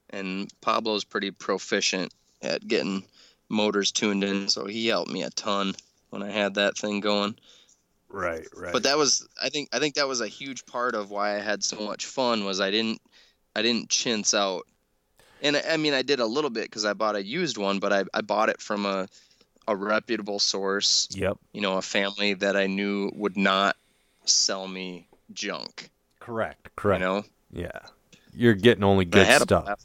and 0.09 0.51
Pablo's 0.61 1.03
pretty 1.05 1.31
proficient 1.31 2.13
at 2.43 2.67
getting 2.67 3.03
motors 3.49 3.91
tuned 3.91 4.23
in, 4.23 4.47
so 4.49 4.65
he 4.65 4.87
helped 4.87 5.11
me 5.11 5.23
a 5.23 5.29
ton 5.31 5.73
when 6.09 6.21
I 6.23 6.29
had 6.29 6.55
that 6.55 6.77
thing 6.77 6.99
going. 6.99 7.35
Right, 8.09 8.45
right. 8.55 8.71
But 8.73 8.83
that 8.83 8.97
was 8.97 9.27
I 9.41 9.49
think 9.49 9.69
I 9.73 9.79
think 9.79 9.95
that 9.95 10.07
was 10.07 10.21
a 10.21 10.27
huge 10.27 10.65
part 10.65 10.93
of 10.95 11.09
why 11.09 11.35
I 11.35 11.39
had 11.39 11.63
so 11.63 11.77
much 11.79 12.05
fun 12.05 12.45
was 12.45 12.61
I 12.61 12.69
didn't 12.69 13.01
I 13.55 13.61
didn't 13.63 13.89
chintz 13.89 14.33
out. 14.35 14.67
And 15.41 15.57
I, 15.57 15.63
I 15.71 15.77
mean 15.77 15.93
I 15.93 16.03
did 16.03 16.19
a 16.19 16.25
little 16.25 16.51
bit 16.51 16.69
cuz 16.71 16.85
I 16.85 16.93
bought 16.93 17.15
a 17.15 17.23
used 17.23 17.57
one, 17.57 17.79
but 17.79 17.91
I 17.91 18.03
I 18.13 18.21
bought 18.21 18.49
it 18.49 18.61
from 18.61 18.85
a 18.85 19.07
a 19.67 19.75
reputable 19.75 20.39
source, 20.39 21.07
Yep. 21.11 21.37
you 21.53 21.61
know, 21.61 21.77
a 21.77 21.81
family 21.81 22.33
that 22.35 22.55
I 22.57 22.67
knew 22.67 23.09
would 23.15 23.37
not 23.37 23.77
sell 24.25 24.67
me 24.67 25.07
junk, 25.31 25.89
Correct. 26.19 26.69
Correct. 26.75 26.99
you 26.99 27.05
know. 27.07 27.23
Yeah. 27.51 27.79
You're 28.33 28.55
getting 28.55 28.83
only 28.83 29.05
good 29.05 29.25
stuff. 29.41 29.79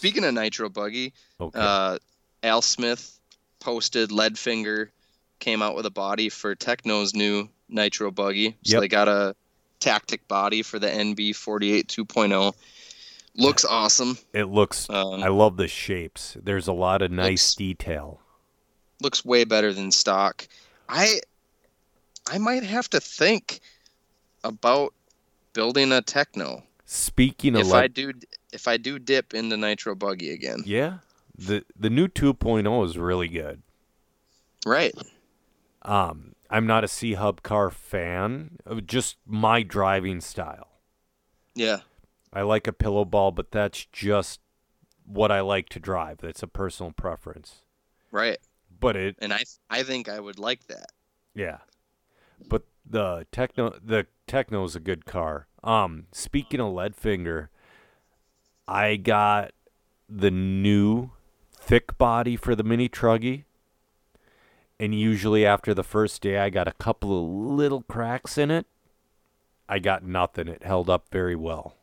Blast 0.00 0.02
with 0.02 0.12
it. 0.12 0.12
Speaking 0.12 0.24
of 0.28 0.34
nitro 0.34 0.68
buggy, 0.68 1.12
Okay. 1.40 1.58
uh, 1.60 1.98
Al 2.42 2.62
Smith 2.62 3.18
posted 3.60 4.10
Leadfinger 4.10 4.88
came 5.38 5.62
out 5.62 5.74
with 5.74 5.86
a 5.86 5.90
body 5.90 6.28
for 6.28 6.54
Tekno's 6.54 7.14
new 7.14 7.48
nitro 7.68 8.10
buggy. 8.10 8.50
So 8.64 8.74
Yep. 8.74 8.80
they 8.80 8.88
got 8.88 9.08
a 9.08 9.34
tactic 9.80 10.26
body 10.28 10.62
for 10.62 10.78
the 10.78 10.88
NB48 10.88 11.86
2.0. 11.88 12.54
Looks 13.34 13.64
awesome. 13.64 14.18
it 14.34 14.44
looks 14.44 14.88
Um, 14.90 15.22
I 15.22 15.28
love 15.28 15.56
the 15.56 15.66
shapes. 15.68 16.36
There's 16.42 16.68
a 16.68 16.72
lot 16.72 17.00
of 17.02 17.10
nice 17.10 17.30
Looks- 17.50 17.54
detail. 17.54 18.20
looks 19.00 19.24
way 19.24 19.44
better 19.44 19.72
than 19.72 19.90
stock. 19.90 20.46
I 20.88 21.20
I 22.30 22.38
might 22.38 22.62
have 22.62 22.88
to 22.90 23.00
think 23.00 23.58
about 24.44 24.94
building 25.54 25.90
a 25.92 26.00
Techno 26.02 26.62
Speaking 26.94 27.54
of 27.54 27.68
if 27.68 27.72
I 27.72 27.86
do 27.86 28.12
if 28.52 28.68
I 28.68 28.76
do 28.76 28.98
dip 28.98 29.32
into 29.32 29.56
nitro 29.56 29.94
buggy 29.94 30.30
again. 30.30 30.62
Yeah. 30.66 30.98
The 31.34 31.64
the 31.74 31.88
new 31.88 32.06
2.0 32.06 32.84
is 32.84 32.98
really 32.98 33.28
good. 33.28 33.62
Right. 34.66 34.94
Um 35.80 36.34
I'm 36.50 36.66
not 36.66 36.84
a 36.84 36.88
C 36.88 37.14
Hub 37.14 37.42
car 37.42 37.70
fan, 37.70 38.58
just 38.84 39.16
my 39.24 39.62
driving 39.62 40.20
style. 40.20 40.68
Yeah. 41.54 41.78
I 42.30 42.42
like 42.42 42.66
a 42.66 42.74
pillow 42.74 43.06
ball, 43.06 43.30
but 43.30 43.52
that's 43.52 43.86
just 43.86 44.40
what 45.06 45.32
I 45.32 45.40
like 45.40 45.70
to 45.70 45.80
drive. 45.80 46.18
That's 46.18 46.42
a 46.42 46.46
personal 46.46 46.92
preference. 46.92 47.62
Right. 48.10 48.36
But 48.78 48.96
it 48.96 49.16
And 49.18 49.32
I 49.32 49.44
I 49.70 49.82
think 49.82 50.10
I 50.10 50.20
would 50.20 50.38
like 50.38 50.66
that. 50.66 50.90
Yeah. 51.34 51.60
But 52.46 52.64
the 52.84 53.26
Tekno 53.32 53.78
the 53.84 54.06
Tekno 54.26 54.64
is 54.64 54.76
a 54.76 54.80
good 54.80 55.04
car. 55.04 55.46
Um 55.62 56.06
speaking 56.12 56.60
of 56.60 56.72
Leadfinger, 56.72 57.48
I 58.66 58.96
got 58.96 59.52
the 60.08 60.30
new 60.30 61.10
thick 61.54 61.96
body 61.98 62.36
for 62.36 62.54
the 62.54 62.64
mini 62.64 62.88
truggy. 62.88 63.44
And 64.78 64.98
usually 64.98 65.46
after 65.46 65.74
the 65.74 65.84
first 65.84 66.22
day 66.22 66.38
I 66.38 66.50
got 66.50 66.68
a 66.68 66.72
couple 66.72 67.18
of 67.18 67.54
little 67.56 67.82
cracks 67.82 68.36
in 68.36 68.50
it. 68.50 68.66
I 69.68 69.78
got 69.78 70.02
nothing. 70.02 70.48
It 70.48 70.64
held 70.64 70.90
up 70.90 71.06
very 71.10 71.36
well. 71.36 71.76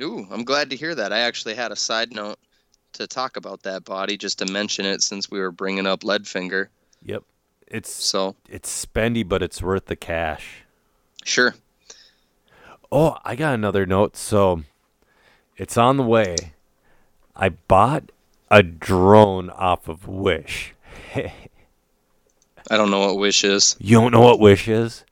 Ooh, 0.00 0.26
I'm 0.30 0.44
glad 0.44 0.70
to 0.70 0.76
hear 0.76 0.94
that. 0.94 1.12
I 1.12 1.20
actually 1.20 1.54
had 1.54 1.72
a 1.72 1.76
side 1.76 2.12
note 2.12 2.38
to 2.94 3.06
talk 3.06 3.36
about 3.36 3.62
that 3.62 3.84
body 3.84 4.16
just 4.16 4.38
to 4.38 4.46
mention 4.46 4.86
it 4.86 5.02
since 5.02 5.30
we 5.30 5.40
were 5.40 5.52
bringing 5.52 5.86
up 5.86 6.00
Leadfinger. 6.00 6.68
Yep. 7.02 7.24
It's 7.70 7.90
So, 7.90 8.36
it's 8.48 8.86
spendy 8.86 9.26
but 9.28 9.42
it's 9.42 9.62
worth 9.62 9.86
the 9.86 9.96
cash. 9.96 10.64
sure. 11.24 11.54
Oh, 12.90 13.18
I 13.24 13.36
got 13.36 13.54
another 13.54 13.84
note. 13.84 14.16
So 14.16 14.62
it's 15.56 15.76
on 15.76 15.96
the 15.98 16.02
way. 16.02 16.36
I 17.36 17.50
bought 17.50 18.10
a 18.50 18.62
drone 18.62 19.50
off 19.50 19.88
of 19.88 20.08
Wish. 20.08 20.74
I 21.14 22.76
don't 22.76 22.90
know 22.90 23.00
what 23.00 23.18
Wish 23.18 23.44
is. 23.44 23.76
you 23.78 23.98
don't 24.00 24.12
know 24.12 24.20
what 24.22 24.40
Wish 24.40 24.68
is? 24.68 25.04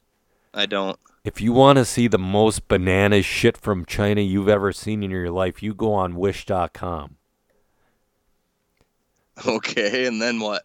I 0.54 0.64
don't. 0.66 0.98
If 1.24 1.40
you 1.40 1.52
want 1.52 1.76
to 1.76 1.84
see 1.84 2.08
the 2.08 2.18
most 2.18 2.66
bananas 2.68 3.26
shit 3.26 3.56
from 3.58 3.84
China 3.84 4.20
you've 4.22 4.48
ever 4.48 4.72
seen 4.72 5.02
in 5.02 5.10
your 5.10 5.30
life, 5.30 5.62
you 5.62 5.74
go 5.74 5.92
on 5.92 6.14
wish.com. 6.16 7.16
Okay, 9.46 10.06
and 10.06 10.20
then 10.22 10.40
what? 10.40 10.62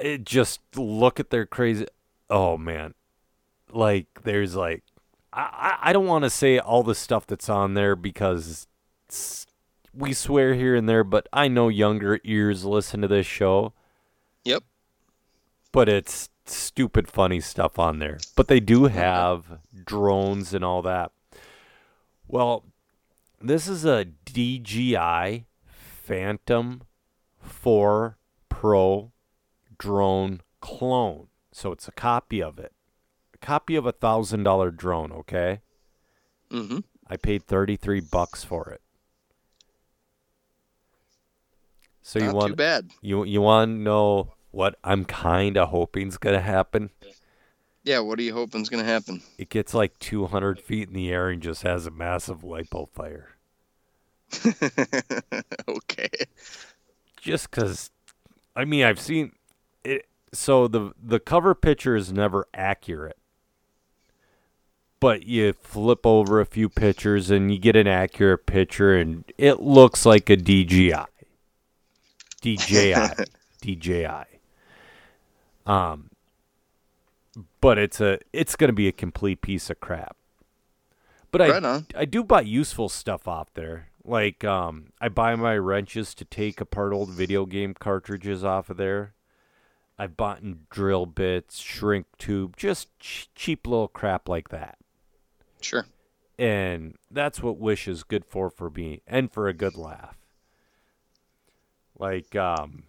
It 0.00 0.24
just 0.24 0.60
look 0.76 1.20
at 1.20 1.30
their 1.30 1.46
crazy. 1.46 1.86
Oh 2.28 2.56
man, 2.56 2.94
like 3.70 4.06
there's 4.22 4.56
like, 4.56 4.82
I 5.32 5.76
I, 5.82 5.90
I 5.90 5.92
don't 5.92 6.06
want 6.06 6.24
to 6.24 6.30
say 6.30 6.58
all 6.58 6.82
the 6.82 6.94
stuff 6.94 7.26
that's 7.26 7.48
on 7.48 7.74
there 7.74 7.94
because 7.96 8.66
we 9.94 10.12
swear 10.12 10.54
here 10.54 10.74
and 10.76 10.88
there, 10.88 11.04
but 11.04 11.28
I 11.32 11.48
know 11.48 11.68
younger 11.68 12.20
ears 12.24 12.64
listen 12.64 13.00
to 13.02 13.08
this 13.08 13.26
show. 13.26 13.72
Yep. 14.44 14.62
but 15.72 15.88
it's 15.88 16.28
stupid 16.46 17.08
funny 17.08 17.40
stuff 17.40 17.78
on 17.78 17.98
there. 17.98 18.18
But 18.34 18.48
they 18.48 18.60
do 18.60 18.84
have 18.86 19.58
drones 19.84 20.54
and 20.54 20.64
all 20.64 20.82
that. 20.82 21.12
Well, 22.26 22.64
this 23.40 23.68
is 23.68 23.84
a 23.84 24.04
DJI 24.04 25.44
Phantom 25.66 26.82
4 27.40 28.16
Pro 28.48 29.12
drone 29.80 30.42
clone. 30.60 31.26
So 31.50 31.72
it's 31.72 31.88
a 31.88 31.92
copy 31.92 32.40
of 32.40 32.58
it. 32.60 32.72
A 33.34 33.38
copy 33.38 33.74
of 33.74 33.86
a 33.86 33.92
thousand 33.92 34.44
dollar 34.44 34.70
drone, 34.70 35.10
okay? 35.10 35.60
Mm-hmm. 36.52 36.78
I 37.08 37.16
paid 37.16 37.44
thirty 37.44 37.74
three 37.76 38.00
bucks 38.00 38.44
for 38.44 38.68
it. 38.70 38.80
So 42.02 42.18
you 42.18 42.32
want 42.32 42.50
too 42.52 42.56
bad. 42.56 42.90
you 43.02 43.24
you 43.24 43.40
want 43.40 43.68
to 43.70 43.74
know 43.74 44.34
what 44.50 44.76
I'm 44.84 45.04
kind 45.04 45.56
of 45.56 45.68
hoping's 45.70 46.16
gonna 46.18 46.40
happen? 46.40 46.90
Yeah, 47.82 48.00
what 48.00 48.18
are 48.18 48.22
you 48.22 48.34
hoping's 48.34 48.68
gonna 48.68 48.84
happen? 48.84 49.22
It 49.38 49.48
gets 49.48 49.72
like 49.74 49.98
200 50.00 50.60
feet 50.60 50.88
in 50.88 50.94
the 50.94 51.10
air 51.10 51.28
and 51.30 51.42
just 51.42 51.62
has 51.62 51.86
a 51.86 51.90
massive 51.90 52.40
lipo 52.42 52.88
fire. 52.90 53.36
okay. 55.68 56.08
Just 57.20 57.50
'cause 57.50 57.90
I 58.56 58.64
mean, 58.64 58.84
I've 58.84 59.00
seen 59.00 59.32
it. 59.84 60.06
So 60.32 60.68
the 60.68 60.92
the 61.02 61.18
cover 61.18 61.54
picture 61.54 61.96
is 61.96 62.12
never 62.12 62.46
accurate, 62.54 63.18
but 65.00 65.24
you 65.24 65.52
flip 65.52 66.06
over 66.06 66.40
a 66.40 66.46
few 66.46 66.68
pictures 66.68 67.30
and 67.30 67.52
you 67.52 67.58
get 67.58 67.76
an 67.76 67.86
accurate 67.86 68.46
picture, 68.46 68.96
and 68.96 69.24
it 69.38 69.60
looks 69.60 70.06
like 70.06 70.30
a 70.30 70.36
DJI, 70.36 70.94
DJI, 72.40 72.94
DJI. 73.60 74.24
Um, 75.66 76.10
but 77.60 77.78
it's 77.78 78.00
a 78.00 78.18
it's 78.32 78.56
gonna 78.56 78.72
be 78.72 78.88
a 78.88 78.92
complete 78.92 79.42
piece 79.42 79.70
of 79.70 79.80
crap. 79.80 80.16
But 81.32 81.42
I 81.42 81.58
on. 81.58 81.86
I 81.96 82.04
do 82.04 82.24
buy 82.24 82.42
useful 82.42 82.88
stuff 82.88 83.28
off 83.28 83.52
there. 83.54 83.88
Like 84.04 84.44
um, 84.44 84.92
I 85.00 85.08
buy 85.08 85.36
my 85.36 85.56
wrenches 85.56 86.14
to 86.14 86.24
take 86.24 86.60
apart 86.60 86.92
old 86.92 87.10
video 87.10 87.46
game 87.46 87.74
cartridges 87.74 88.44
off 88.44 88.70
of 88.70 88.76
there. 88.76 89.14
I've 90.00 90.16
bought 90.16 90.40
in 90.40 90.60
drill 90.70 91.04
bits, 91.04 91.58
shrink 91.58 92.06
tube, 92.16 92.56
just 92.56 92.88
ch- 93.00 93.28
cheap 93.34 93.66
little 93.66 93.86
crap 93.86 94.30
like 94.30 94.48
that. 94.48 94.78
Sure. 95.60 95.84
And 96.38 96.94
that's 97.10 97.42
what 97.42 97.58
Wish 97.58 97.86
is 97.86 98.02
good 98.02 98.24
for 98.24 98.48
for 98.48 98.70
me 98.70 99.02
and 99.06 99.30
for 99.30 99.46
a 99.46 99.52
good 99.52 99.76
laugh. 99.76 100.16
Like 101.98 102.34
um 102.34 102.84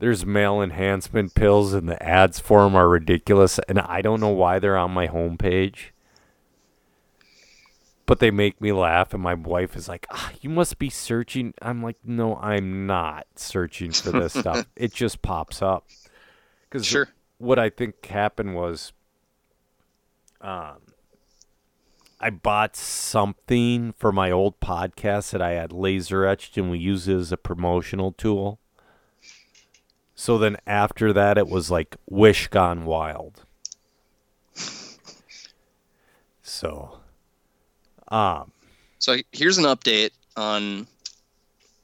there's 0.00 0.26
male 0.26 0.60
enhancement 0.60 1.34
pills 1.34 1.72
and 1.72 1.88
the 1.88 2.00
ads 2.02 2.38
for 2.38 2.64
them 2.64 2.74
are 2.74 2.86
ridiculous 2.86 3.58
and 3.70 3.78
I 3.78 4.02
don't 4.02 4.20
know 4.20 4.28
why 4.28 4.58
they're 4.58 4.76
on 4.76 4.90
my 4.90 5.08
homepage. 5.08 5.92
But 8.08 8.20
they 8.20 8.30
make 8.30 8.58
me 8.58 8.72
laugh 8.72 9.12
and 9.12 9.22
my 9.22 9.34
wife 9.34 9.76
is 9.76 9.86
like, 9.86 10.06
ah, 10.10 10.32
"You 10.40 10.48
must 10.48 10.78
be 10.78 10.88
searching." 10.88 11.52
I'm 11.60 11.82
like, 11.82 11.98
"No, 12.02 12.36
I'm 12.36 12.86
not 12.86 13.26
searching 13.36 13.92
for 13.92 14.10
this 14.12 14.32
stuff. 14.40 14.66
It 14.76 14.94
just 14.94 15.20
pops 15.20 15.60
up." 15.60 15.86
Cuz 16.70 16.86
Sure. 16.86 17.08
what 17.36 17.58
I 17.58 17.68
think 17.68 18.06
happened 18.06 18.54
was 18.54 18.94
um 20.40 20.78
I 22.18 22.30
bought 22.30 22.76
something 22.76 23.92
for 23.92 24.10
my 24.10 24.30
old 24.30 24.58
podcast 24.58 25.32
that 25.32 25.42
I 25.42 25.50
had 25.50 25.70
laser 25.70 26.24
etched 26.24 26.56
and 26.56 26.70
we 26.70 26.78
used 26.78 27.08
it 27.08 27.14
as 27.14 27.30
a 27.30 27.36
promotional 27.36 28.12
tool. 28.12 28.58
So 30.14 30.38
then 30.38 30.56
after 30.66 31.12
that 31.12 31.36
it 31.36 31.46
was 31.46 31.70
like 31.70 31.96
Wish 32.08 32.48
gone 32.48 32.86
wild. 32.86 33.44
So 36.42 36.97
um 38.10 38.50
So 38.98 39.16
here's 39.32 39.58
an 39.58 39.64
update 39.64 40.10
on 40.36 40.86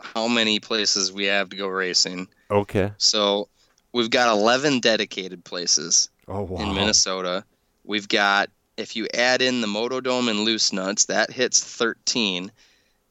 how 0.00 0.28
many 0.28 0.60
places 0.60 1.12
we 1.12 1.24
have 1.26 1.48
to 1.50 1.56
go 1.56 1.66
racing. 1.66 2.28
okay. 2.50 2.92
So 2.98 3.48
we've 3.92 4.10
got 4.10 4.30
11 4.36 4.80
dedicated 4.80 5.44
places 5.44 6.10
Oh 6.28 6.42
wow. 6.42 6.60
in 6.62 6.74
Minnesota. 6.74 7.44
We've 7.84 8.08
got 8.08 8.50
if 8.76 8.96
you 8.96 9.06
add 9.14 9.40
in 9.40 9.60
the 9.60 9.66
Motodome 9.68 10.28
and 10.28 10.40
loose 10.40 10.72
nuts, 10.72 11.04
that 11.06 11.30
hits 11.30 11.62
13. 11.62 12.50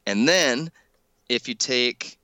And 0.06 0.28
then 0.28 0.70
if 1.30 1.48
you 1.48 1.54
take, 1.56 2.18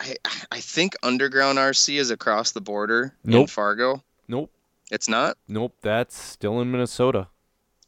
I, 0.00 0.16
I 0.50 0.58
think 0.60 0.96
Underground 1.04 1.58
RC 1.58 1.98
is 2.00 2.10
across 2.10 2.50
the 2.50 2.60
border 2.60 3.14
in 3.24 3.30
Nope. 3.30 3.50
Fargo. 3.50 4.02
Nope. 4.26 4.50
It's 4.90 5.08
not? 5.08 5.38
Nope. 5.46 5.76
That's 5.82 6.18
still 6.20 6.60
in 6.60 6.70
Minnesota. 6.72 7.28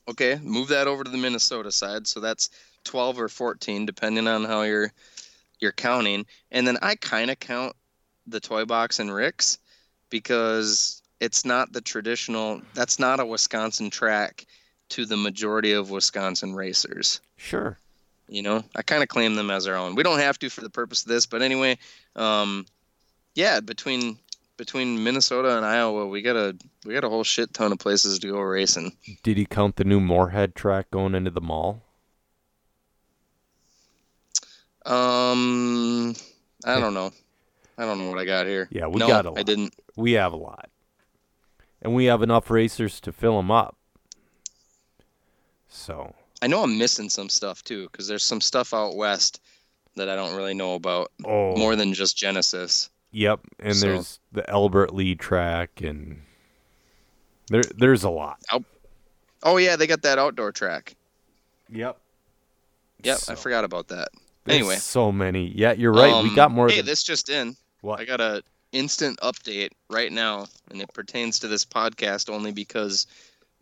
Okay, 0.09 0.39
move 0.43 0.69
that 0.69 0.87
over 0.87 1.05
to 1.05 1.11
the 1.11 1.19
Minnesota 1.19 1.73
side. 1.73 2.07
So 2.07 2.21
that's 2.21 2.51
12 2.85 3.21
or 3.21 3.29
14, 3.29 3.87
depending 3.87 4.27
on 4.27 4.45
how 4.45 4.63
you're 4.63 4.93
you're 5.59 5.73
counting. 5.73 6.27
And 6.51 6.67
then 6.67 6.79
I 6.83 6.97
kind 6.97 7.31
of 7.31 7.41
count 7.41 7.75
the 8.27 8.41
toy 8.41 8.65
box 8.65 8.99
and 8.99 9.13
Rick's 9.13 9.59
because 10.11 11.03
it's 11.21 11.45
not 11.45 11.73
the 11.73 11.81
traditional. 11.81 12.61
That's 12.75 12.99
not 12.99 13.21
a 13.21 13.27
Wisconsin 13.27 13.91
track 13.91 14.47
to 14.91 15.07
the 15.07 15.17
majority 15.17 15.73
of 15.73 15.91
Wisconsin 15.91 16.55
racers. 16.55 17.21
Sure. 17.37 17.79
You 18.29 18.43
know, 18.43 18.65
I 18.75 18.83
kind 18.83 19.03
of 19.03 19.09
claim 19.09 19.35
them 19.35 19.51
as 19.51 19.67
our 19.67 19.77
own. 19.77 19.95
We 19.95 20.03
don't 20.03 20.19
have 20.19 20.39
to 20.41 20.51
for 20.51 20.61
the 20.61 20.71
purpose 20.71 21.03
of 21.03 21.09
this, 21.09 21.27
but 21.27 21.43
anyway, 21.43 21.79
um, 22.17 22.67
yeah, 23.35 23.61
between 23.61 24.19
between 24.57 25.03
Minnesota 25.03 25.57
and 25.57 25.65
Iowa, 25.65 26.07
we 26.07 26.23
got 26.23 26.37
a 26.37 26.57
we 26.85 26.95
got 26.95 27.05
a 27.05 27.09
whole 27.09 27.25
shit 27.25 27.53
ton 27.55 27.73
of 27.73 27.79
places 27.79 28.19
to 28.21 28.29
go 28.29 28.41
racing. 28.41 28.97
Did 29.23 29.37
he 29.37 29.47
count 29.47 29.77
the 29.77 29.85
new 29.85 30.01
Moorhead 30.01 30.55
track 30.55 30.91
going 30.91 31.15
into 31.15 31.31
the 31.31 31.41
mall? 31.41 31.83
Um, 34.85 36.15
I 36.65 36.79
don't 36.79 36.95
know. 36.95 37.13
I 37.77 37.85
don't 37.85 37.99
know 37.99 38.09
what 38.09 38.19
I 38.19 38.25
got 38.25 38.47
here. 38.47 38.69
Yeah, 38.71 38.87
we 38.87 39.01
no, 39.01 39.09
got 39.09 39.27
a 39.27 39.31
I 39.31 39.33
lot. 39.33 39.47
didn't. 39.47 39.75
We 39.97 40.13
have 40.13 40.33
a 40.33 40.37
lot. 40.37 40.71
And 41.83 41.95
we 41.95 42.07
have 42.07 42.23
enough 42.23 42.51
racers 42.51 43.01
to 43.01 43.13
fill 43.13 43.37
them 43.37 43.51
up. 43.51 43.77
So, 45.69 46.15
I 46.41 46.47
know 46.47 46.63
I'm 46.63 46.79
missing 46.79 47.11
some 47.11 47.29
stuff 47.29 47.63
too, 47.63 47.89
because 47.91 48.09
there's 48.09 48.23
some 48.23 48.41
stuff 48.41 48.73
out 48.73 48.97
west 48.97 49.43
that 49.97 50.09
I 50.09 50.17
don't 50.17 50.37
really 50.37 50.55
know 50.55 50.75
about 50.75 51.13
oh, 51.25 51.55
more 51.57 51.77
than 51.77 51.93
just 51.93 52.17
Genesis. 52.17 52.89
Yep, 53.13 53.41
and 53.61 53.77
So- 53.77 53.87
there's 53.87 54.21
the 54.33 54.49
Albert 54.51 54.95
Lea 54.95 55.15
track, 55.15 55.81
and 55.81 56.23
there 57.49 57.63
there's 57.77 58.05
a 58.05 58.11
lot. 58.11 58.39
Oh 59.43 59.57
yeah, 59.57 59.77
they 59.77 59.87
got 59.87 60.03
that 60.03 60.19
outdoor 60.19 60.53
track. 60.53 60.95
Yep. 61.71 61.99
Yep, 63.03 63.19
So, 63.19 63.33
I 63.33 63.37
forgot 63.37 63.65
about 63.65 63.89
that. 63.89 64.09
Anyway. 64.49 64.77
so 64.77 65.11
many. 65.13 65.49
Yeah, 65.57 65.73
you're 65.73 65.93
right. 65.93 66.23
we 66.23 66.31
Um, 66.31 66.35
got 66.37 66.51
more 66.51 66.69
Hey, 66.69 66.77
than 66.77 66.87
this 66.87 67.03
just 67.03 67.29
in. 67.29 67.57
what? 67.81 68.01
I 68.01 68.05
got 68.05 68.21
a 68.21 68.43
instant 68.73 69.19
update 69.21 69.71
right 69.91 70.11
now, 70.13 70.47
and 70.71 70.81
it 70.81 70.93
pertains 70.95 71.39
to 71.41 71.49
this 71.49 71.65
podcast 71.65 72.29
only 72.31 72.53
because 72.53 73.07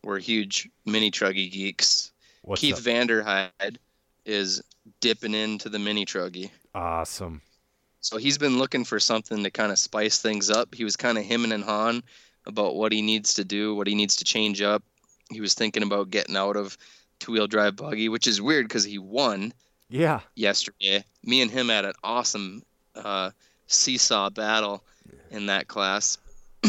we're 0.03 0.18
huge 0.18 0.68
mini 0.84 1.11
truggy 1.11 1.51
geeks. 1.51 2.12
What's 2.42 2.61
Keith 2.61 2.76
up? 2.76 2.82
Vanderhyde 2.82 3.76
is 4.26 4.62
dipping 5.01 5.34
into 5.34 5.68
the 5.68 5.78
mini 5.78 6.05
truggy. 6.05 6.51
Awesome. 6.74 7.40
So 8.05 8.18
he's 8.18 8.36
been 8.36 8.59
looking 8.59 8.84
for 8.84 9.00
something 9.00 9.42
to 9.42 9.50
kind 9.50 9.72
of 9.72 9.78
spice 9.78 10.18
things 10.18 10.50
up. 10.50 10.74
He 10.74 10.84
was 10.84 10.94
kind 10.94 11.16
of 11.16 11.24
hemming 11.24 11.52
and 11.52 11.64
hawing 11.64 12.02
about 12.44 12.76
what 12.76 12.92
he 12.92 13.00
needs 13.00 13.32
to 13.34 13.46
do, 13.46 13.74
what 13.74 13.86
he 13.86 13.94
needs 13.94 14.16
to 14.16 14.24
change 14.24 14.61
up. 14.61 14.82
He 15.30 15.40
was 15.40 15.55
thinking 15.55 15.82
about 15.82 16.11
getting 16.11 16.36
out 16.36 16.55
of 16.55 16.76
two 17.18 17.32
wheel 17.32 17.46
drive 17.46 17.76
buggy, 17.76 18.11
which 18.11 18.26
is 18.26 18.42
weird 18.42 18.68
because 18.68 18.84
he 18.84 18.98
won 18.98 19.55
Yeah. 19.88 20.20
yesterday. 20.36 21.02
Me 21.24 21.40
and 21.40 21.50
him 21.50 21.70
had 21.70 21.86
an 21.86 21.94
awesome 22.05 22.62
uh, 22.94 23.30
seesaw 23.68 24.28
battle 24.28 24.84
in 25.30 25.46
that 25.46 25.66
class. 25.66 26.18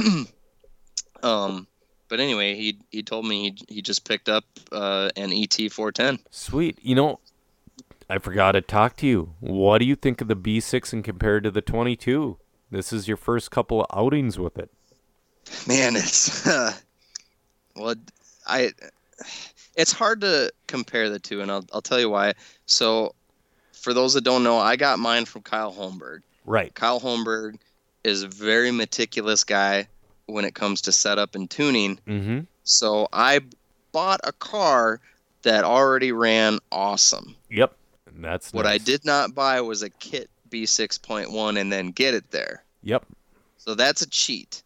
um, 1.22 1.68
but 2.08 2.22
anyway, 2.22 2.56
he 2.56 2.80
he 2.92 3.04
told 3.04 3.26
me 3.26 3.50
he 3.68 3.76
he 3.76 3.82
just 3.82 4.08
picked 4.08 4.30
up 4.30 4.46
uh, 4.72 5.10
an 5.18 5.34
ET 5.34 5.54
410. 5.70 6.20
Sweet. 6.32 6.80
You 6.82 6.96
know, 6.96 7.20
I 8.10 8.18
forgot 8.20 8.54
to 8.54 8.62
talk 8.62 8.96
to 8.98 9.08
you. 9.08 9.34
What 9.40 9.80
do 9.80 9.86
you 9.86 9.96
think 9.96 10.22
of 10.22 10.28
the 10.28 10.36
B6 10.36 10.94
and 10.94 11.04
compared 11.04 11.44
to 11.44 11.52
the 11.52 11.62
22? 11.62 12.38
This 12.72 12.94
is 12.94 13.08
your 13.08 13.18
first 13.18 13.52
couple 13.52 13.82
of 13.82 13.88
outings 13.96 14.38
with 14.38 14.58
it. 14.58 14.70
Man, 15.68 15.96
it's 15.96 16.46
well, 17.76 17.96
I 18.48 18.72
it's 19.76 19.92
hard 19.92 20.22
to 20.22 20.52
compare 20.68 21.10
the 21.10 21.20
two, 21.20 21.42
and 21.42 21.52
I'll 21.52 21.66
I'll 21.72 21.82
tell 21.82 22.00
you 22.00 22.10
why. 22.10 22.34
So, 22.66 23.14
for 23.74 23.94
those 23.94 24.16
that 24.16 24.24
don't 24.24 24.44
know, 24.44 24.58
I 24.58 24.76
got 24.76 24.98
mine 24.98 25.26
from 25.26 25.44
Kyle 25.44 25.72
Holmberg. 25.72 26.22
Right. 26.46 26.74
Kyle 26.74 27.00
Holmberg 27.00 27.58
is 28.04 28.24
a 28.24 28.28
very 28.28 28.72
meticulous 28.72 29.44
guy 29.44 29.88
when 30.28 30.46
it 30.46 30.56
comes 30.56 30.82
to 30.82 30.92
setup 30.92 31.36
and 31.36 31.50
tuning. 31.50 32.00
Mm-hmm. 32.08 32.40
So 32.64 33.08
I 33.14 33.42
bought 33.92 34.20
a 34.24 34.32
car 34.32 35.00
that 35.44 35.64
already 35.64 36.12
ran 36.12 36.60
awesome. 36.72 37.36
Yep. 37.50 37.76
That's 38.16 38.54
What 38.54 38.66
I 38.66 38.78
did 38.78 39.06
not 39.06 39.36
buy 39.36 39.62
was 39.62 39.84
a 39.84 39.90
kit 39.90 40.30
B6.1 40.50 41.60
and 41.60 41.72
then 41.72 41.92
get 41.92 42.14
it 42.14 42.32
there. 42.32 42.64
Yep. 42.84 43.06
So 43.58 43.76
that's 43.76 44.02
a 44.02 44.10
cheat. 44.10 44.64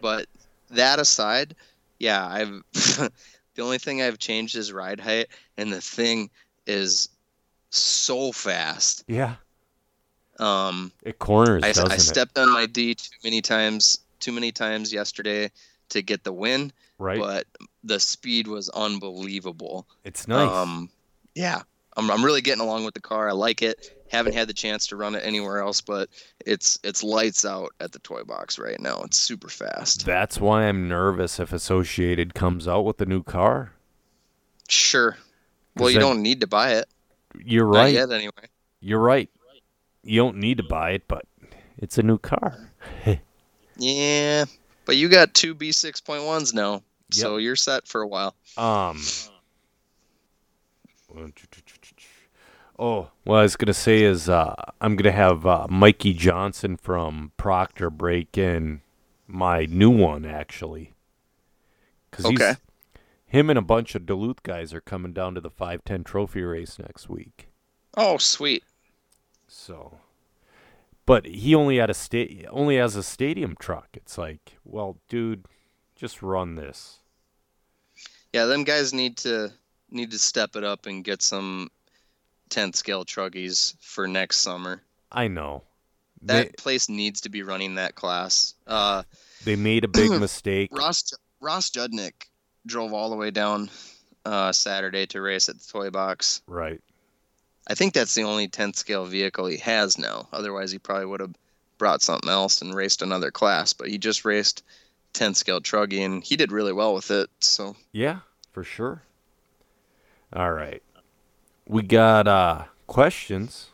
But 0.00 0.26
that 0.70 0.98
aside, 0.98 1.54
yeah, 1.98 2.26
I've 2.26 2.62
the 2.72 3.62
only 3.62 3.78
thing 3.78 4.02
I've 4.02 4.18
changed 4.18 4.56
is 4.56 4.72
ride 4.72 5.00
height 5.00 5.28
and 5.56 5.72
the 5.72 5.80
thing 5.80 6.30
is 6.66 7.08
so 7.70 8.32
fast. 8.32 9.04
Yeah. 9.08 9.36
Um 10.38 10.92
It 11.02 11.18
corners, 11.18 11.62
I, 11.64 11.68
I 11.68 11.94
it? 11.94 12.00
stepped 12.00 12.38
on 12.38 12.52
my 12.52 12.66
D 12.66 12.94
too 12.94 13.10
many 13.24 13.42
times, 13.42 13.98
too 14.20 14.32
many 14.32 14.52
times 14.52 14.92
yesterday 14.92 15.50
to 15.90 16.02
get 16.02 16.24
the 16.24 16.32
win, 16.32 16.72
right. 16.98 17.18
but 17.18 17.46
the 17.84 18.00
speed 18.00 18.48
was 18.48 18.68
unbelievable. 18.70 19.86
it's 20.04 20.26
nice. 20.26 20.50
Um, 20.50 20.90
yeah, 21.34 21.62
I'm, 21.96 22.10
I'm 22.10 22.24
really 22.24 22.40
getting 22.40 22.62
along 22.62 22.84
with 22.84 22.94
the 22.94 23.00
car. 23.00 23.28
I 23.28 23.32
like 23.32 23.62
it. 23.62 23.92
Haven't 24.10 24.34
had 24.34 24.48
the 24.48 24.54
chance 24.54 24.86
to 24.88 24.96
run 24.96 25.14
it 25.14 25.22
anywhere 25.24 25.60
else, 25.60 25.80
but 25.80 26.08
it's 26.44 26.78
it's 26.84 27.02
lights 27.02 27.44
out 27.44 27.70
at 27.80 27.92
the 27.92 27.98
toy 28.00 28.22
box 28.22 28.58
right 28.58 28.78
now. 28.78 29.02
It's 29.02 29.18
super 29.18 29.48
fast. 29.48 30.06
That's 30.06 30.40
why 30.40 30.64
I'm 30.64 30.88
nervous 30.88 31.40
if 31.40 31.52
Associated 31.52 32.34
comes 32.34 32.68
out 32.68 32.82
with 32.84 33.00
a 33.00 33.06
new 33.06 33.22
car. 33.22 33.72
Sure. 34.68 35.16
Well, 35.76 35.90
you 35.90 35.98
don't 35.98 36.22
need 36.22 36.40
to 36.40 36.46
buy 36.46 36.74
it. 36.74 36.86
You're 37.44 37.66
right. 37.66 37.92
yet, 37.92 38.10
anyway. 38.10 38.32
You're 38.80 39.00
right. 39.00 39.28
You 40.02 40.20
don't 40.20 40.36
need 40.36 40.56
to 40.58 40.62
buy 40.62 40.92
it, 40.92 41.08
but 41.08 41.26
it's 41.76 41.98
a 41.98 42.02
new 42.02 42.18
car. 42.18 42.70
Yeah, 43.78 44.46
but 44.86 44.96
you 44.96 45.10
got 45.10 45.34
two 45.34 45.54
B6.1s 45.54 46.54
now, 46.54 46.82
so 47.10 47.36
you're 47.36 47.56
set 47.56 47.86
for 47.86 48.00
a 48.00 48.08
while. 48.08 48.34
Um. 48.56 49.02
Oh, 52.78 53.10
what 53.24 53.38
I 53.38 53.42
was 53.42 53.56
gonna 53.56 53.72
say 53.74 54.02
is 54.02 54.28
uh, 54.28 54.54
I'm 54.80 54.96
gonna 54.96 55.12
have 55.12 55.46
uh, 55.46 55.66
Mikey 55.70 56.12
Johnson 56.12 56.76
from 56.76 57.32
Proctor 57.36 57.88
break 57.90 58.36
in 58.36 58.82
my 59.26 59.66
new 59.66 59.90
one 59.90 60.24
actually. 60.24 60.92
Cause 62.10 62.26
Okay. 62.26 62.48
he's, 62.48 62.56
him 63.26 63.50
and 63.50 63.58
a 63.58 63.62
bunch 63.62 63.94
of 63.94 64.06
Duluth 64.06 64.42
guys 64.42 64.72
are 64.74 64.80
coming 64.80 65.12
down 65.12 65.34
to 65.34 65.40
the 65.40 65.50
510 65.50 66.04
trophy 66.04 66.42
race 66.42 66.78
next 66.78 67.08
week. 67.08 67.48
Oh, 67.96 68.18
sweet. 68.18 68.62
So, 69.48 69.98
but 71.06 71.26
he 71.26 71.54
only 71.54 71.78
had 71.78 71.90
a 71.90 71.94
sta- 71.94 72.46
only 72.50 72.76
has 72.76 72.94
a 72.96 73.02
stadium 73.02 73.56
truck. 73.58 73.88
It's 73.94 74.18
like, 74.18 74.58
well, 74.64 74.98
dude, 75.08 75.46
just 75.94 76.22
run 76.22 76.56
this. 76.56 76.98
Yeah, 78.32 78.44
them 78.44 78.64
guys 78.64 78.92
need 78.92 79.16
to 79.18 79.52
need 79.90 80.10
to 80.10 80.18
step 80.18 80.56
it 80.56 80.64
up 80.64 80.84
and 80.86 81.04
get 81.04 81.22
some 81.22 81.70
10th 82.50 82.76
scale 82.76 83.04
truggies 83.04 83.74
for 83.80 84.06
next 84.06 84.38
summer. 84.38 84.82
I 85.10 85.28
know. 85.28 85.64
That 86.22 86.48
They, 86.48 86.52
place 86.56 86.88
needs 86.88 87.22
to 87.22 87.28
be 87.28 87.42
running 87.42 87.76
that 87.76 87.94
class. 87.94 88.54
Uh, 88.66 89.02
they 89.44 89.56
made 89.56 89.84
a 89.84 89.88
big 89.88 90.10
mistake. 90.20 90.70
Ross 90.72 91.12
Ross 91.40 91.70
Judnick 91.70 92.28
drove 92.66 92.92
all 92.92 93.10
the 93.10 93.16
way 93.16 93.30
down 93.30 93.70
uh, 94.24 94.52
Saturday 94.52 95.06
to 95.06 95.20
race 95.20 95.48
at 95.48 95.58
the 95.58 95.66
toy 95.66 95.90
box. 95.90 96.42
Right. 96.46 96.80
I 97.68 97.74
think 97.74 97.94
that's 97.94 98.14
the 98.14 98.22
only 98.22 98.48
10th 98.48 98.76
scale 98.76 99.04
vehicle 99.04 99.46
he 99.46 99.58
has 99.58 99.98
now. 99.98 100.28
Otherwise, 100.32 100.70
he 100.70 100.78
probably 100.78 101.06
would 101.06 101.20
have 101.20 101.34
brought 101.78 102.02
something 102.02 102.30
else 102.30 102.62
and 102.62 102.74
raced 102.74 103.02
another 103.02 103.30
class. 103.30 103.72
But 103.72 103.88
he 103.88 103.98
just 103.98 104.24
raced 104.24 104.62
10th 105.14 105.36
scale 105.36 105.60
truggy, 105.60 106.04
and 106.04 106.22
he 106.22 106.36
did 106.36 106.52
really 106.52 106.72
well 106.72 106.94
with 106.94 107.10
it. 107.10 107.28
So 107.40 107.76
Yeah, 107.92 108.20
for 108.52 108.64
sure. 108.64 109.02
All 110.32 110.52
right. 110.52 110.82
We 111.68 111.82
got 111.82 112.28
uh 112.28 112.64
questions. 112.86 113.68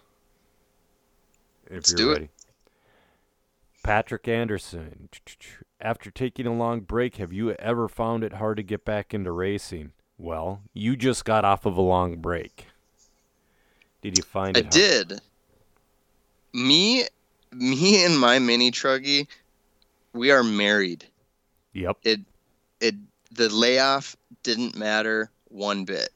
If 1.67 1.73
Let's 1.73 1.91
you're 1.91 1.97
do 1.97 2.11
it. 2.11 2.15
ready. 2.15 2.29
Patrick 3.83 4.29
Anderson. 4.29 5.09
After 5.81 6.11
taking 6.11 6.47
a 6.47 6.55
long 6.55 6.81
break, 6.81 7.17
have 7.17 7.33
you 7.33 7.51
ever 7.53 7.89
found 7.89 8.23
it 8.23 8.35
hard 8.35 8.57
to 8.59 8.63
get 8.63 8.85
back 8.85 9.13
into 9.13 9.33
racing? 9.33 9.93
Well, 10.19 10.63
you 10.73 10.97
just 10.97 11.25
got 11.25 11.45
off 11.45 11.67
of 11.67 11.77
a 11.77 11.81
long 11.81 12.19
break. 12.19 12.67
Did 14.01 14.17
you 14.17 14.23
find 14.23 14.57
I 14.57 14.61
it 14.61 14.65
hard? 14.67 14.73
did. 14.73 15.21
Me, 16.53 17.05
me 17.51 18.05
and 18.05 18.19
my 18.19 18.39
mini 18.39 18.71
truggy, 18.71 19.27
we 20.13 20.31
are 20.31 20.45
married. 20.45 21.05
Yep. 21.73 21.97
It, 22.05 22.21
it, 22.81 22.95
the 23.33 23.49
layoff 23.49 24.17
didn't 24.45 24.77
matter 24.77 25.31
one 25.49 25.85
bit. 25.85 26.11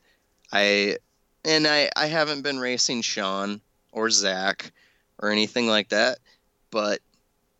I 0.52 0.98
and 1.46 1.66
I 1.66 1.88
I 1.96 2.06
haven't 2.06 2.42
been 2.42 2.58
racing 2.58 3.02
Sean 3.02 3.60
or 3.92 4.10
Zach 4.10 4.72
or 5.18 5.30
anything 5.30 5.66
like 5.66 5.88
that, 5.88 6.18
but 6.70 7.00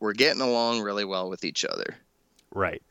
we're 0.00 0.12
getting 0.12 0.42
along 0.42 0.82
really 0.82 1.04
well 1.04 1.30
with 1.30 1.44
each 1.44 1.64
other. 1.64 1.96
Right. 2.52 2.82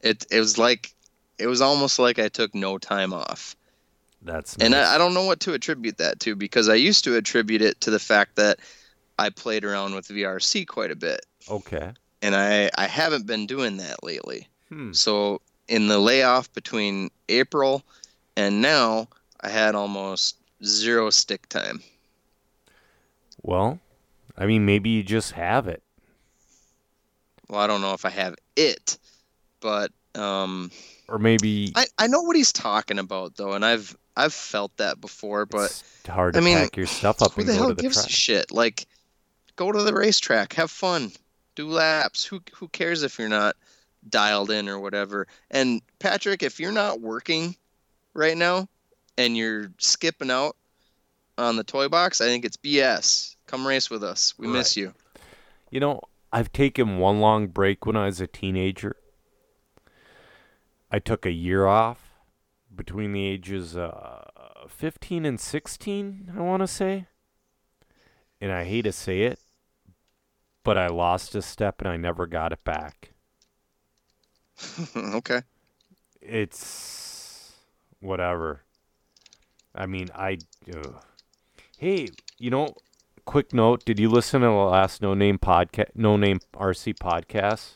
It 0.00 0.24
it 0.30 0.40
was 0.40 0.56
like 0.56 0.94
it 1.38 1.46
was 1.46 1.60
almost 1.60 1.98
like 1.98 2.18
I 2.18 2.28
took 2.28 2.54
no 2.54 2.78
time 2.78 3.12
off. 3.12 3.56
That's 4.22 4.56
And. 4.56 4.74
I, 4.74 4.94
I 4.94 4.98
don't 4.98 5.14
know 5.14 5.24
what 5.24 5.40
to 5.40 5.54
attribute 5.54 5.98
that 5.98 6.20
to 6.20 6.36
because 6.36 6.68
I 6.68 6.74
used 6.74 7.04
to 7.04 7.16
attribute 7.16 7.62
it 7.62 7.80
to 7.82 7.90
the 7.90 7.98
fact 7.98 8.36
that 8.36 8.58
I 9.18 9.30
played 9.30 9.64
around 9.64 9.94
with 9.94 10.08
VRC 10.08 10.66
quite 10.66 10.90
a 10.90 10.96
bit. 10.96 11.26
okay. 11.50 11.92
And 12.22 12.36
I, 12.36 12.70
I 12.76 12.86
haven't 12.86 13.26
been 13.26 13.46
doing 13.46 13.78
that 13.78 14.04
lately. 14.04 14.46
Hmm. 14.68 14.92
So 14.92 15.40
in 15.68 15.88
the 15.88 15.98
layoff 15.98 16.52
between 16.52 17.10
April 17.30 17.82
and 18.36 18.60
now, 18.60 19.08
I 19.42 19.48
had 19.48 19.74
almost 19.74 20.36
zero 20.64 21.10
stick 21.10 21.48
time. 21.48 21.82
Well, 23.42 23.80
I 24.36 24.46
mean, 24.46 24.66
maybe 24.66 24.90
you 24.90 25.02
just 25.02 25.32
have 25.32 25.66
it. 25.66 25.82
Well, 27.48 27.60
I 27.60 27.66
don't 27.66 27.80
know 27.80 27.94
if 27.94 28.04
I 28.04 28.10
have 28.10 28.36
it, 28.56 28.98
but 29.60 29.92
um, 30.14 30.70
Or 31.08 31.18
maybe 31.18 31.72
I, 31.74 31.86
I 31.98 32.06
know 32.06 32.22
what 32.22 32.36
he's 32.36 32.52
talking 32.52 32.98
about 32.98 33.36
though, 33.36 33.54
and 33.54 33.64
I've 33.64 33.96
I've 34.16 34.34
felt 34.34 34.76
that 34.76 35.00
before. 35.00 35.46
But 35.46 35.70
it's 35.70 36.08
hard 36.08 36.34
to 36.34 36.40
I 36.40 36.42
mean, 36.42 36.58
pack 36.58 36.76
your 36.76 36.86
stuff 36.86 37.22
up 37.22 37.32
who 37.32 37.40
and 37.40 37.48
the 37.50 37.54
go 37.54 37.58
hell 37.58 37.68
to 37.68 37.74
the 37.74 37.82
gives 37.82 37.96
track. 37.96 38.06
a 38.06 38.10
shit? 38.10 38.50
Like, 38.52 38.86
go 39.56 39.72
to 39.72 39.82
the 39.82 39.94
racetrack, 39.94 40.52
have 40.54 40.70
fun, 40.70 41.12
do 41.54 41.68
laps. 41.68 42.24
Who 42.24 42.40
who 42.54 42.68
cares 42.68 43.02
if 43.02 43.18
you're 43.18 43.28
not 43.28 43.56
dialed 44.08 44.50
in 44.50 44.68
or 44.68 44.78
whatever? 44.78 45.26
And 45.50 45.82
Patrick, 45.98 46.42
if 46.42 46.60
you're 46.60 46.72
not 46.72 47.00
working 47.00 47.56
right 48.14 48.36
now 48.36 48.68
and 49.20 49.36
you're 49.36 49.70
skipping 49.78 50.30
out 50.30 50.56
on 51.36 51.56
the 51.56 51.64
toy 51.64 51.88
box, 51.88 52.20
I 52.20 52.26
think 52.26 52.44
it's 52.44 52.56
BS. 52.56 53.36
Come 53.46 53.66
race 53.66 53.90
with 53.90 54.02
us. 54.02 54.34
We 54.38 54.46
miss 54.46 54.76
you. 54.76 54.94
You 55.70 55.80
know, 55.80 56.00
I've 56.32 56.52
taken 56.52 56.98
one 56.98 57.20
long 57.20 57.48
break 57.48 57.84
when 57.84 57.96
I 57.96 58.06
was 58.06 58.20
a 58.20 58.26
teenager. 58.26 58.96
I 60.90 60.98
took 60.98 61.26
a 61.26 61.30
year 61.30 61.66
off 61.66 62.14
between 62.74 63.12
the 63.12 63.24
ages 63.26 63.76
uh, 63.76 64.24
15 64.68 65.24
and 65.24 65.38
16, 65.38 66.32
I 66.36 66.40
want 66.40 66.62
to 66.62 66.66
say. 66.66 67.06
And 68.40 68.50
I 68.50 68.64
hate 68.64 68.82
to 68.82 68.92
say 68.92 69.22
it, 69.22 69.38
but 70.64 70.78
I 70.78 70.86
lost 70.86 71.34
a 71.34 71.42
step 71.42 71.80
and 71.80 71.88
I 71.88 71.96
never 71.96 72.26
got 72.26 72.52
it 72.52 72.64
back. 72.64 73.10
okay. 74.96 75.42
It's 76.22 77.52
whatever. 78.00 78.62
I 79.74 79.86
mean, 79.86 80.08
I. 80.14 80.38
Hey, 81.78 82.08
you 82.38 82.50
know, 82.50 82.74
quick 83.24 83.52
note: 83.54 83.84
Did 83.84 83.98
you 83.98 84.08
listen 84.08 84.40
to 84.40 84.46
the 84.46 84.52
last 84.52 85.02
No 85.02 85.14
Name 85.14 85.38
podcast, 85.38 85.90
No 85.94 86.16
Name 86.16 86.40
RC 86.54 86.94
podcast? 86.94 87.72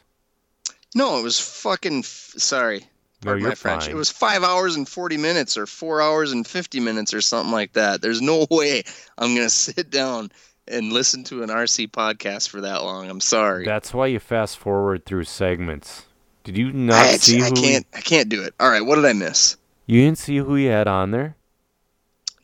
No, 0.95 1.19
it 1.19 1.23
was 1.23 1.41
fucking. 1.41 2.01
F- 2.01 2.35
sorry. 2.37 2.87
No, 3.25 3.35
you're 3.35 3.49
my 3.49 3.55
French. 3.55 3.85
fine. 3.85 3.93
It 3.93 3.97
was 3.97 4.11
five 4.11 4.43
hours 4.45 4.77
and 4.77 4.87
40 4.87 5.17
minutes 5.17 5.57
or 5.57 5.65
four 5.67 6.03
hours 6.03 6.33
and 6.33 6.47
50 6.47 6.79
minutes 6.81 7.15
or 7.15 7.23
something 7.23 7.53
like 7.53 7.73
that. 7.73 8.03
There's 8.03 8.21
no 8.21 8.47
way 8.51 8.83
I'm 9.17 9.35
going 9.35 9.47
to 9.47 9.51
sit 9.51 9.91
down 9.91 10.31
and 10.69 10.93
listen 10.93 11.25
to 11.25 11.43
an 11.43 11.49
RC 11.49 11.91
podcast 11.91 12.49
for 12.49 12.61
that 12.61 12.83
long. 12.83 13.09
I'm 13.09 13.21
sorry. 13.21 13.65
That's 13.65 13.95
why 13.95 14.09
you 14.09 14.19
fast 14.19 14.59
forward 14.59 15.07
through 15.07 15.25
segments. 15.25 16.05
Did 16.43 16.59
you 16.59 16.69
I, 16.69 16.73
not 16.73 17.07
see 17.21 17.41
actually, 17.41 17.43
I 17.43 17.49
who? 17.49 17.55
can't. 17.55 17.87
I 17.95 18.01
can't 18.01 18.29
do 18.29 18.43
it. 18.43 18.55
All 18.61 18.69
right. 18.69 18.83
What 18.83 18.97
did 18.97 19.07
I 19.07 19.15
miss? 19.15 19.57
You 19.87 20.03
didn't 20.03 20.19
see 20.19 20.37
who 20.37 20.55
he 20.55 20.67
had 20.67 20.87
on 20.87 21.11
there? 21.11 21.37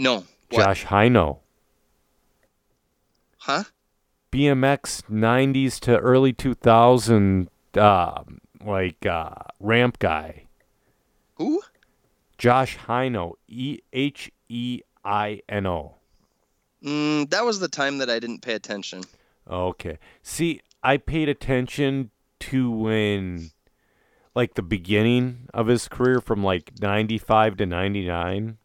No. 0.01 0.25
What? 0.49 0.65
Josh 0.65 0.87
Hino, 0.87 1.41
Huh? 3.37 3.65
BMX 4.33 5.03
'90s 5.11 5.79
to 5.81 5.99
early 5.99 6.33
2000, 6.33 7.51
uh, 7.77 8.23
like 8.65 9.05
uh, 9.05 9.35
ramp 9.61 9.99
guy. 9.99 10.47
Who? 11.35 11.61
Josh 12.39 12.79
Hino, 12.79 13.35
E 13.47 13.81
H 13.93 14.33
E 14.49 14.81
I 15.05 15.43
N 15.51 15.67
O. 15.67 15.97
Mm, 16.83 17.29
that 17.29 17.45
was 17.45 17.61
the 17.61 17.69
time 17.69 17.99
that 17.99 18.09
I 18.09 18.19
didn't 18.19 18.41
pay 18.41 18.55
attention. 18.55 19.05
Okay. 19.49 19.99
See, 20.23 20.63
I 20.83 20.97
paid 20.97 21.29
attention 21.29 22.11
to 22.41 22.71
when, 22.71 23.51
like, 24.35 24.55
the 24.55 24.63
beginning 24.63 25.49
of 25.53 25.67
his 25.67 25.89
career 25.89 26.23
from 26.23 26.43
like 26.43 26.73
95 26.81 27.59
to 27.59 27.67
99, 27.67 28.57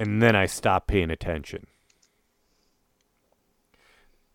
and 0.00 0.22
then 0.22 0.34
I 0.34 0.46
stopped 0.46 0.88
paying 0.88 1.10
attention. 1.10 1.66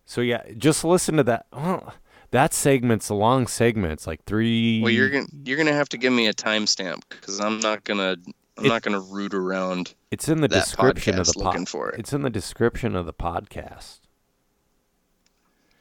So, 0.05 0.21
yeah, 0.21 0.43
just 0.57 0.83
listen 0.83 1.17
to 1.17 1.23
that. 1.23 1.47
Well, 1.51 1.93
that 2.31 2.53
segment's 2.53 3.09
a 3.09 3.15
long 3.15 3.47
segment. 3.47 3.93
It's 3.93 4.05
like 4.07 4.23
three. 4.25 4.81
Well, 4.81 4.91
you're 4.91 5.09
gonna 5.09 5.25
you're 5.43 5.57
gonna 5.57 5.73
have 5.73 5.89
to 5.89 5.97
give 5.97 6.13
me 6.13 6.27
a 6.27 6.33
timestamp 6.33 7.01
because 7.09 7.39
I'm 7.39 7.59
not 7.59 7.83
gonna 7.83 8.15
I'm 8.57 8.65
It- 8.65 8.69
not 8.69 8.83
gonna 8.83 8.99
root 8.99 9.33
around 9.33 9.95
It's 10.11 10.29
in 10.29 10.41
the 10.41 10.47
description 10.47 11.17
of 11.19 11.25
the 11.25 11.33
podcast 11.33 11.43
looking 11.43 11.65
for 11.65 11.89
it. 11.89 11.99
It's 11.99 12.13
in 12.13 12.21
the 12.21 12.29
description 12.29 12.95
of 12.95 13.05
the 13.05 13.13
podcast. 13.13 13.99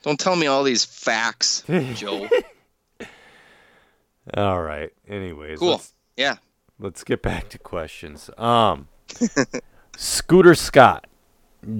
Don't 0.03 0.19
tell 0.19 0.37
me 0.37 0.47
all 0.47 0.63
these 0.65 0.85
facts, 0.85 1.63
Joe. 1.95 2.29
All 4.35 4.63
right. 4.63 4.91
Anyways, 5.09 5.59
Cool. 5.59 5.73
let's- 5.73 5.93
Yeah. 6.17 6.37
let's 6.79 7.05
get 7.05 7.23
back 7.23 7.49
to 7.51 7.59
questions. 7.59 8.31
Um, 8.39 8.89
Scooter 9.97 10.55
Scott 10.55 11.07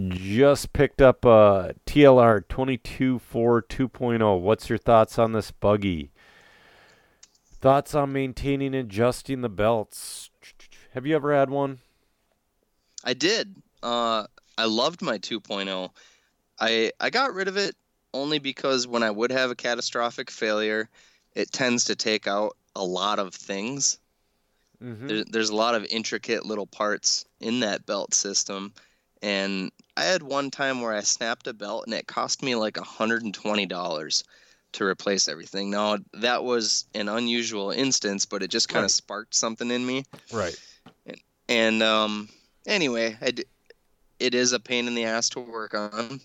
just 0.09 0.73
picked 0.73 1.03
up 1.03 1.25
a 1.25 1.75
TLR 1.87 2.45
22.4 2.47 3.21
2.0. 3.21 4.23
oh. 4.23 4.37
What's 4.37 4.69
your 4.69 4.79
thoughts 4.79 5.19
on 5.19 5.33
this 5.33 5.51
buggy? 5.51 6.11
Thoughts 7.61 7.95
on 7.95 8.13
maintaining 8.13 8.75
and 8.75 8.91
adjusting 8.91 9.41
the 9.41 9.49
belts? 9.49 10.31
Have 10.93 11.07
you 11.07 11.15
ever 11.17 11.35
had 11.35 11.51
one? 11.51 11.79
I 13.03 13.15
did. 13.15 13.55
Uh, 13.83 14.27
I 14.57 14.65
loved 14.67 15.03
my 15.03 15.19
2.0. 15.19 15.91
I 16.61 16.93
I 17.01 17.11
got 17.11 17.35
rid 17.35 17.49
of 17.49 17.57
it 17.57 17.75
only 18.13 18.39
because 18.39 18.87
when 18.87 19.03
I 19.03 19.11
would 19.11 19.33
have 19.33 19.51
a 19.51 19.57
catastrophic 19.57 20.31
failure, 20.31 20.89
it 21.35 21.53
tends 21.53 21.85
to 21.85 21.97
take 21.97 22.27
out 22.27 22.57
a 22.77 22.85
lot 22.85 23.19
of 23.19 23.35
things. 23.35 23.99
Mm-hmm. 24.83 25.07
There, 25.07 25.25
there's 25.25 25.51
a 25.51 25.57
lot 25.57 25.75
of 25.75 25.85
intricate 25.87 26.45
little 26.47 26.67
parts 26.67 27.25
in 27.41 27.61
that 27.61 27.87
belt 27.87 28.15
system, 28.15 28.73
and 29.23 29.71
I 29.97 30.05
had 30.05 30.23
one 30.23 30.51
time 30.51 30.81
where 30.81 30.93
I 30.93 31.01
snapped 31.01 31.47
a 31.47 31.55
belt 31.55 31.85
and 31.87 31.95
it 31.95 32.07
cost 32.07 32.43
me 32.43 32.55
like 32.55 32.75
$120 32.75 34.25
to 34.73 34.85
replace 34.85 35.29
everything. 35.29 35.71
Now 35.71 35.99
that 36.15 36.43
was 36.45 36.87
an 36.95 37.09
unusual 37.09 37.71
instance, 37.71 38.27
but 38.27 38.43
it 38.43 38.51
just 38.51 38.69
kind 38.69 38.81
of 38.81 38.87
Right. 38.87 38.91
sparked 38.91 39.35
something 39.35 39.71
in 39.71 39.87
me. 39.87 40.05
Right. 40.33 40.59
And 41.49 41.83
um, 41.83 42.29
anyway, 42.67 43.17
I 43.21 43.31
d- 43.31 43.45
it 44.19 44.35
is 44.35 44.53
a 44.53 44.61
pain 44.61 44.89
in 44.89 44.95
the 44.95 45.05
ass 45.05 45.29
to 45.31 45.41
work 45.41 45.75
on. 45.75 46.21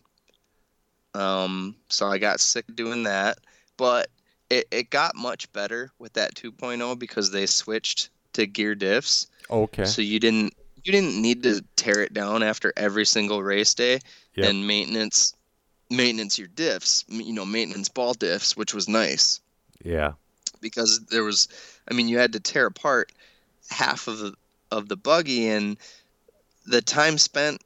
Um, 1.14 1.76
so 1.89 2.08
I 2.08 2.18
got 2.18 2.39
sick 2.39 2.66
doing 2.76 3.04
that, 3.04 3.39
but 3.78 4.10
it, 4.50 4.68
it 4.72 4.89
got 4.89 5.16
much 5.16 5.52
better 5.52 5.91
with 6.00 6.14
that 6.14 6.36
2.0 6.36 6.97
because 6.97 7.32
they 7.32 7.45
switched 7.45 8.10
to 8.34 8.46
gear 8.46 8.76
diffs. 8.76 9.28
Okay. 9.50 9.86
So 9.86 10.02
you 10.02 10.20
didn't 10.20 10.54
you 10.84 10.92
didn't 10.94 11.22
need 11.22 11.44
to 11.44 11.64
tear 11.76 12.02
it 12.02 12.14
down 12.14 12.42
after 12.44 12.72
every 12.78 13.06
single 13.06 13.44
race 13.44 13.74
day 13.74 14.00
Yep. 14.36 14.48
and 14.50 14.68
maintenance 14.68 15.34
maintenance 15.90 16.38
your 16.38 16.48
diffs, 16.50 17.04
you 17.10 17.34
know, 17.34 17.46
maintenance 17.46 17.90
ball 17.90 18.14
diffs, 18.14 18.56
which 18.56 18.74
was 18.74 18.88
nice 18.88 19.42
Yeah. 19.84 20.14
because 20.62 21.00
there 21.08 21.24
was 21.24 21.48
I 21.90 21.94
mean 21.94 22.08
you 22.08 22.18
had 22.20 22.34
to 22.34 22.40
tear 22.40 22.66
apart 22.68 23.12
half 23.70 24.08
of 24.08 24.20
the 24.20 24.34
of 24.72 24.88
the 24.88 24.98
buggy 24.98 25.48
and 25.50 25.78
the 26.66 26.82
time 26.82 27.18
spent 27.18 27.62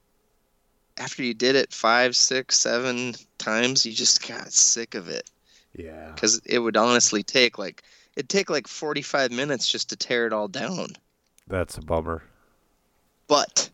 after 0.98 1.24
you 1.24 1.34
did 1.34 1.56
it 1.56 1.74
five, 1.74 2.16
six, 2.16 2.58
seven 2.60 3.16
times, 3.40 3.86
you 3.86 3.92
just 3.92 4.26
got 4.28 4.54
sick 4.54 4.96
of 4.96 5.10
it 5.10 5.30
Yeah. 5.76 6.12
because 6.14 6.40
it 6.46 6.60
would 6.60 6.78
honestly 6.78 7.24
take 7.24 7.58
like 7.58 7.84
it'd 8.16 8.30
take 8.30 8.50
like 8.50 8.68
45 8.68 9.32
minutes 9.32 9.68
just 9.68 9.90
to 9.90 9.96
tear 9.96 10.26
it 10.28 10.34
all 10.34 10.48
down. 10.48 10.90
That's 11.48 11.78
a 11.78 11.82
bummer. 11.82 12.24
But 13.28 13.70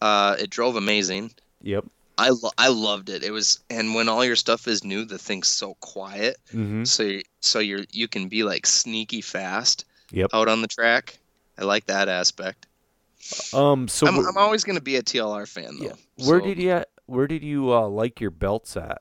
uh, 0.00 0.36
it 0.38 0.50
drove 0.50 0.76
amazing. 0.76 1.32
Yep. 1.62 1.84
I 2.18 2.30
lo- 2.30 2.50
I 2.58 2.68
loved 2.68 3.08
it. 3.08 3.22
It 3.24 3.30
was 3.30 3.60
and 3.70 3.94
when 3.94 4.08
all 4.08 4.24
your 4.24 4.36
stuff 4.36 4.68
is 4.68 4.84
new, 4.84 5.04
the 5.06 5.16
thing's 5.18 5.48
so 5.48 5.74
quiet. 5.80 6.36
Mm-hmm. 6.52 6.84
So 6.84 7.02
you, 7.04 7.22
so 7.40 7.58
you're 7.60 7.84
you 7.92 8.08
can 8.08 8.28
be 8.28 8.42
like 8.42 8.66
sneaky 8.66 9.20
fast 9.22 9.84
Yep. 10.12 10.30
out 10.34 10.48
on 10.48 10.60
the 10.60 10.68
track. 10.68 11.18
I 11.58 11.64
like 11.64 11.86
that 11.86 12.08
aspect. 12.08 12.66
Um. 13.54 13.88
So 13.88 14.06
I'm, 14.06 14.18
I'm 14.26 14.36
always 14.36 14.64
gonna 14.64 14.80
be 14.82 14.96
a 14.96 15.02
TLR 15.02 15.48
fan 15.48 15.78
though. 15.78 15.86
yeah. 15.86 16.26
Where 16.26 16.40
So, 16.40 16.46
did 16.46 16.58
you 16.58 16.82
Where 17.06 17.26
did 17.26 17.42
you 17.42 17.72
uh, 17.72 17.88
like 17.88 18.20
your 18.20 18.30
belts 18.30 18.76
at? 18.76 19.00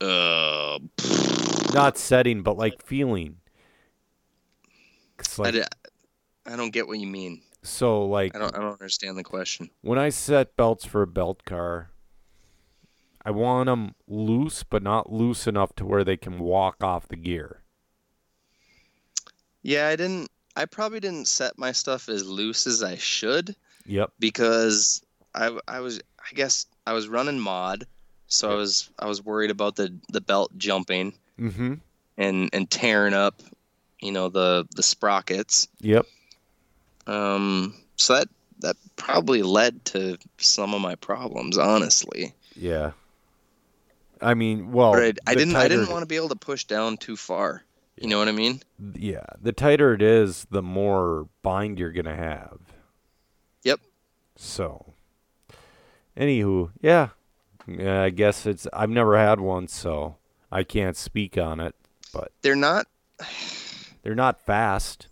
Uh, 0.00 0.78
Not 1.74 1.98
setting, 1.98 2.42
but 2.42 2.56
like 2.56 2.82
feeling. 2.82 3.36
It's 5.18 5.38
I, 5.38 5.64
I 6.46 6.56
don't 6.56 6.70
get 6.70 6.86
what 6.86 6.98
you 6.98 7.06
mean. 7.06 7.42
So 7.62 8.04
like 8.06 8.34
I 8.34 8.38
don't. 8.38 8.54
I 8.54 8.60
don't 8.60 8.72
understand 8.72 9.18
the 9.18 9.24
question. 9.24 9.70
when 9.82 9.98
I 9.98 10.08
set 10.08 10.56
belts 10.56 10.84
for 10.84 11.02
a 11.02 11.06
belt 11.06 11.44
car, 11.44 11.90
I 13.24 13.30
want 13.30 13.66
them 13.66 13.94
loose, 14.08 14.62
but 14.62 14.82
not 14.82 15.12
loose 15.12 15.46
enough 15.46 15.74
to 15.76 15.84
where 15.84 16.04
they 16.04 16.16
can 16.16 16.38
walk 16.38 16.82
off 16.82 17.08
the 17.08 17.16
gear. 17.16 17.62
Yeah, 19.62 19.88
I 19.88 19.96
didn't. 19.96 20.30
I 20.56 20.64
probably 20.64 21.00
didn't 21.00 21.28
set 21.28 21.58
my 21.58 21.72
stuff 21.72 22.08
as 22.08 22.26
loose 22.26 22.66
as 22.66 22.82
I 22.82 22.96
should 22.96 23.54
Yep. 23.86 24.12
because 24.18 25.02
I 25.34 25.58
I 25.68 25.80
was 25.80 26.00
I 26.18 26.34
guess 26.34 26.66
I 26.86 26.92
was 26.94 27.08
running 27.08 27.38
mod, 27.38 27.86
so 28.26 28.50
I 28.50 28.54
was 28.54 28.90
I 28.98 29.06
was 29.06 29.22
worried 29.22 29.50
about 29.50 29.76
the 29.76 29.94
the 30.08 30.20
belt 30.20 30.50
jumping 30.56 31.12
Mm-hmm. 31.40 31.74
and 32.18 32.50
and 32.52 32.70
tearing 32.70 33.14
up, 33.14 33.40
you 34.00 34.12
know 34.12 34.28
the 34.28 34.66
the 34.76 34.82
sprockets. 34.82 35.68
Yep. 35.80 36.06
Um, 37.06 37.74
so 37.96 38.14
that 38.14 38.28
that 38.60 38.76
probably 38.96 39.42
led 39.42 39.84
to 39.86 40.18
some 40.38 40.74
of 40.74 40.80
my 40.80 40.94
problems, 40.94 41.58
honestly. 41.58 42.34
Yeah. 42.54 42.92
I 44.22 44.34
mean, 44.34 44.72
well, 44.72 44.94
I, 44.94 45.14
I 45.26 45.34
didn't 45.34 45.56
I 45.56 45.66
didn't 45.68 45.90
want 45.90 46.02
to 46.02 46.06
be 46.06 46.16
able 46.16 46.28
to 46.28 46.36
push 46.36 46.64
down 46.64 46.98
too 46.98 47.16
far. 47.16 47.64
You 47.96 48.08
know 48.08 48.18
what 48.18 48.28
I 48.28 48.32
mean? 48.32 48.60
Yeah, 48.94 49.24
the 49.40 49.52
tighter 49.52 49.92
it 49.92 50.00
is, 50.02 50.46
the 50.50 50.62
more 50.62 51.28
bind 51.42 51.78
you're 51.78 51.92
gonna 51.92 52.16
have. 52.16 52.58
Yep. 53.62 53.80
So, 54.36 54.94
anywho, 56.16 56.70
yeah, 56.80 57.08
yeah, 57.66 58.02
I 58.02 58.10
guess 58.10 58.46
it's. 58.46 58.66
I've 58.72 58.90
never 58.90 59.18
had 59.18 59.40
one, 59.40 59.68
so 59.68 60.16
I 60.50 60.64
can't 60.64 60.96
speak 60.96 61.38
on 61.38 61.60
it. 61.60 61.74
But 62.12 62.32
they're 62.42 62.56
not. 62.56 62.86
They're 64.02 64.14
not 64.14 64.40
fast. 64.40 65.08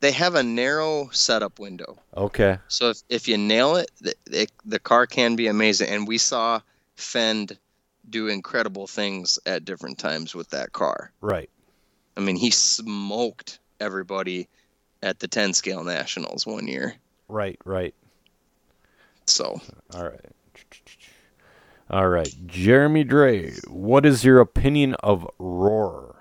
They 0.00 0.10
have 0.12 0.34
a 0.34 0.42
narrow 0.42 1.08
setup 1.12 1.60
window. 1.60 1.98
Okay. 2.16 2.58
So 2.66 2.90
if, 2.90 3.02
if 3.08 3.28
you 3.28 3.38
nail 3.38 3.76
it 3.76 3.90
the, 4.00 4.14
the, 4.24 4.48
the 4.64 4.78
car 4.80 5.06
can 5.06 5.36
be 5.36 5.46
amazing. 5.46 5.88
And 5.88 6.08
we 6.08 6.18
saw 6.18 6.60
Fend 6.96 7.56
do 8.10 8.26
incredible 8.26 8.88
things 8.88 9.38
at 9.46 9.64
different 9.64 9.98
times 9.98 10.34
with 10.34 10.50
that 10.50 10.72
car. 10.72 11.12
Right. 11.20 11.48
I 12.16 12.20
mean, 12.20 12.36
he 12.36 12.50
smoked 12.50 13.60
everybody 13.78 14.48
at 15.02 15.20
the 15.20 15.28
10 15.28 15.54
scale 15.54 15.84
nationals 15.84 16.46
one 16.46 16.66
year. 16.66 16.96
Right. 17.28 17.58
Right. 17.64 17.94
So 19.26 19.60
All 19.94 20.04
right. 20.04 20.20
All 21.92 22.08
right. 22.08 22.32
Jeremy 22.46 23.04
Dre, 23.04 23.52
what 23.68 24.06
is 24.06 24.24
your 24.24 24.40
opinion 24.40 24.94
of 25.02 25.28
Roar? 25.38 26.16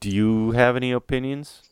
Do 0.00 0.10
you 0.10 0.52
have 0.52 0.76
any 0.76 0.92
opinions? 0.92 1.62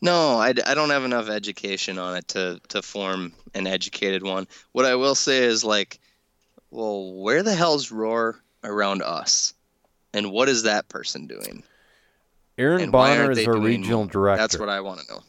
no, 0.00 0.38
I, 0.38 0.48
I 0.66 0.74
don't 0.74 0.90
have 0.90 1.04
enough 1.04 1.28
education 1.28 1.98
on 1.98 2.16
it 2.16 2.28
to, 2.28 2.60
to 2.68 2.82
form 2.82 3.32
an 3.54 3.66
educated 3.66 4.22
one. 4.22 4.46
What 4.72 4.84
I 4.84 4.94
will 4.96 5.14
say 5.14 5.44
is 5.44 5.64
like, 5.64 5.98
well, 6.70 7.12
where 7.14 7.42
the 7.42 7.54
hell's 7.54 7.90
Roar 7.90 8.38
around 8.62 9.02
us? 9.02 9.54
And 10.12 10.30
what 10.30 10.48
is 10.48 10.62
that 10.64 10.88
person 10.88 11.26
doing? 11.26 11.64
Aaron 12.58 12.82
And 12.82 12.92
Bonner 12.92 13.30
is 13.30 13.46
our 13.46 13.56
regional 13.56 14.00
more? 14.00 14.06
director. 14.08 14.42
That's 14.42 14.58
what 14.58 14.68
I 14.68 14.80
want 14.80 15.00
to 15.00 15.12
know. 15.12 15.20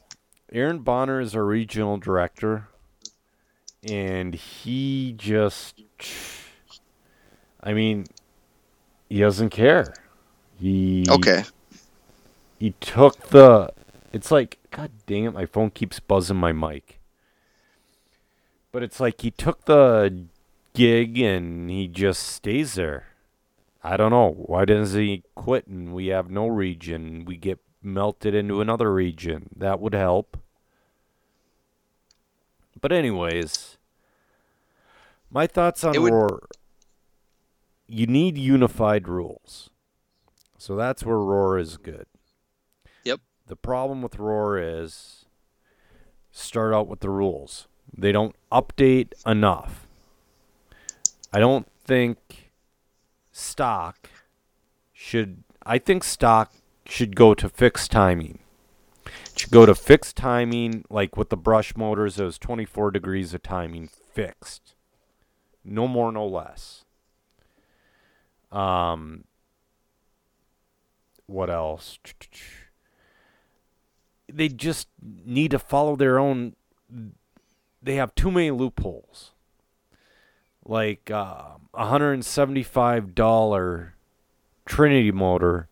Aaron 0.52 0.80
Bonner 0.80 1.22
is 1.22 1.36
our 1.36 1.44
regional 1.46 1.98
director, 1.98 2.68
and 3.90 4.34
he 4.34 5.14
just, 5.18 5.82
I 7.62 7.74
mean, 7.74 8.06
he 9.10 9.20
doesn't 9.20 9.50
care. 9.50 9.94
He 10.60 11.06
Okay. 11.10 11.44
He 12.58 12.72
took 12.80 13.28
the. 13.30 13.70
It's 14.12 14.32
like 14.32 14.60
God 14.72 14.92
dang 15.06 15.26
it, 15.26 15.34
my 15.34 15.46
phone 15.46 15.70
keeps 15.70 16.00
buzzing 16.00 16.38
my 16.38 16.52
mic. 16.52 17.00
But 18.72 18.84
it's 18.84 19.00
like 19.00 19.22
he 19.22 19.32
took 19.32 19.66
the 19.66 20.26
gig 20.74 21.20
and 21.20 21.70
he 21.70 21.88
just 21.88 22.24
stays 22.24 22.74
there. 22.76 23.08
I 23.84 23.98
don't 23.98 24.12
know. 24.12 24.32
Why 24.32 24.66
doesn't 24.66 25.00
he 25.00 25.24
quit 25.36 25.68
and 25.68 25.94
we 25.94 26.08
have 26.08 26.30
no 26.30 26.48
region? 26.48 27.24
We 27.26 27.38
get 27.38 27.60
melted 27.84 28.34
into 28.34 28.62
another 28.62 28.92
region. 28.92 29.50
That 29.56 29.80
would 29.80 29.94
help. 29.94 30.38
But 32.86 32.92
anyways, 32.92 33.80
my 35.32 35.48
thoughts 35.48 35.84
on 35.84 36.00
would- 36.00 36.14
Roar. 36.14 36.48
You 37.88 38.06
need 38.06 38.38
unified 38.38 39.08
rules. 39.08 39.72
So 40.60 40.76
that's 40.76 41.04
where 41.04 41.18
Roar 41.18 41.58
is 41.58 41.78
good. 41.78 42.06
Yep. 43.04 43.22
The 43.48 43.56
problem 43.56 44.04
with 44.04 44.20
Roar 44.20 44.60
is 44.60 45.26
start 46.30 46.76
out 46.76 46.88
with 46.88 47.00
the 47.00 47.10
rules. 47.10 47.68
They 47.92 48.12
don't 48.12 48.36
update 48.52 49.14
enough. 49.26 49.88
I 51.34 51.40
don't 51.40 51.68
think 51.86 52.52
stock 53.32 54.12
should 54.94 55.44
I 55.66 55.80
think 55.80 56.04
stock 56.04 56.54
should 56.86 57.16
go 57.16 57.34
to 57.34 57.50
fixed 57.50 57.90
timing. 57.90 58.42
Go 59.52 59.66
to 59.66 59.76
fixed 59.76 60.16
timing 60.16 60.86
like 60.90 61.18
with 61.18 61.30
the 61.30 61.38
brush 61.38 61.76
motors 61.76 62.20
it 62.20 62.24
was 62.24 62.38
24 62.38 62.92
degrees 62.92 63.34
of 63.34 63.44
timing 63.44 63.88
fixed. 63.88 64.76
No 65.64 65.88
more 65.88 66.12
no 66.12 66.26
less. 66.26 66.86
Um 68.52 69.26
what 71.28 71.50
else? 71.50 72.00
They 74.32 74.48
just 74.48 74.88
need 75.02 75.52
to 75.52 75.60
follow 75.60 75.96
their 75.96 76.20
own 76.20 76.56
they 77.86 77.96
have 77.96 78.16
too 78.16 78.32
many 78.32 78.52
loopholes. 78.52 79.32
Like 80.66 81.12
uh, 81.12 81.58
a 81.76 82.18
seventy-five 82.22 83.14
dollar 83.14 83.94
Trinity 84.66 85.12
motor. 85.12 85.68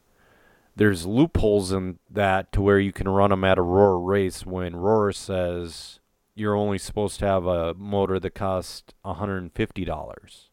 There's 0.76 1.06
loopholes 1.06 1.72
in 1.72 2.00
that 2.10 2.52
to 2.54 2.62
where 2.62 2.80
you 2.80 2.92
can 2.92 3.08
run 3.08 3.30
them 3.30 3.44
at 3.44 3.60
a 3.60 3.62
Roar 3.62 4.00
race 4.00 4.46
when 4.46 4.76
Roar 4.76 5.12
says 5.12 6.00
you're 6.36 6.56
only 6.56 6.80
supposed 6.80 7.20
to 7.20 7.28
have 7.28 7.46
a 7.46 7.76
motor 7.76 8.20
that 8.20 8.34
costs 8.34 8.94
hundred 9.06 9.38
and 9.38 9.54
fifty 9.54 9.86
dollars. 9.86 10.50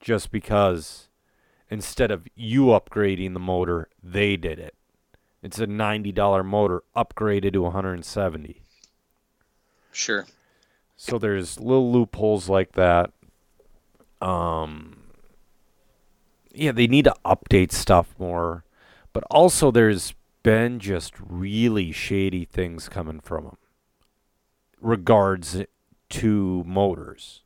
Just 0.00 0.30
because 0.30 1.08
instead 1.68 2.10
of 2.12 2.28
you 2.36 2.66
upgrading 2.66 3.34
the 3.34 3.40
motor, 3.40 3.88
they 4.02 4.36
did 4.36 4.60
it. 4.60 4.74
It's 5.42 5.58
a 5.58 5.66
ninety 5.66 6.12
dollar 6.12 6.44
motor 6.44 6.82
upgraded 6.96 7.54
to 7.54 7.62
170. 7.62 8.62
Sure. 9.90 10.26
So 10.96 11.18
there's 11.18 11.58
little 11.58 11.92
loopholes 11.92 12.48
like 12.48 12.72
that. 12.72 13.12
Um, 14.20 14.97
yeah, 16.58 16.72
they 16.72 16.88
need 16.88 17.04
to 17.04 17.14
update 17.24 17.70
stuff 17.70 18.14
more, 18.18 18.64
but 19.12 19.22
also 19.30 19.70
there's 19.70 20.12
been 20.42 20.80
just 20.80 21.14
really 21.20 21.92
shady 21.92 22.44
things 22.44 22.88
coming 22.88 23.20
from 23.20 23.44
them. 23.44 23.56
Regards 24.80 25.64
to 26.10 26.64
motors, 26.66 27.42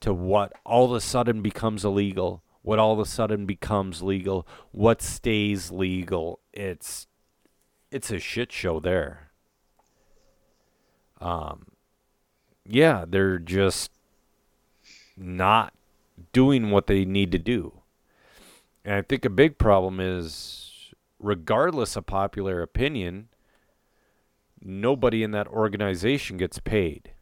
to 0.00 0.14
what 0.14 0.52
all 0.64 0.84
of 0.84 0.92
a 0.92 1.00
sudden 1.00 1.42
becomes 1.42 1.84
illegal, 1.84 2.42
what 2.62 2.78
all 2.78 2.92
of 2.92 3.00
a 3.00 3.06
sudden 3.06 3.44
becomes 3.44 4.02
legal, 4.02 4.46
what 4.70 5.02
stays 5.02 5.70
legal. 5.70 6.40
It's 6.52 7.06
it's 7.90 8.10
a 8.10 8.18
shit 8.20 8.52
show 8.52 8.78
there. 8.78 9.30
Um, 11.20 11.66
yeah, 12.64 13.04
they're 13.08 13.38
just 13.38 13.90
not 15.16 15.72
doing 16.32 16.70
what 16.70 16.86
they 16.86 17.04
need 17.04 17.32
to 17.32 17.38
do. 17.38 17.80
And 18.84 18.94
I 18.94 19.02
think 19.02 19.24
a 19.24 19.30
big 19.30 19.58
problem 19.58 20.00
is, 20.00 20.92
regardless 21.18 21.96
of 21.96 22.06
popular 22.06 22.62
opinion, 22.62 23.28
nobody 24.60 25.22
in 25.22 25.30
that 25.32 25.46
organization 25.48 26.36
gets 26.36 26.58
paid. 26.58 27.12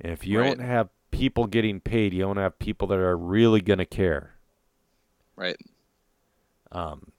And 0.00 0.12
if 0.12 0.26
you 0.26 0.38
Right. 0.38 0.56
don't 0.56 0.64
have 0.66 0.88
people 1.10 1.46
getting 1.46 1.80
paid, 1.80 2.12
you 2.12 2.20
don't 2.20 2.36
have 2.36 2.58
people 2.58 2.86
that 2.88 2.98
are 2.98 3.16
really 3.16 3.60
going 3.60 3.78
to 3.78 3.86
care. 3.86 4.36
Right. 5.36 5.56
Um, 6.70 7.12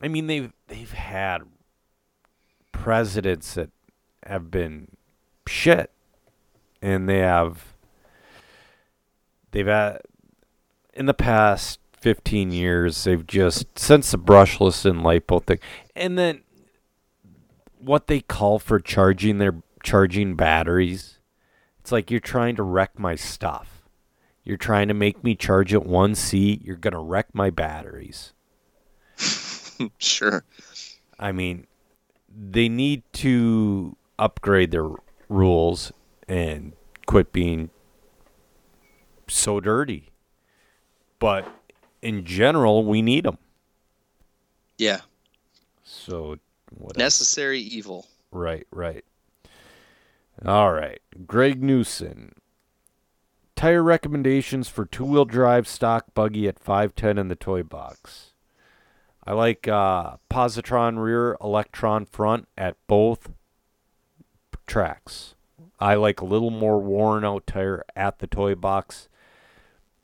I 0.00 0.08
mean, 0.08 0.26
they've 0.26 0.52
they've 0.68 0.92
had 0.92 1.42
presidents 2.72 3.54
that 3.54 3.70
have 4.24 4.50
been 4.50 4.96
shit, 5.46 5.92
and 6.80 7.08
they 7.08 7.18
have 7.18 7.71
they've 9.52 9.66
had 9.66 10.00
in 10.92 11.06
the 11.06 11.14
past 11.14 11.78
fifteen 11.98 12.50
years 12.50 13.04
they've 13.04 13.26
just 13.26 13.78
since 13.78 14.10
the 14.10 14.18
brushless 14.18 14.84
and 14.84 15.00
lipo 15.00 15.42
thing, 15.42 15.58
and 15.94 16.18
then 16.18 16.42
what 17.78 18.06
they 18.06 18.20
call 18.20 18.58
for 18.58 18.80
charging 18.80 19.38
their 19.38 19.62
charging 19.82 20.34
batteries. 20.34 21.18
It's 21.80 21.90
like 21.90 22.10
you're 22.10 22.20
trying 22.20 22.56
to 22.56 22.62
wreck 22.62 22.98
my 22.98 23.16
stuff. 23.16 23.82
You're 24.44 24.56
trying 24.56 24.88
to 24.88 24.94
make 24.94 25.24
me 25.24 25.34
charge 25.34 25.74
at 25.74 25.84
one 25.84 26.14
C. 26.14 26.60
You're 26.64 26.76
gonna 26.76 27.02
wreck 27.02 27.28
my 27.32 27.50
batteries. 27.50 28.32
sure. 29.98 30.44
I 31.18 31.32
mean, 31.32 31.66
they 32.28 32.68
need 32.68 33.02
to 33.14 33.96
upgrade 34.18 34.70
their 34.70 34.88
rules 35.28 35.92
and 36.28 36.72
quit 37.06 37.32
being 37.32 37.70
so 39.34 39.60
dirty. 39.60 40.10
But 41.18 41.46
in 42.00 42.24
general, 42.24 42.84
we 42.84 43.02
need 43.02 43.24
them. 43.24 43.38
Yeah. 44.78 45.00
So 45.84 46.38
what 46.70 46.96
else? 46.96 46.98
Necessary 46.98 47.60
evil. 47.60 48.06
Right, 48.30 48.66
right. 48.70 49.04
All 50.44 50.72
right. 50.72 51.00
Greg 51.26 51.62
Newson. 51.62 52.34
Tire 53.54 53.82
recommendations 53.82 54.68
for 54.68 54.84
two 54.84 55.04
wheel 55.04 55.24
drive 55.24 55.68
stock 55.68 56.06
buggy 56.14 56.48
at 56.48 56.58
510 56.58 57.18
in 57.18 57.28
the 57.28 57.36
toy 57.36 57.62
box. 57.62 58.32
I 59.24 59.34
like 59.34 59.68
uh, 59.68 60.16
positron 60.28 60.98
rear, 60.98 61.36
electron 61.40 62.06
front 62.06 62.48
at 62.58 62.76
both 62.88 63.30
tracks. 64.66 65.36
I 65.78 65.94
like 65.94 66.20
a 66.20 66.24
little 66.24 66.50
more 66.50 66.80
worn 66.80 67.24
out 67.24 67.46
tire 67.46 67.84
at 67.94 68.18
the 68.18 68.26
toy 68.26 68.56
box 68.56 69.08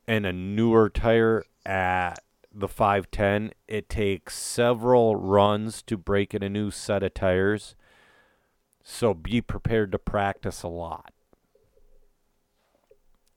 and 0.09 0.25
a 0.25 0.33
newer 0.33 0.89
tire 0.89 1.45
at 1.67 2.25
the 2.53 2.67
510. 2.67 3.53
It 3.69 3.91
takes 3.91 4.35
several 4.35 5.15
runs 5.17 5.83
to 5.83 5.99
break 5.99 6.35
in 6.35 6.43
a 6.43 6.49
new 6.49 6.71
set 6.71 7.03
of 7.03 7.13
tires. 7.13 7.77
So 8.83 9.13
be 9.13 9.43
prepared 9.43 9.93
to 9.93 9.99
practice 9.99 10.63
a 10.63 10.69
lot. 10.69 11.13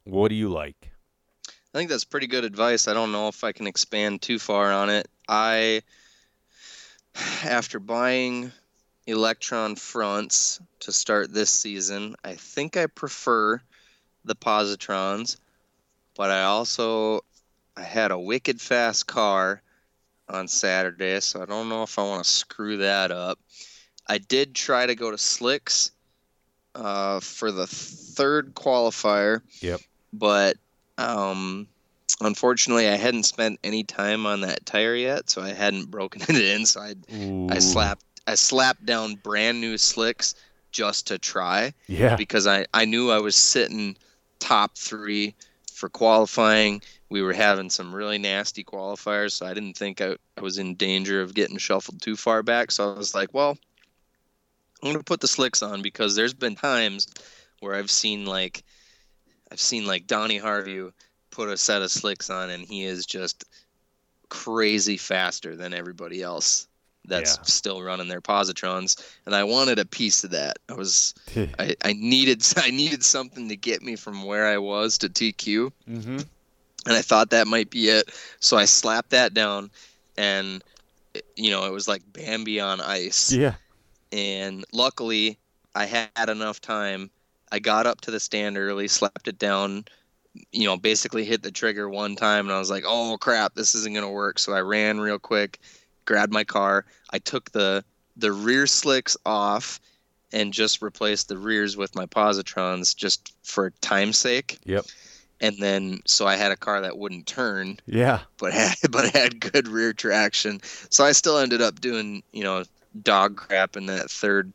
What 0.05 0.29
do 0.29 0.35
you 0.35 0.47
like? 0.47 0.91
I 1.47 1.77
think 1.77 1.89
that's 1.89 2.05
pretty 2.05 2.27
good 2.27 2.45
advice. 2.45 2.87
I 2.87 2.93
don't 2.93 3.11
know 3.11 3.27
if 3.27 3.43
I 3.43 3.51
can 3.51 3.67
expand 3.67 4.21
too 4.21 4.39
far 4.39 4.71
on 4.71 4.89
it. 4.89 5.09
I, 5.27 5.81
after 7.43 7.79
buying 7.79 8.49
Electron 9.07 9.75
fronts 9.75 10.61
to 10.79 10.93
start 10.93 11.33
this 11.33 11.49
season, 11.49 12.15
I 12.23 12.35
think 12.35 12.77
I 12.77 12.87
prefer 12.87 13.61
the 14.23 14.35
Positrons, 14.35 15.35
but 16.21 16.29
I 16.29 16.43
also 16.43 17.21
I 17.75 17.81
had 17.81 18.11
a 18.11 18.19
wicked 18.19 18.61
fast 18.61 19.07
car 19.07 19.63
on 20.29 20.47
Saturday, 20.47 21.19
so 21.19 21.41
I 21.41 21.45
don't 21.45 21.67
know 21.67 21.81
if 21.81 21.97
I 21.97 22.03
want 22.03 22.23
to 22.23 22.29
screw 22.29 22.77
that 22.77 23.09
up. 23.09 23.39
I 24.07 24.19
did 24.19 24.53
try 24.53 24.85
to 24.85 24.93
go 24.93 25.09
to 25.09 25.17
Slicks 25.17 25.89
uh, 26.75 27.21
for 27.21 27.51
the 27.51 27.65
third 27.65 28.53
qualifier. 28.53 29.41
Yep. 29.61 29.81
But 30.13 30.57
um, 30.99 31.67
unfortunately, 32.21 32.87
I 32.87 32.97
hadn't 32.97 33.23
spent 33.23 33.59
any 33.63 33.83
time 33.83 34.27
on 34.27 34.41
that 34.41 34.63
tire 34.67 34.93
yet, 34.93 35.27
so 35.27 35.41
I 35.41 35.53
hadn't 35.53 35.89
broken 35.89 36.21
it 36.29 36.35
in. 36.35 36.67
So 36.67 36.81
I 36.81 36.93
I 37.49 37.57
slapped 37.57 38.05
I 38.27 38.35
slapped 38.35 38.85
down 38.85 39.15
brand 39.15 39.59
new 39.59 39.75
slicks 39.79 40.35
just 40.71 41.07
to 41.07 41.17
try 41.17 41.73
Yeah. 41.87 42.15
because 42.15 42.45
I 42.45 42.67
I 42.75 42.85
knew 42.85 43.09
I 43.09 43.17
was 43.17 43.35
sitting 43.35 43.97
top 44.37 44.77
three 44.77 45.33
for 45.81 45.89
qualifying. 45.89 46.79
We 47.09 47.23
were 47.23 47.33
having 47.33 47.71
some 47.71 47.93
really 47.93 48.19
nasty 48.19 48.63
qualifiers, 48.63 49.31
so 49.31 49.47
I 49.47 49.55
didn't 49.55 49.75
think 49.75 49.99
I, 49.99 50.15
I 50.37 50.41
was 50.41 50.59
in 50.59 50.75
danger 50.75 51.21
of 51.23 51.33
getting 51.33 51.57
shuffled 51.57 52.03
too 52.03 52.15
far 52.15 52.43
back. 52.43 52.69
So 52.69 52.93
I 52.93 52.95
was 52.95 53.15
like, 53.15 53.33
well, 53.33 53.57
I'm 54.83 54.91
gonna 54.91 55.03
put 55.03 55.21
the 55.21 55.27
slicks 55.27 55.63
on 55.63 55.81
because 55.81 56.15
there's 56.15 56.35
been 56.35 56.55
times 56.55 57.07
where 57.61 57.73
I've 57.73 57.89
seen 57.89 58.25
like 58.25 58.63
I've 59.51 59.59
seen 59.59 59.87
like 59.87 60.05
Donnie 60.05 60.37
Harvey 60.37 60.87
put 61.31 61.49
a 61.49 61.57
set 61.57 61.81
of 61.81 61.89
slicks 61.89 62.29
on 62.29 62.51
and 62.51 62.63
he 62.63 62.83
is 62.83 63.05
just 63.05 63.43
crazy 64.29 64.97
faster 64.97 65.55
than 65.55 65.73
everybody 65.73 66.21
else 66.21 66.67
that's 67.05 67.37
Yeah. 67.37 67.43
still 67.43 67.81
running 67.81 68.07
their 68.07 68.21
positrons 68.21 68.95
and 69.25 69.33
I 69.35 69.43
wanted 69.43 69.79
a 69.79 69.85
piece 69.85 70.23
of 70.23 70.31
that. 70.31 70.57
I 70.69 70.73
was 70.73 71.13
I, 71.59 71.75
I 71.83 71.93
needed 71.93 72.43
I 72.57 72.69
needed 72.71 73.03
something 73.03 73.49
to 73.49 73.55
get 73.55 73.81
me 73.81 73.95
from 73.95 74.23
where 74.23 74.47
I 74.47 74.57
was 74.57 74.97
to 74.99 75.09
TQ 75.09 75.71
mm-hmm. 75.89 76.17
and 76.17 76.95
I 76.95 77.01
thought 77.01 77.29
that 77.31 77.47
might 77.47 77.69
be 77.69 77.89
it. 77.89 78.11
So 78.39 78.57
I 78.57 78.65
slapped 78.65 79.09
that 79.11 79.33
down 79.33 79.71
and 80.17 80.63
you 81.35 81.51
know, 81.51 81.65
it 81.65 81.71
was 81.71 81.87
like 81.87 82.01
Bambi 82.13 82.59
on 82.59 82.79
ice 82.81 83.31
Yeah. 83.31 83.55
and 84.11 84.63
luckily 84.73 85.37
I 85.75 85.85
had 85.85 86.29
enough 86.29 86.61
time. 86.61 87.09
I 87.51 87.59
got 87.59 87.85
up 87.85 88.01
to 88.01 88.11
the 88.11 88.19
stand 88.19 88.57
early, 88.57 88.87
slapped 88.87 89.27
it 89.27 89.37
down, 89.37 89.85
you 90.51 90.65
know, 90.65 90.77
basically 90.77 91.25
hit 91.25 91.43
the 91.43 91.51
trigger 91.51 91.89
one 91.89 92.15
time, 92.15 92.45
and 92.45 92.53
I 92.55 92.59
was 92.59 92.69
like, 92.69 92.83
"Oh 92.87 93.17
crap, 93.19 93.55
this 93.55 93.75
isn't 93.75 93.93
gonna 93.93 94.09
work." 94.09 94.39
So 94.39 94.53
I 94.53 94.61
ran 94.61 94.99
real 95.01 95.19
quick, 95.19 95.59
grabbed 96.05 96.33
my 96.33 96.43
car. 96.43 96.85
I 97.11 97.19
took 97.19 97.51
the 97.51 97.83
the 98.17 98.31
rear 98.31 98.67
slicks 98.67 99.15
off 99.25 99.79
and 100.33 100.53
just 100.53 100.81
replaced 100.81 101.27
the 101.27 101.37
rears 101.37 101.75
with 101.77 101.95
my 101.95 102.05
positrons 102.05 102.95
just 102.95 103.33
for 103.43 103.71
time's 103.81 104.17
sake. 104.17 104.59
Yep. 104.65 104.85
And 105.41 105.57
then 105.59 106.01
so 106.05 106.27
I 106.27 106.35
had 106.35 106.51
a 106.51 106.55
car 106.57 106.81
that 106.81 106.97
wouldn't 106.97 107.25
turn 107.25 107.77
Yeah. 107.85 108.19
but 108.37 108.53
had 108.53 108.75
but 108.91 109.09
had 109.13 109.39
good 109.39 109.67
rear 109.67 109.93
traction. 109.93 110.59
So 110.89 111.03
I 111.03 111.11
still 111.13 111.37
ended 111.37 111.61
up 111.61 111.81
doing 111.81 112.23
you 112.31 112.43
know 112.43 112.63
dog 113.01 113.37
crap 113.37 113.75
in 113.75 113.85
that 113.87 114.09
third 114.09 114.53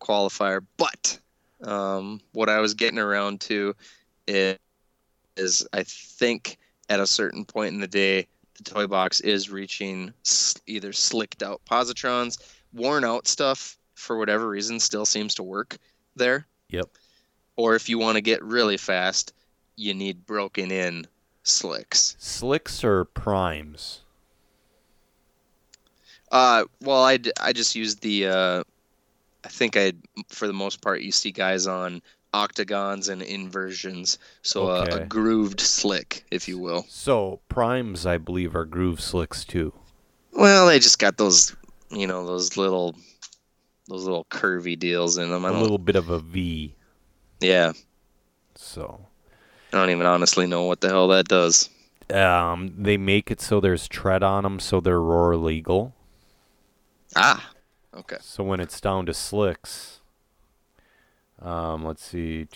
qualifier. 0.00 0.64
But 0.76 1.18
um, 1.62 2.20
what 2.32 2.48
I 2.48 2.58
was 2.60 2.74
getting 2.74 2.98
around 2.98 3.40
to 3.42 3.74
is, 4.26 4.58
is 5.36 5.66
I 5.72 5.82
think 5.84 6.58
at 6.88 7.00
a 7.00 7.06
certain 7.06 7.44
point 7.44 7.74
in 7.74 7.80
the 7.80 7.86
day 7.86 8.26
the 8.56 8.64
toy 8.64 8.86
box 8.86 9.20
is 9.20 9.50
reaching 9.50 10.12
either 10.66 10.92
slicked 10.92 11.42
out 11.42 11.60
positrons, 11.68 12.38
worn 12.72 13.04
out 13.04 13.26
stuff 13.26 13.76
for 13.94 14.16
whatever 14.18 14.48
reason 14.48 14.80
still 14.80 15.06
seems 15.06 15.34
to 15.34 15.42
work 15.42 15.78
there. 16.16 16.46
Yep. 16.70 16.88
Or 17.56 17.74
if 17.74 17.88
you 17.88 17.98
want 17.98 18.16
to 18.16 18.20
get 18.20 18.42
really 18.42 18.76
fast, 18.76 19.32
you 19.76 19.94
need 19.94 20.26
broken 20.26 20.70
in 20.70 21.06
slicks. 21.42 22.16
Slicks 22.18 22.82
or 22.84 23.04
primes? 23.04 24.00
Uh, 26.30 26.64
well, 26.80 27.04
I 27.04 27.18
I 27.40 27.52
just 27.52 27.74
used 27.76 28.00
the. 28.02 28.26
Uh, 28.26 28.64
I 29.44 29.48
think 29.48 29.76
I, 29.76 29.92
for 30.28 30.46
the 30.46 30.52
most 30.52 30.80
part, 30.80 31.02
you 31.02 31.12
see 31.12 31.30
guys 31.30 31.66
on 31.66 32.02
octagons 32.34 33.08
and 33.08 33.22
inversions, 33.22 34.18
so 34.42 34.66
uh, 34.68 34.86
a 34.90 35.00
Okay. 35.00 35.00
grooved 35.00 35.60
slick, 35.60 36.26
if 36.30 36.48
you 36.48 36.58
will. 36.58 36.86
So 36.86 37.40
primes, 37.50 38.06
I 38.06 38.16
believe, 38.16 38.56
are 38.56 38.64
groove 38.64 39.00
slicks 39.00 39.44
too. 39.44 39.74
Well, 40.32 40.66
they 40.66 40.78
just 40.78 40.98
got 40.98 41.16
those, 41.16 41.54
you 41.90 42.06
know, 42.06 42.26
those 42.26 42.56
little, 42.56 42.94
those 43.88 44.04
little 44.04 44.26
curvy 44.26 44.78
deals 44.78 45.18
in 45.18 45.30
them. 45.30 45.44
I 45.46 45.50
A 45.50 45.52
little 45.52 45.78
bit 45.78 45.96
of 45.96 46.10
a 46.10 46.18
V. 46.18 46.74
Yeah, 47.40 47.72
So 48.56 49.06
I 49.74 49.76
don't 49.76 49.90
even 49.90 50.06
honestly 50.06 50.46
know 50.46 50.62
what 50.64 50.80
the 50.80 50.88
hell 50.88 51.08
that 51.08 51.28
does. 51.28 51.68
um, 52.10 52.74
they 52.78 52.96
make 52.96 53.30
it 53.30 53.40
so 53.40 53.60
there's 53.60 53.88
tread 53.88 54.22
on 54.22 54.42
them, 54.42 54.60
so 54.60 54.80
they're 54.80 55.00
roar 55.00 55.36
legal. 55.36 55.94
Ah, 57.16 57.52
okay. 57.94 58.18
So 58.18 58.42
when 58.42 58.60
it's 58.60 58.80
down 58.80 59.06
to 59.06 59.14
slicks, 59.14 60.00
um, 61.40 61.84
let's 61.84 62.04
see, 62.04 62.46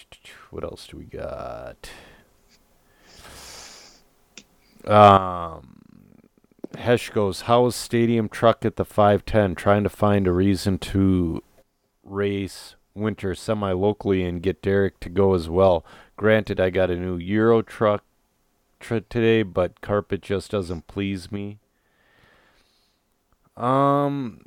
what 0.51 0.65
else 0.65 0.87
do 0.87 0.97
we 0.97 1.05
got? 1.05 1.91
Um, 4.87 5.79
Hesh 6.77 7.11
goes, 7.11 7.43
"How 7.43 7.67
is 7.67 7.75
Stadium 7.75 8.29
Truck 8.29 8.65
at 8.65 8.77
the 8.77 8.85
510? 8.85 9.55
Trying 9.55 9.83
to 9.83 9.89
find 9.89 10.27
a 10.27 10.33
reason 10.33 10.79
to 10.79 11.43
race 12.05 12.77
winter 12.95 13.35
semi 13.35 13.73
locally 13.73 14.25
and 14.25 14.43
get 14.43 14.63
Derek 14.63 14.99
to 15.01 15.09
go 15.09 15.35
as 15.35 15.49
well. 15.49 15.85
Granted, 16.17 16.61
I 16.61 16.71
got 16.71 16.91
a 16.91 16.97
new 16.97 17.17
Euro 17.17 17.63
truck 17.63 18.05
tr- 18.81 18.99
today, 18.99 19.43
but 19.43 19.81
carpet 19.81 20.23
just 20.23 20.51
doesn't 20.51 20.87
please 20.87 21.31
me." 21.33 21.59
Um, 23.57 24.41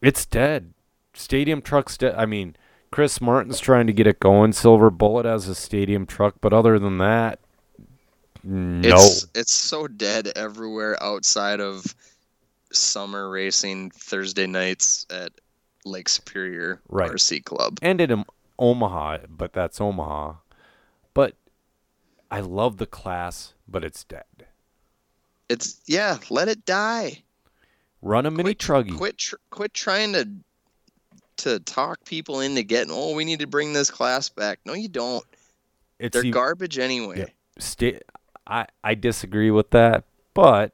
it's 0.00 0.24
dead. 0.24 0.72
Stadium 1.14 1.60
truck's 1.62 1.96
dead. 1.98 2.14
I 2.16 2.26
mean, 2.26 2.56
Chris 2.90 3.20
Martin's 3.20 3.60
trying 3.60 3.86
to 3.86 3.92
get 3.92 4.06
it 4.06 4.20
going. 4.20 4.52
Silver 4.52 4.90
Bullet 4.90 5.24
has 5.26 5.48
a 5.48 5.54
stadium 5.54 6.06
truck, 6.06 6.36
but 6.40 6.52
other 6.52 6.78
than 6.78 6.98
that, 6.98 7.38
no. 8.44 8.96
It's 8.96 9.26
it's 9.34 9.52
so 9.54 9.86
dead 9.86 10.32
everywhere 10.36 11.00
outside 11.02 11.60
of 11.60 11.94
summer 12.72 13.30
racing 13.30 13.90
Thursday 13.90 14.46
nights 14.46 15.06
at 15.10 15.32
Lake 15.84 16.08
Superior 16.08 16.80
Right. 16.88 17.10
RC 17.10 17.44
Club. 17.44 17.78
and 17.82 18.00
in 18.00 18.10
Om- 18.10 18.24
Omaha, 18.58 19.18
but 19.28 19.52
that's 19.52 19.80
Omaha. 19.80 20.34
But 21.14 21.34
I 22.30 22.40
love 22.40 22.78
the 22.78 22.86
class, 22.86 23.52
but 23.68 23.84
it's 23.84 24.04
dead. 24.04 24.24
It's 25.48 25.80
yeah, 25.86 26.18
let 26.30 26.48
it 26.48 26.64
die. 26.64 27.22
Run 28.00 28.26
a 28.26 28.30
mini 28.30 28.54
Quit- 28.54 28.58
truggy. 28.58 28.96
Quit 28.96 29.18
tr- 29.18 29.36
quit 29.50 29.74
trying 29.74 30.12
to 30.14 30.28
to 31.42 31.60
talk 31.60 32.04
people 32.04 32.40
into 32.40 32.62
getting. 32.62 32.92
Oh, 32.92 33.14
we 33.14 33.24
need 33.24 33.40
to 33.40 33.46
bring 33.46 33.72
this 33.72 33.90
class 33.90 34.28
back. 34.28 34.60
No, 34.64 34.74
you 34.74 34.88
don't. 34.88 35.24
It's 35.98 36.20
They're 36.20 36.30
garbage 36.30 36.78
anyway. 36.78 37.26
Yeah. 37.80 37.98
I 38.46 38.66
I 38.82 38.94
disagree 38.94 39.50
with 39.50 39.70
that, 39.70 40.04
but 40.34 40.72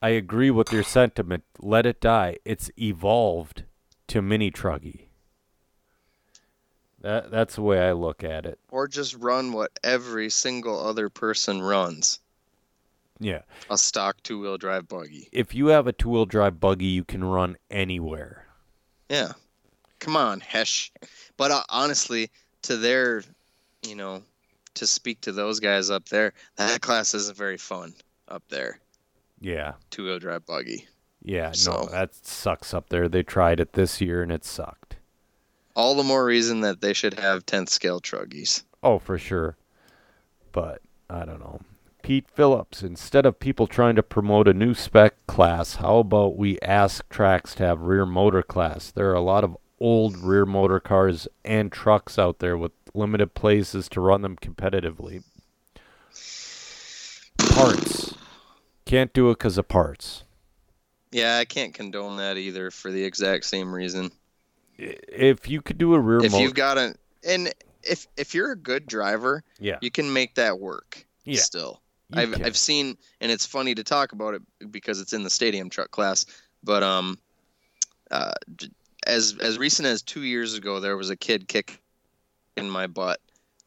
I 0.00 0.10
agree 0.10 0.50
with 0.50 0.72
your 0.72 0.82
sentiment. 0.82 1.44
Let 1.58 1.86
it 1.86 2.00
die. 2.00 2.36
It's 2.44 2.70
evolved 2.78 3.64
to 4.08 4.22
mini 4.22 4.50
truggy. 4.50 5.06
That 7.00 7.30
that's 7.30 7.56
the 7.56 7.62
way 7.62 7.80
I 7.80 7.92
look 7.92 8.22
at 8.22 8.46
it. 8.46 8.58
Or 8.70 8.86
just 8.86 9.16
run 9.16 9.52
what 9.52 9.78
every 9.82 10.30
single 10.30 10.78
other 10.78 11.08
person 11.08 11.60
runs. 11.60 12.20
Yeah. 13.18 13.42
A 13.70 13.78
stock 13.78 14.22
two 14.22 14.40
wheel 14.40 14.58
drive 14.58 14.88
buggy. 14.88 15.28
If 15.32 15.54
you 15.54 15.68
have 15.68 15.86
a 15.86 15.92
two 15.92 16.10
wheel 16.10 16.26
drive 16.26 16.60
buggy, 16.60 16.86
you 16.86 17.04
can 17.04 17.24
run 17.24 17.56
anywhere. 17.70 18.46
Yeah. 19.08 19.32
Come 20.02 20.16
on, 20.16 20.40
Hesh. 20.40 20.90
But 21.36 21.52
uh, 21.52 21.62
honestly, 21.68 22.28
to 22.62 22.76
their, 22.76 23.22
you 23.86 23.94
know, 23.94 24.22
to 24.74 24.86
speak 24.86 25.20
to 25.20 25.30
those 25.32 25.60
guys 25.60 25.90
up 25.90 26.08
there, 26.08 26.32
that 26.56 26.80
class 26.80 27.14
isn't 27.14 27.36
very 27.36 27.56
fun 27.56 27.94
up 28.26 28.42
there. 28.48 28.80
Yeah. 29.40 29.74
Two 29.90 30.04
wheel 30.04 30.18
drive 30.18 30.44
buggy. 30.44 30.88
Yeah. 31.22 31.52
So- 31.52 31.72
No, 31.72 31.86
that 31.90 32.14
sucks 32.16 32.74
up 32.74 32.88
there. 32.88 33.08
They 33.08 33.22
tried 33.22 33.60
it 33.60 33.74
this 33.74 34.00
year 34.00 34.22
and 34.24 34.32
it 34.32 34.44
sucked. 34.44 34.96
All 35.76 35.94
the 35.94 36.02
more 36.02 36.24
reason 36.24 36.62
that 36.62 36.80
they 36.80 36.92
should 36.94 37.14
have 37.14 37.46
10th 37.46 37.68
scale 37.68 38.00
truggies. 38.00 38.64
Oh, 38.82 38.98
for 38.98 39.18
sure. 39.18 39.56
But 40.50 40.82
I 41.08 41.24
don't 41.24 41.38
know. 41.40 41.60
Pete 42.02 42.26
Phillips, 42.28 42.82
instead 42.82 43.24
of 43.24 43.38
people 43.38 43.68
trying 43.68 43.94
to 43.94 44.02
promote 44.02 44.48
a 44.48 44.52
new 44.52 44.74
spec 44.74 45.14
class, 45.28 45.76
how 45.76 45.98
about 45.98 46.36
we 46.36 46.58
ask 46.60 47.08
tracks 47.08 47.54
to 47.54 47.62
have 47.62 47.80
rear 47.82 48.04
motor 48.04 48.42
class? 48.42 48.90
There 48.90 49.08
are 49.10 49.14
a 49.14 49.20
lot 49.20 49.44
of 49.44 49.56
old 49.82 50.16
rear 50.16 50.46
motor 50.46 50.78
cars 50.78 51.26
and 51.44 51.72
trucks 51.72 52.16
out 52.18 52.38
there 52.38 52.56
with 52.56 52.70
limited 52.94 53.34
places 53.34 53.88
to 53.88 54.00
run 54.00 54.22
them 54.22 54.36
competitively. 54.36 55.24
Parts. 57.50 58.14
Can't 58.84 59.12
do 59.12 59.30
it 59.30 59.38
because 59.38 59.58
of 59.58 59.66
parts. 59.66 60.22
Yeah, 61.10 61.38
I 61.38 61.44
can't 61.44 61.74
condone 61.74 62.16
that 62.18 62.38
either 62.38 62.70
for 62.70 62.92
the 62.92 63.02
exact 63.04 63.44
same 63.44 63.74
reason. 63.74 64.12
If 64.78 65.48
you 65.48 65.60
could 65.60 65.78
do 65.78 65.94
a 65.94 66.00
rear 66.00 66.24
If 66.24 66.32
motor. 66.32 66.44
you've 66.44 66.54
got 66.54 66.78
a 66.78 66.94
and 67.26 67.52
if 67.82 68.06
if 68.16 68.34
you're 68.34 68.52
a 68.52 68.56
good 68.56 68.86
driver, 68.86 69.42
yeah. 69.58 69.78
you 69.80 69.90
can 69.90 70.12
make 70.12 70.36
that 70.36 70.60
work. 70.60 71.04
Yeah. 71.24 71.40
Still. 71.40 71.82
you 72.08 72.22
I've 72.22 72.32
can. 72.32 72.44
I've 72.44 72.56
seen, 72.56 72.96
and 73.20 73.30
it's 73.30 73.44
funny 73.44 73.74
to 73.74 73.84
talk 73.84 74.12
about 74.12 74.34
it 74.34 74.42
because 74.70 75.00
it's 75.00 75.12
in 75.12 75.24
the 75.24 75.30
stadium 75.30 75.68
truck 75.68 75.90
class. 75.90 76.24
But 76.64 76.82
um, 76.82 77.18
uh, 78.10 78.32
as 79.06 79.36
as 79.40 79.58
recent 79.58 79.86
as 79.86 80.02
two 80.02 80.22
years 80.22 80.54
ago, 80.54 80.80
there 80.80 80.96
was 80.96 81.10
a 81.10 81.16
kid 81.16 81.48
kicking 81.48 81.76
in 82.56 82.68
my 82.70 82.86
butt 82.86 83.20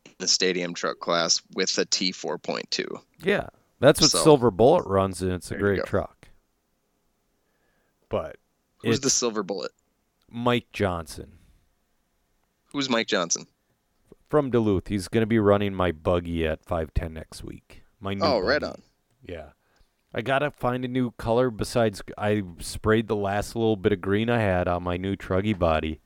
in 0.06 0.14
the 0.20 0.28
stadium 0.28 0.74
truck 0.74 1.00
class 1.00 1.42
with 1.56 1.78
a 1.78 1.86
T 1.86 2.12
four 2.12 2.38
point 2.38 2.70
two. 2.72 2.88
Yeah, 3.24 3.48
that's 3.80 4.02
what 4.02 4.12
So- 4.12 4.24
Silver 4.24 4.52
Bullet 4.52 4.86
runs, 4.88 5.22
and 5.22 5.32
it's 5.32 5.52
a 5.52 5.56
great 5.58 5.86
truck. 5.86 6.28
But 8.10 8.38
Who's 8.78 9.00
the 9.00 9.10
silver 9.10 9.42
bullet? 9.42 9.72
Mike 10.30 10.72
Johnson 10.72 11.40
Who's 12.72 12.90
Mike 12.90 13.08
Johnson? 13.08 13.48
from 14.30 14.52
Duluth. 14.52 14.88
He's 14.90 15.08
going 15.08 15.22
to 15.24 15.28
be 15.28 15.40
running 15.40 15.74
my 15.74 15.92
buggy 15.92 16.46
at 16.46 16.64
510 16.66 17.14
next 17.14 17.44
week. 17.44 17.84
My 18.00 18.14
new 18.14 18.24
Oh, 18.24 18.40
right 18.40 18.62
on. 18.62 18.82
Yeah. 19.28 19.50
I 20.18 20.22
got 20.22 20.40
to 20.40 20.50
find 20.50 20.86
a 20.86 20.88
new 20.88 21.12
color 21.12 21.50
besides 21.50 22.02
I 22.18 22.42
sprayed 22.60 23.10
the 23.10 23.18
last 23.18 23.54
little 23.54 23.76
bit 23.76 23.92
of 23.92 24.00
green 24.00 24.30
I 24.30 24.40
had 24.40 24.66
on 24.66 24.82
my 24.82 24.96
new 24.96 25.18
truggy 25.18 25.58
body. 25.60 26.00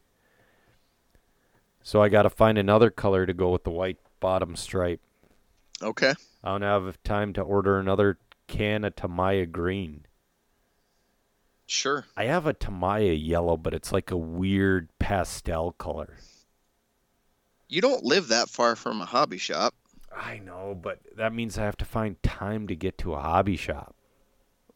So 1.83 2.01
I 2.01 2.09
got 2.09 2.23
to 2.23 2.31
find 2.31 2.57
another 2.57 2.89
color 2.89 3.27
to 3.27 3.33
go 3.33 3.51
with 3.51 3.65
the 3.65 3.69
white 3.69 3.99
bottom 4.19 4.55
stripe. 4.55 4.99
Okay. 5.79 6.15
I 6.43 6.51
don't 6.51 6.63
have 6.63 7.01
time 7.03 7.33
to 7.33 7.41
order 7.41 7.77
another 7.77 8.17
can 8.47 8.83
of 8.83 8.95
Tamiya 8.95 9.45
green. 9.45 10.07
Sure. 11.67 12.07
I 12.17 12.23
have 12.23 12.47
a 12.47 12.53
Tamiya 12.53 13.13
yellow, 13.13 13.57
but 13.57 13.75
it's 13.75 13.91
like 13.91 14.09
a 14.09 14.17
weird 14.17 14.89
pastel 14.97 15.73
color. 15.73 16.17
You 17.67 17.81
don't 17.81 18.03
live 18.03 18.29
that 18.29 18.49
far 18.49 18.75
from 18.75 19.01
a 19.01 19.05
hobby 19.05 19.37
shop. 19.37 19.75
I 20.11 20.39
know, 20.39 20.75
but 20.81 20.97
that 21.15 21.31
means 21.31 21.59
I 21.59 21.65
have 21.65 21.77
to 21.77 21.85
find 21.85 22.21
time 22.23 22.65
to 22.69 22.75
get 22.75 22.97
to 22.97 23.13
a 23.13 23.21
hobby 23.21 23.55
shop. 23.55 23.95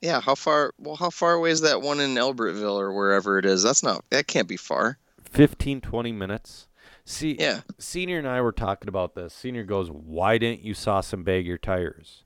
Yeah. 0.03 0.19
How 0.19 0.35
far? 0.35 0.73
Well, 0.77 0.97
how 0.97 1.09
far 1.09 1.33
away 1.33 1.51
is 1.51 1.61
that 1.61 1.81
one 1.81 2.01
in 2.01 2.15
Albertville 2.15 2.77
or 2.77 2.91
wherever 2.91 3.39
it 3.39 3.45
is? 3.45 3.63
That's 3.63 3.81
not. 3.81 4.03
That 4.09 4.27
can't 4.27 4.49
be 4.49 4.57
far. 4.57 4.97
15, 5.23 5.79
20 5.79 6.11
minutes. 6.11 6.67
See, 7.05 7.37
Yeah. 7.39 7.61
Senior 7.79 8.19
and 8.19 8.27
I 8.27 8.41
were 8.41 8.51
talking 8.51 8.89
about 8.89 9.15
this. 9.15 9.33
Senior 9.33 9.63
goes, 9.63 9.89
Why 9.89 10.37
didn't 10.37 10.61
you 10.63 10.73
sauce 10.73 11.13
and 11.13 11.23
bag 11.23 11.47
your 11.47 11.57
tires? 11.57 12.25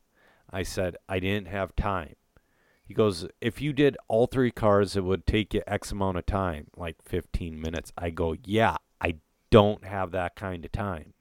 I 0.50 0.64
said, 0.64 0.98
I 1.08 1.20
didn't 1.20 1.50
have 1.50 1.76
time. 1.76 2.16
He 2.84 2.96
goes, 2.96 3.28
If 3.42 3.62
you 3.62 3.74
did 3.74 3.96
all 4.08 4.26
three 4.26 4.52
cars, 4.52 4.96
it 4.96 5.04
would 5.04 5.28
take 5.28 5.54
you 5.54 5.62
X 5.68 5.92
amount 5.92 6.18
of 6.18 6.26
time, 6.26 6.68
like 6.76 6.96
15 7.04 7.62
minutes. 7.62 7.94
I 7.96 8.10
go, 8.10 8.36
Yeah, 8.44 8.78
I 9.00 9.18
don't 9.52 9.86
have 9.86 10.12
that 10.12 10.36
kind 10.36 10.66
of 10.66 10.72
time. 10.72 11.14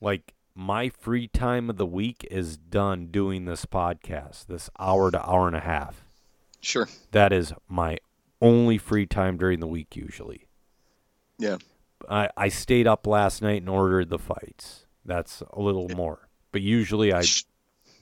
Like, 0.00 0.34
my 0.56 0.88
free 0.88 1.28
time 1.28 1.68
of 1.68 1.76
the 1.76 1.86
week 1.86 2.26
is 2.30 2.56
done 2.56 3.08
doing 3.08 3.44
this 3.44 3.66
podcast, 3.66 4.46
this 4.46 4.70
hour 4.78 5.10
to 5.10 5.22
hour 5.22 5.46
and 5.46 5.54
a 5.54 5.60
half. 5.60 6.06
Sure. 6.62 6.88
That 7.12 7.32
is 7.32 7.52
my 7.68 7.98
only 8.40 8.78
free 8.78 9.04
time 9.06 9.36
during 9.36 9.60
the 9.60 9.66
week, 9.66 9.94
usually. 9.94 10.48
Yeah. 11.38 11.58
I, 12.08 12.30
I 12.36 12.48
stayed 12.48 12.86
up 12.86 13.06
last 13.06 13.42
night 13.42 13.60
and 13.60 13.68
ordered 13.68 14.08
the 14.08 14.18
fights. 14.18 14.86
That's 15.04 15.42
a 15.50 15.60
little 15.60 15.90
more. 15.90 16.28
But 16.52 16.62
usually 16.62 17.12
I 17.12 17.22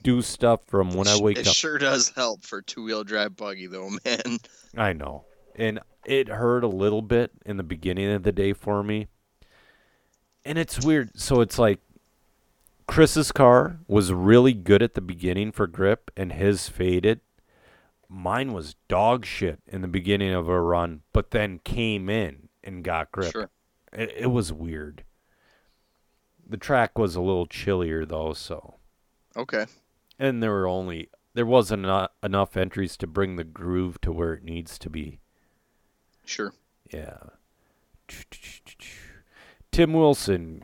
do 0.03 0.21
stuff 0.21 0.61
from 0.65 0.91
when 0.91 1.09
I 1.09 1.19
wake 1.19 1.39
it 1.39 1.47
up. 1.47 1.53
sure 1.53 1.77
does 1.77 2.09
help 2.15 2.45
for 2.45 2.61
two 2.61 2.83
wheel 2.83 3.03
drive 3.03 3.35
buggy 3.35 3.67
though, 3.67 3.89
man. 4.05 4.37
I 4.77 4.93
know. 4.93 5.25
And 5.55 5.81
it 6.05 6.29
hurt 6.29 6.63
a 6.63 6.69
little 6.69 7.01
bit 7.01 7.31
in 7.45 7.57
the 7.57 7.63
beginning 7.63 8.11
of 8.13 8.23
the 8.23 8.31
day 8.31 8.53
for 8.53 8.81
me. 8.81 9.07
And 10.45 10.57
it's 10.57 10.85
weird. 10.85 11.19
So 11.19 11.41
it's 11.41 11.59
like 11.59 11.79
Chris's 12.87 13.31
car 13.31 13.79
was 13.87 14.13
really 14.13 14.53
good 14.53 14.81
at 14.81 14.93
the 14.93 15.01
beginning 15.01 15.51
for 15.51 15.67
grip 15.67 16.11
and 16.15 16.31
his 16.31 16.69
faded. 16.69 17.21
Mine 18.07 18.53
was 18.53 18.75
dog 18.87 19.25
shit 19.25 19.59
in 19.67 19.81
the 19.81 19.87
beginning 19.87 20.33
of 20.33 20.47
a 20.47 20.61
run, 20.61 21.01
but 21.11 21.31
then 21.31 21.59
came 21.63 22.09
in 22.09 22.49
and 22.63 22.83
got 22.83 23.11
grip. 23.11 23.31
Sure. 23.31 23.49
It, 23.91 24.13
it 24.15 24.27
was 24.27 24.53
weird. 24.53 25.03
The 26.47 26.57
track 26.57 26.97
was 26.97 27.15
a 27.15 27.21
little 27.21 27.47
chillier 27.47 28.05
though, 28.05 28.33
so 28.33 28.75
Okay. 29.35 29.65
and 30.19 30.43
there 30.43 30.51
were 30.51 30.67
only 30.67 31.09
there 31.33 31.45
wasn't 31.45 31.83
eno- 31.83 32.07
enough 32.23 32.55
entries 32.55 32.95
to 32.97 33.07
bring 33.07 33.35
the 33.35 33.43
groove 33.43 33.99
to 34.01 34.11
where 34.11 34.33
it 34.35 34.43
needs 34.43 34.77
to 34.79 34.89
be. 34.89 35.19
Sure. 36.23 36.53
Yeah. 36.93 37.17
Tim 39.71 39.93
Wilson. 39.93 40.63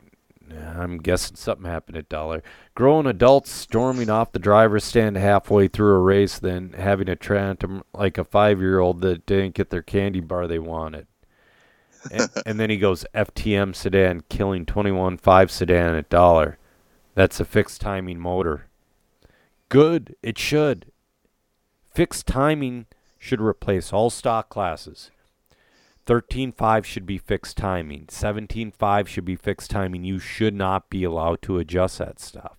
I'm 0.76 0.98
guessing 0.98 1.36
something 1.36 1.66
happened 1.66 1.96
at 1.96 2.08
Dollar. 2.08 2.42
Grown 2.74 3.06
adults 3.06 3.50
storming 3.50 4.10
off 4.10 4.32
the 4.32 4.38
driver's 4.38 4.84
stand 4.84 5.16
halfway 5.16 5.68
through 5.68 5.94
a 5.94 6.00
race, 6.00 6.38
then 6.38 6.74
having 6.76 7.08
a 7.08 7.16
tantrum 7.16 7.82
like 7.92 8.18
a 8.18 8.24
five 8.24 8.60
year 8.60 8.78
old 8.78 9.00
that 9.02 9.26
didn't 9.26 9.54
get 9.54 9.70
their 9.70 9.82
candy 9.82 10.20
bar 10.20 10.46
they 10.46 10.58
wanted. 10.58 11.06
And, 12.10 12.30
and 12.46 12.60
then 12.60 12.70
he 12.70 12.76
goes 12.76 13.04
FTM 13.14 13.74
sedan 13.74 14.22
killing 14.28 14.66
21.5 14.66 15.50
sedan 15.50 15.94
at 15.94 16.08
Dollar. 16.08 16.58
That's 17.14 17.40
a 17.40 17.44
fixed 17.44 17.80
timing 17.80 18.18
motor. 18.18 18.66
Good. 19.68 20.16
It 20.22 20.38
should. 20.38 20.86
Fixed 21.94 22.26
timing 22.26 22.86
should 23.18 23.40
replace 23.40 23.92
all 23.92 24.10
stock 24.10 24.48
classes. 24.48 25.10
13.5 26.06 26.84
should 26.84 27.06
be 27.06 27.18
fixed 27.18 27.56
timing. 27.56 28.06
17.5 28.06 29.06
should 29.06 29.24
be 29.24 29.36
fixed 29.36 29.70
timing. 29.70 30.04
You 30.04 30.18
should 30.18 30.54
not 30.54 30.90
be 30.90 31.04
allowed 31.04 31.42
to 31.42 31.58
adjust 31.58 31.98
that 31.98 32.18
stuff. 32.18 32.56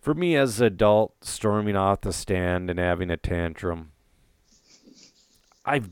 For 0.00 0.14
me 0.14 0.34
as 0.34 0.60
an 0.60 0.66
adult, 0.66 1.24
storming 1.24 1.76
off 1.76 2.00
the 2.00 2.12
stand 2.12 2.70
and 2.70 2.78
having 2.78 3.10
a 3.10 3.16
tantrum, 3.16 3.92
I've 5.64 5.90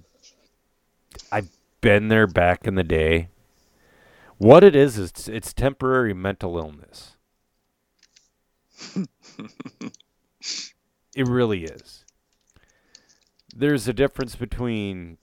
I've 1.30 1.50
been 1.80 2.08
there 2.08 2.26
back 2.26 2.66
in 2.66 2.74
the 2.74 2.82
day. 2.82 3.28
What 4.38 4.64
it 4.64 4.74
is 4.74 4.98
is 4.98 5.10
it's, 5.10 5.28
it's 5.28 5.52
temporary 5.52 6.14
mental 6.14 6.58
illness. 6.58 7.16
it 11.14 11.28
really 11.28 11.64
is. 11.64 12.04
There's 13.54 13.86
a 13.86 13.92
difference 13.92 14.34
between 14.34 15.18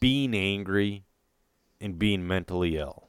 being 0.00 0.34
angry 0.34 1.04
and 1.80 1.98
being 1.98 2.26
mentally 2.26 2.76
ill 2.76 3.08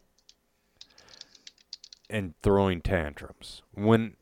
and 2.10 2.34
throwing 2.42 2.82
tantrums. 2.82 3.62
When, 3.74 4.16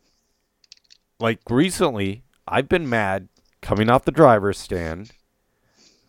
like 1.19 1.39
recently, 1.49 2.23
I've 2.47 2.69
been 2.69 2.89
mad 2.89 3.27
coming 3.61 3.89
off 3.89 4.05
the 4.05 4.11
driver's 4.11 4.57
stand. 4.57 5.11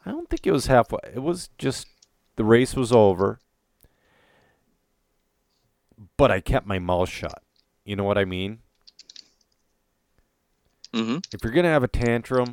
I 0.05 0.11
don't 0.11 0.29
think 0.29 0.47
it 0.47 0.53
was 0.53 0.67
halfway. 0.67 1.01
It 1.15 1.23
was 1.23 1.51
just 1.59 1.87
the 2.37 2.45
race 2.45 2.75
was 2.75 2.93
over, 2.93 3.39
but 6.17 6.31
I 6.31 6.41
kept 6.41 6.67
my 6.67 6.79
mouth 6.79 7.09
shut. 7.09 7.43
You 7.85 7.97
know 7.97 8.05
what 8.05 8.19
I 8.19 8.25
mean? 8.25 8.59
Mm-hmm. 10.93 11.19
If 11.33 11.43
you're 11.43 11.53
gonna 11.53 11.69
have 11.69 11.85
a 11.85 11.89
tantrum 11.89 12.53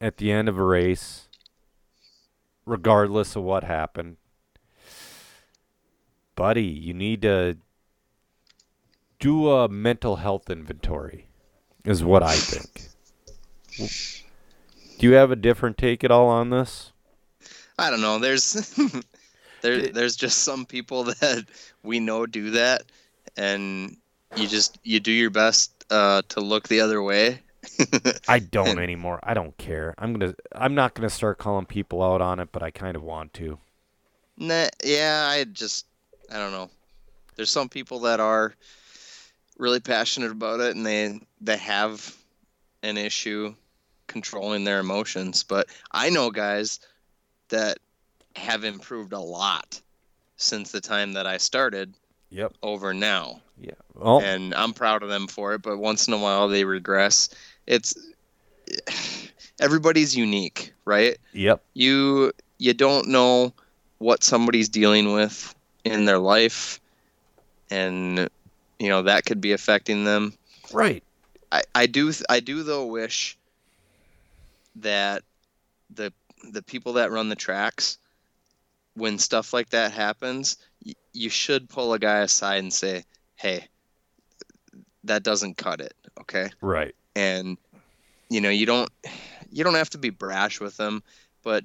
at 0.00 0.16
the 0.16 0.30
end 0.32 0.48
of 0.48 0.58
a 0.58 0.64
race, 0.64 1.27
regardless 2.68 3.34
of 3.34 3.42
what 3.42 3.64
happened, 3.64 4.16
buddy, 6.36 6.64
you 6.64 6.94
need 6.94 7.22
to 7.22 7.56
do 9.18 9.50
a 9.50 9.68
mental 9.68 10.16
health 10.16 10.50
inventory. 10.50 11.28
Is 11.84 12.04
what 12.04 12.22
I 12.22 12.34
think. 12.34 12.88
Do 14.98 15.06
you 15.06 15.14
have 15.14 15.30
a 15.30 15.36
different 15.36 15.78
take 15.78 16.04
at 16.04 16.10
all 16.10 16.28
on 16.28 16.50
this? 16.50 16.92
I 17.78 17.90
don't 17.90 18.00
know. 18.00 18.18
There's 18.18 18.52
there 19.62 19.88
there's 19.88 20.16
just 20.16 20.42
some 20.42 20.66
people 20.66 21.04
that 21.20 21.46
we 21.82 22.00
know 22.00 22.26
do 22.26 22.50
that, 22.50 22.82
and 23.36 23.96
you 24.36 24.48
just 24.48 24.78
you 24.82 25.00
do 25.00 25.12
your 25.12 25.30
best 25.30 25.84
uh, 25.90 26.22
to 26.28 26.40
look 26.40 26.68
the 26.68 26.80
other 26.80 27.02
way. 27.02 27.40
I 28.28 28.38
don't 28.38 28.78
anymore. 28.78 29.20
I 29.22 29.34
don't 29.34 29.56
care. 29.56 29.94
I'm 29.98 30.12
gonna. 30.12 30.34
I'm 30.52 30.74
not 30.74 30.94
gonna 30.94 31.10
start 31.10 31.38
calling 31.38 31.66
people 31.66 32.02
out 32.02 32.20
on 32.20 32.40
it, 32.40 32.50
but 32.52 32.62
I 32.62 32.70
kind 32.70 32.96
of 32.96 33.02
want 33.02 33.34
to. 33.34 33.58
Nah, 34.36 34.68
yeah, 34.84 35.26
I 35.28 35.44
just 35.44 35.86
I 36.30 36.38
don't 36.38 36.52
know. 36.52 36.70
There's 37.36 37.50
some 37.50 37.68
people 37.68 38.00
that 38.00 38.20
are 38.20 38.54
really 39.58 39.80
passionate 39.80 40.30
about 40.30 40.60
it, 40.60 40.76
and 40.76 40.86
they 40.86 41.20
they 41.40 41.56
have 41.56 42.14
an 42.82 42.96
issue 42.96 43.54
controlling 44.06 44.64
their 44.64 44.80
emotions. 44.80 45.42
But 45.42 45.68
I 45.92 46.10
know 46.10 46.30
guys 46.30 46.80
that 47.48 47.78
have 48.36 48.64
improved 48.64 49.12
a 49.12 49.18
lot 49.18 49.80
since 50.36 50.70
the 50.70 50.80
time 50.80 51.14
that 51.14 51.26
I 51.26 51.38
started 51.38 51.94
Yep. 52.30 52.54
over 52.62 52.92
now. 52.92 53.40
Yeah. 53.56 53.72
Well, 53.94 54.20
and 54.20 54.54
I'm 54.54 54.74
proud 54.74 55.02
of 55.02 55.08
them 55.08 55.26
for 55.26 55.54
it. 55.54 55.62
But 55.62 55.78
once 55.78 56.06
in 56.06 56.14
a 56.14 56.18
while, 56.18 56.48
they 56.48 56.64
regress. 56.64 57.30
It's 57.68 57.94
everybody's 59.60 60.16
unique, 60.16 60.72
right? 60.84 61.18
yep. 61.32 61.62
You 61.74 62.32
you 62.58 62.74
don't 62.74 63.08
know 63.08 63.52
what 63.98 64.24
somebody's 64.24 64.68
dealing 64.68 65.12
with 65.12 65.54
in 65.84 66.06
their 66.06 66.18
life, 66.18 66.80
and 67.70 68.28
you 68.78 68.88
know 68.88 69.02
that 69.02 69.24
could 69.26 69.40
be 69.40 69.52
affecting 69.52 70.04
them. 70.04 70.32
Right. 70.72 71.04
I, 71.52 71.62
I 71.74 71.86
do 71.86 72.12
I 72.28 72.40
do 72.40 72.62
though 72.62 72.86
wish 72.86 73.38
that 74.76 75.22
the 75.90 76.12
the 76.52 76.62
people 76.62 76.94
that 76.94 77.10
run 77.10 77.28
the 77.28 77.36
tracks 77.36 77.98
when 78.94 79.18
stuff 79.18 79.52
like 79.52 79.70
that 79.70 79.92
happens 79.92 80.56
y- 80.84 80.94
you 81.12 81.28
should 81.30 81.68
pull 81.68 81.92
a 81.92 81.98
guy 81.98 82.20
aside 82.20 82.58
and 82.58 82.72
say 82.72 83.04
hey 83.36 83.66
that 85.04 85.22
doesn't 85.22 85.56
cut 85.56 85.80
it 85.80 85.94
okay 86.20 86.50
Right. 86.60 86.94
And 87.18 87.58
you 88.30 88.40
know 88.40 88.48
you 88.50 88.64
don't 88.64 88.88
you 89.50 89.64
don't 89.64 89.74
have 89.74 89.90
to 89.90 89.98
be 89.98 90.10
brash 90.10 90.60
with 90.60 90.76
them 90.76 91.02
but 91.42 91.64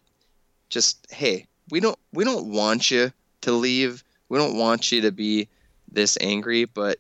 just 0.70 1.06
hey 1.12 1.46
we 1.70 1.80
don't 1.80 2.00
we 2.12 2.24
don't 2.24 2.52
want 2.52 2.90
you 2.90 3.12
to 3.42 3.52
leave 3.52 4.04
we 4.30 4.38
don't 4.38 4.58
want 4.58 4.92
you 4.92 5.02
to 5.02 5.12
be 5.12 5.48
this 5.92 6.18
angry 6.22 6.66
but 6.66 6.98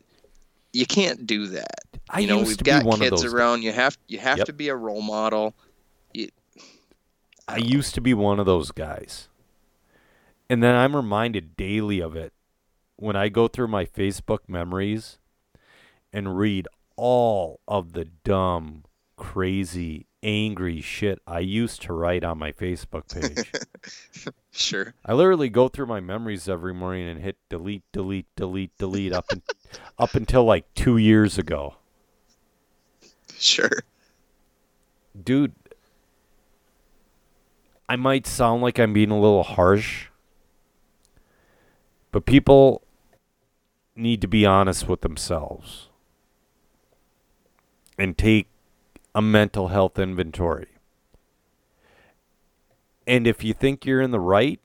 you 0.71 0.85
can't 0.85 1.25
do 1.25 1.47
that 1.47 1.81
I 2.09 2.19
you 2.19 2.27
know 2.27 2.37
used 2.37 2.47
we've 2.49 2.57
to 2.59 2.63
got 2.63 2.83
be 2.83 2.87
one 2.87 2.99
kids 2.99 3.23
around 3.23 3.63
you 3.63 3.71
have 3.71 3.97
you 4.07 4.19
have 4.19 4.37
Yep. 4.37 4.47
to 4.47 4.53
be 4.53 4.69
a 4.69 4.75
role 4.75 5.01
model 5.01 5.55
I 7.47 7.57
used 7.57 7.93
to 7.95 8.01
be 8.01 8.13
one 8.13 8.39
of 8.39 8.45
those 8.45 8.71
guys. 8.71 9.27
And 10.49 10.63
then 10.63 10.75
I'm 10.75 10.95
reminded 10.95 11.57
daily 11.57 11.99
of 11.99 12.15
it 12.15 12.31
when 12.95 13.15
I 13.15 13.27
go 13.27 13.47
through 13.47 13.67
my 13.67 13.85
Facebook 13.85 14.39
memories 14.47 15.17
and 16.13 16.37
read 16.37 16.67
all 16.95 17.59
of 17.67 17.93
the 17.93 18.05
dumb, 18.05 18.83
crazy, 19.15 20.07
angry 20.21 20.79
shit 20.81 21.19
I 21.27 21.39
used 21.39 21.81
to 21.83 21.93
write 21.93 22.23
on 22.23 22.37
my 22.37 22.51
Facebook 22.51 23.11
page. 23.13 23.51
sure 24.51 24.93
I 25.05 25.13
literally 25.13 25.49
go 25.49 25.67
through 25.67 25.87
my 25.87 25.99
memories 25.99 26.47
every 26.47 26.73
morning 26.73 27.09
and 27.09 27.21
hit 27.21 27.37
delete, 27.49 27.83
delete, 27.91 28.27
delete, 28.35 28.77
delete 28.77 29.11
up 29.13 29.25
and, 29.31 29.41
up 29.99 30.15
until 30.15 30.45
like 30.45 30.73
2 30.75 30.97
years 30.97 31.37
ago. 31.37 31.75
sure 33.37 33.83
dude 35.21 35.53
i 37.87 37.95
might 37.95 38.25
sound 38.25 38.61
like 38.61 38.79
i'm 38.79 38.93
being 38.93 39.11
a 39.11 39.19
little 39.19 39.43
harsh 39.43 40.07
but 42.11 42.25
people 42.25 42.81
need 43.95 44.21
to 44.21 44.27
be 44.27 44.45
honest 44.45 44.87
with 44.87 45.01
themselves 45.01 45.89
and 47.97 48.17
take 48.17 48.47
a 49.15 49.21
mental 49.21 49.69
health 49.69 49.99
inventory 49.99 50.67
and 53.05 53.27
if 53.27 53.43
you 53.43 53.53
think 53.53 53.85
you're 53.85 54.01
in 54.01 54.11
the 54.11 54.19
right 54.19 54.59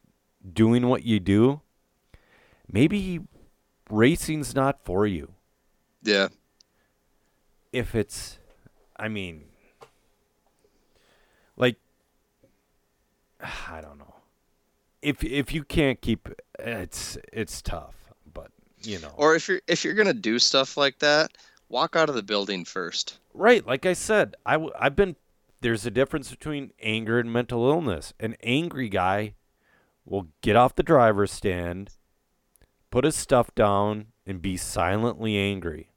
doing 0.52 0.86
what 0.88 1.04
you 1.04 1.20
do 1.20 1.60
maybe 2.70 3.20
racing's 3.90 4.54
not 4.54 4.82
for 4.84 5.06
you 5.06 5.32
yeah 6.02 6.28
if 7.72 7.94
it's 7.94 8.38
I 8.96 9.08
mean 9.08 9.44
like 11.56 11.76
I 13.70 13.80
don't 13.80 13.98
know. 13.98 14.14
If 15.02 15.22
if 15.22 15.52
you 15.52 15.64
can't 15.64 16.00
keep 16.00 16.28
it's 16.58 17.16
it's 17.32 17.62
tough, 17.62 17.94
but 18.32 18.50
you 18.82 18.98
know. 19.00 19.12
or 19.16 19.34
if 19.34 19.48
you're 19.48 19.60
if 19.66 19.84
you're 19.84 19.94
gonna 19.94 20.12
do 20.12 20.38
stuff 20.38 20.76
like 20.76 20.98
that 21.00 21.32
walk 21.68 21.96
out 21.96 22.08
of 22.08 22.14
the 22.14 22.22
building 22.22 22.64
first 22.64 23.20
right, 23.34 23.66
like 23.66 23.86
I 23.86 23.92
said, 23.92 24.34
I 24.44 24.52
w- 24.54 24.72
I've 24.78 24.96
been 24.96 25.16
there's 25.60 25.86
a 25.86 25.90
difference 25.90 26.30
between 26.30 26.72
anger 26.80 27.18
and 27.18 27.32
mental 27.32 27.68
illness. 27.68 28.12
An 28.20 28.36
angry 28.42 28.88
guy 28.88 29.34
will 30.04 30.28
get 30.42 30.56
off 30.56 30.74
the 30.76 30.82
driver's 30.82 31.32
stand, 31.32 31.90
put 32.90 33.04
his 33.04 33.16
stuff 33.16 33.54
down 33.54 34.08
and 34.26 34.42
be 34.42 34.56
silently 34.56 35.36
angry. 35.38 35.90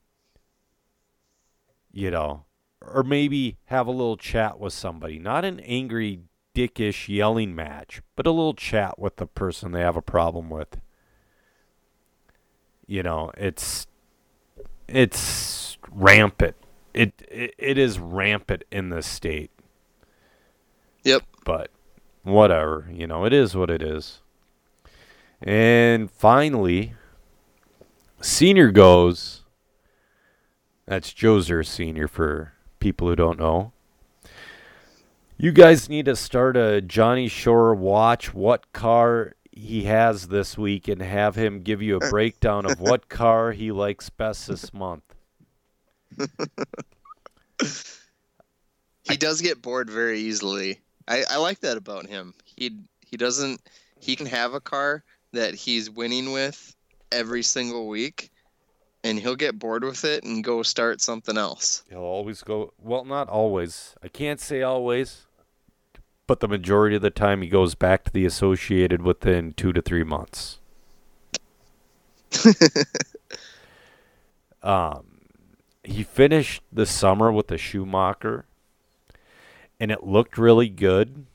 you 1.92 2.12
know, 2.12 2.46
or 2.82 3.04
maybe 3.04 3.58
have 3.66 3.88
a 3.88 3.92
little 3.92 4.18
chat 4.18 4.60
with 4.60 4.74
somebody, 4.74 5.20
not 5.20 5.46
an 5.46 5.60
angry, 5.62 6.22
dickish 6.56 7.08
yelling 7.08 7.56
match, 7.56 8.02
but 8.16 8.28
a 8.28 8.32
little 8.32 8.54
chat 8.54 8.98
with 9.00 9.18
the 9.18 9.26
person 9.28 9.72
they 9.72 9.82
have 9.82 9.98
a 9.98 10.02
problem 10.02 10.50
with. 10.50 10.80
You 12.88 13.04
know, 13.04 13.32
it's 13.38 13.88
it's 14.88 15.61
rampant. 15.92 16.56
It 16.94 17.14
it, 17.30 17.54
it 17.58 17.78
is 17.78 18.00
rampant 18.00 18.64
in 18.72 18.90
this 18.90 19.08
state. 19.08 19.52
Yep. 21.04 21.24
But 21.44 21.72
whatever, 22.24 22.88
you 22.92 23.08
know, 23.08 23.26
it 23.26 23.34
is 23.34 23.56
what 23.56 23.70
it 23.70 23.82
is. 23.82 24.22
And 25.42 26.10
finally, 26.12 26.94
senior 28.22 28.72
goes. 28.72 29.44
That's 30.86 31.14
Joser 31.14 31.66
Senior 31.66 32.08
for 32.08 32.54
people 32.80 33.08
who 33.08 33.16
don't 33.16 33.40
know. 33.40 33.72
You 35.38 35.52
guys 35.52 35.90
need 35.90 36.06
to 36.06 36.16
start 36.16 36.56
a 36.56 36.82
Johnny 36.82 37.28
Shore 37.28 37.74
watch 37.74 38.34
what 38.34 38.72
car 38.74 39.34
he 39.52 39.84
has 39.86 40.28
this 40.28 40.58
week 40.58 40.88
and 40.88 41.02
have 41.02 41.36
him 41.36 41.62
give 41.62 41.82
you 41.82 41.98
a 41.98 42.10
breakdown 42.12 42.66
of 42.66 42.80
what 42.80 43.10
car 43.10 43.52
he 43.52 43.72
likes 43.72 44.10
best 44.10 44.48
this 44.48 44.74
month. 44.74 45.11
He 49.04 49.18
does 49.18 49.42
get 49.42 49.62
bored 49.62 49.90
very 49.90 50.20
easily 50.20 50.80
I, 51.08 51.24
I 51.30 51.38
like 51.38 51.60
that 51.62 51.78
about 51.78 52.06
him 52.08 52.34
he 52.46 52.80
he 53.06 53.18
doesn't 53.18 53.62
he 54.00 54.16
can 54.16 54.26
have 54.28 54.54
a 54.54 54.62
car 54.62 55.04
that 55.34 55.54
he's 55.54 55.90
winning 55.90 56.32
with 56.32 56.76
every 57.12 57.44
single 57.44 57.88
week 57.88 58.32
and 59.04 59.20
he'll 59.20 59.36
get 59.36 59.58
bored 59.58 59.84
with 59.84 60.06
it 60.06 60.24
and 60.24 60.44
go 60.44 60.64
start 60.64 61.02
something 61.02 61.38
else 61.38 61.84
He'll 61.90 62.00
always 62.00 62.42
go, 62.44 62.74
well, 62.82 63.04
not 63.04 63.28
always. 63.30 63.96
I 64.04 64.08
can't 64.08 64.40
say 64.40 64.62
always, 64.62 65.26
but 66.28 66.40
the 66.40 66.48
majority 66.48 66.96
of 66.96 67.02
the 67.02 67.10
time 67.10 67.42
he 67.42 67.50
goes 67.50 67.76
back 67.76 68.06
to 68.06 68.12
the 68.12 68.26
Associated 68.26 69.02
within 69.02 69.54
two 69.54 69.74
to 69.74 69.82
three 69.82 70.04
months. 70.04 70.60
um, 74.64 75.11
he 75.84 76.04
finished 76.04 76.62
the 76.72 76.86
summer 76.86 77.32
with 77.32 77.48
the 77.48 77.58
Schumacher, 77.58 78.46
and 79.80 79.92
it 79.92 80.04
looked 80.04 80.38
really 80.38 80.70
good. 80.70 81.26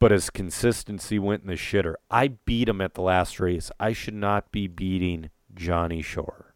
But 0.00 0.10
his 0.10 0.28
consistency 0.28 1.18
went 1.18 1.42
in 1.42 1.48
the 1.48 1.54
shitter. 1.54 1.94
I 2.10 2.28
beat 2.28 2.68
him 2.68 2.80
at 2.82 2.92
the 2.94 3.00
last 3.00 3.40
race. 3.40 3.70
I 3.80 3.92
should 3.94 4.12
not 4.14 4.52
be 4.52 4.66
beating 4.66 5.30
Johnny 5.54 6.02
Shore 6.02 6.54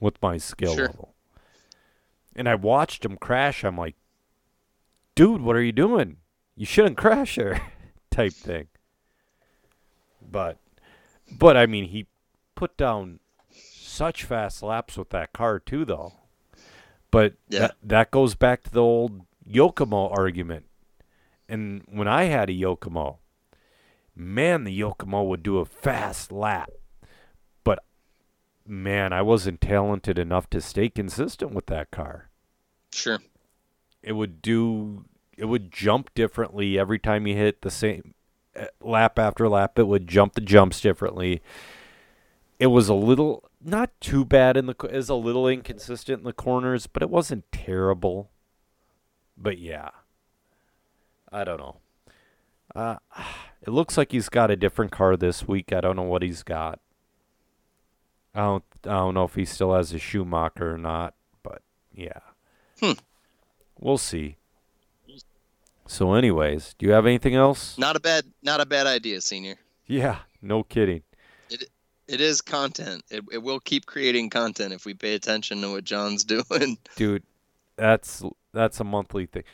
with 0.00 0.22
my 0.22 0.38
skill 0.38 0.74
Sure. 0.74 0.86
level. 0.86 1.14
And 2.34 2.48
I 2.48 2.54
watched 2.54 3.04
him 3.04 3.16
crash. 3.18 3.64
I'm 3.64 3.76
like, 3.76 3.96
dude, 5.14 5.42
what 5.42 5.56
are 5.56 5.62
you 5.62 5.72
doing? 5.72 6.18
You 6.54 6.64
shouldn't 6.64 6.96
crash 6.96 7.34
here, 7.34 7.60
type 8.10 8.32
thing. 8.32 8.68
But, 10.22 10.56
but 11.30 11.56
I 11.56 11.66
mean, 11.66 11.86
he 11.86 12.06
put 12.54 12.76
down 12.78 13.20
such 13.96 14.24
fast 14.24 14.62
laps 14.62 14.96
with 14.96 15.10
that 15.10 15.32
car 15.32 15.58
too, 15.58 15.84
though. 15.84 16.12
But 17.10 17.34
Yeah. 17.48 17.60
that, 17.60 17.76
that 17.82 18.10
goes 18.10 18.34
back 18.34 18.62
to 18.64 18.70
the 18.70 18.82
old 18.82 19.22
Yokomo 19.48 20.10
argument. 20.16 20.66
And 21.48 21.82
when 21.88 22.08
I 22.08 22.24
had 22.24 22.50
a 22.50 22.52
Yokomo, 22.52 23.18
man, 24.14 24.64
the 24.64 24.78
Yokomo 24.78 25.26
would 25.28 25.42
do 25.42 25.58
a 25.58 25.64
fast 25.64 26.32
lap. 26.32 26.70
But 27.64 27.84
man, 28.66 29.12
I 29.12 29.22
wasn't 29.22 29.60
talented 29.60 30.18
enough 30.18 30.50
to 30.50 30.60
stay 30.60 30.88
consistent 30.88 31.52
with 31.52 31.66
that 31.66 31.90
car. 31.90 32.28
Sure. 32.92 33.20
It 34.02 34.12
would 34.12 34.42
do 34.42 35.04
it 35.36 35.44
would 35.46 35.70
jump 35.70 36.12
differently 36.14 36.78
every 36.78 36.98
time 36.98 37.26
you 37.26 37.36
hit 37.36 37.60
the 37.62 37.70
same 37.70 38.14
uh, 38.58 38.66
lap 38.80 39.18
after 39.18 39.48
lap. 39.48 39.78
It 39.78 39.86
would 39.86 40.08
jump 40.08 40.34
the 40.34 40.40
jumps 40.40 40.80
differently. 40.80 41.42
It 42.58 42.68
was 42.68 42.88
a 42.88 42.94
little 42.94 43.45
not 43.64 43.90
too 44.00 44.24
bad 44.24 44.56
in 44.56 44.66
the 44.66 44.74
is 44.90 45.08
a 45.08 45.14
little 45.14 45.48
inconsistent 45.48 46.18
in 46.20 46.24
the 46.24 46.32
corners, 46.32 46.86
but 46.86 47.02
it 47.02 47.10
wasn't 47.10 47.50
terrible. 47.52 48.30
But 49.36 49.58
yeah, 49.58 49.90
I 51.32 51.44
don't 51.44 51.58
know. 51.58 51.76
Uh, 52.74 52.96
it 53.62 53.70
looks 53.70 53.96
like 53.96 54.12
he's 54.12 54.28
got 54.28 54.50
a 54.50 54.56
different 54.56 54.92
car 54.92 55.16
this 55.16 55.46
week. 55.48 55.72
I 55.72 55.80
don't 55.80 55.96
know 55.96 56.02
what 56.02 56.22
he's 56.22 56.42
got. 56.42 56.80
I 58.34 58.40
don't. 58.40 58.64
I 58.84 58.88
don't 58.90 59.14
know 59.14 59.24
if 59.24 59.34
he 59.34 59.44
still 59.44 59.74
has 59.74 59.92
a 59.92 59.98
Schumacher 59.98 60.74
or 60.74 60.78
not. 60.78 61.14
But 61.42 61.62
yeah, 61.94 62.20
Hmm. 62.80 62.92
we'll 63.78 63.98
see. 63.98 64.36
So, 65.88 66.14
anyways, 66.14 66.74
do 66.78 66.84
you 66.86 66.92
have 66.92 67.06
anything 67.06 67.34
else? 67.36 67.78
Not 67.78 67.94
a 67.96 68.00
bad 68.00 68.24
not 68.42 68.60
a 68.60 68.66
bad 68.66 68.86
idea, 68.86 69.20
senior. 69.20 69.56
Yeah, 69.86 70.18
no 70.42 70.62
kidding. 70.64 71.02
It 72.08 72.20
is 72.20 72.40
content. 72.40 73.02
It, 73.10 73.24
it 73.32 73.42
will 73.42 73.58
keep 73.60 73.86
creating 73.86 74.30
content 74.30 74.72
if 74.72 74.84
we 74.86 74.94
pay 74.94 75.14
attention 75.14 75.60
to 75.62 75.72
what 75.72 75.84
John's 75.84 76.24
doing. 76.24 76.78
dude 76.96 77.22
that's 77.76 78.22
that's 78.54 78.80
a 78.80 78.84
monthly 78.84 79.26
thing 79.26 79.44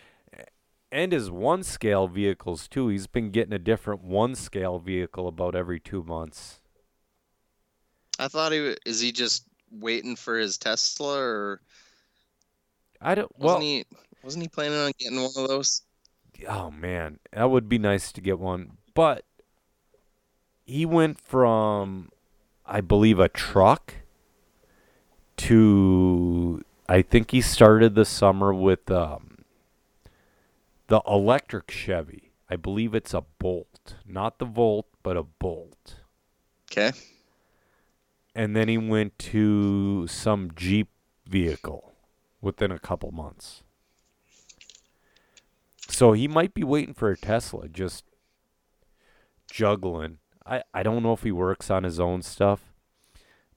and 0.93 1.13
his 1.13 1.31
one 1.31 1.63
scale 1.65 2.07
vehicles 2.07 2.69
too 2.69 2.89
he's 2.89 3.07
been 3.09 3.31
getting 3.31 3.53
a 3.53 3.59
different 3.59 4.03
one 4.03 4.35
scale 4.35 4.79
vehicle 4.79 5.27
about 5.27 5.57
every 5.57 5.81
two 5.81 6.03
months 6.05 6.61
I 8.19 8.29
thought 8.29 8.53
he 8.53 8.77
is 8.87 9.01
he 9.01 9.11
just 9.11 9.45
waiting 9.73 10.15
for 10.15 10.39
his 10.39 10.57
Tesla 10.59 11.19
or 11.19 11.61
i 13.01 13.15
don't 13.15 13.33
wasn't 13.37 13.45
well 13.45 13.61
he 13.61 13.85
wasn't 14.23 14.43
he 14.45 14.49
planning 14.49 14.79
on 14.79 14.93
getting 14.99 15.17
one 15.21 15.33
of 15.37 15.49
those? 15.49 15.83
oh 16.49 16.71
man 16.71 17.19
that 17.33 17.51
would 17.51 17.69
be 17.69 17.79
nice 17.79 18.13
to 18.13 18.21
get 18.21 18.39
one 18.39 18.73
but 18.95 19.25
he 20.65 20.87
went 20.87 21.19
from 21.21 22.11
i 22.67 22.81
believe 22.81 23.19
a 23.19 23.29
truck 23.29 23.95
to 25.37 26.63
i 26.89 27.03
think 27.03 27.31
he 27.31 27.41
started 27.41 27.95
the 27.95 28.05
summer 28.05 28.53
with 28.53 28.91
um, 28.91 29.45
the 30.89 31.01
electric 31.07 31.71
chevy 31.71 32.33
i 32.49 32.57
believe 32.57 32.95
it's 32.95 33.15
a 33.15 33.23
bolt 33.39 33.95
not 34.07 34.39
the 34.39 34.45
volt 34.45 34.87
but 35.03 35.17
a 35.17 35.23
bolt 35.23 35.97
Okay. 36.71 36.93
and 38.35 38.57
then 38.57 38.69
he 38.69 38.79
went 38.79 39.19
to 39.19 40.07
some 40.07 40.51
Jeep 40.57 40.89
vehicle 41.27 41.93
within 42.41 42.71
a 42.71 42.79
couple 42.79 43.11
months. 43.13 43.63
So 45.89 46.13
he 46.13 46.27
might 46.29 46.55
be 46.55 46.65
waiting 46.65 46.95
for 46.95 47.11
a 47.11 47.17
Tesla, 47.19 47.69
just 47.69 48.05
juggling. 49.51 50.17
I, 50.47 50.63
I 50.75 50.83
don't 50.83 51.03
know 51.03 51.13
if 51.13 51.23
he 51.23 51.33
works 51.33 51.71
on 51.71 51.85
his 51.85 52.01
own 52.01 52.23
stuff, 52.23 52.73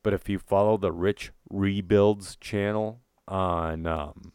but 0.03 0.13
if 0.13 0.29
you 0.29 0.37
follow 0.39 0.77
the 0.77 0.91
Rich 0.91 1.31
Rebuilds 1.49 2.35
channel 2.37 3.01
on 3.27 3.87
um, 3.87 4.31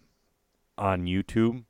on 0.77 1.05
YouTube, 1.07 1.65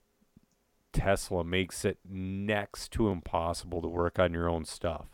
Tesla 0.93 1.45
makes 1.45 1.85
it 1.85 1.99
next 2.09 2.91
to 2.93 3.09
impossible 3.11 3.83
to 3.83 3.89
work 3.89 4.19
on 4.19 4.33
your 4.33 4.49
own 4.49 4.65
stuff 4.65 5.07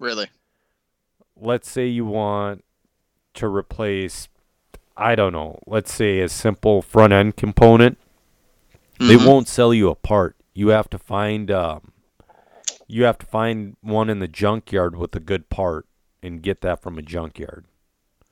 Really? 0.00 0.28
let's 1.36 1.68
say 1.70 1.86
you 1.86 2.04
want 2.06 2.64
to 3.34 3.46
replace 3.48 4.28
I 4.96 5.14
don't 5.16 5.32
know, 5.32 5.58
let's 5.66 5.92
say 5.92 6.20
a 6.20 6.28
simple 6.28 6.80
front 6.80 7.12
end 7.12 7.36
component, 7.36 7.98
they 8.98 9.16
Mhm. 9.16 9.26
won't 9.26 9.48
sell 9.48 9.74
you 9.74 9.90
a 9.90 9.94
part. 9.96 10.36
You 10.54 10.68
have 10.68 10.88
to 10.90 10.98
find 10.98 11.50
um 11.50 11.92
you 12.94 13.02
have 13.02 13.18
to 13.18 13.26
find 13.26 13.76
one 13.80 14.08
in 14.08 14.20
the 14.20 14.28
junkyard 14.28 14.94
with 14.94 15.16
a 15.16 15.20
good 15.20 15.50
part 15.50 15.84
and 16.22 16.40
get 16.42 16.60
that 16.60 16.80
from 16.80 16.96
a 16.96 17.02
junkyard. 17.02 17.64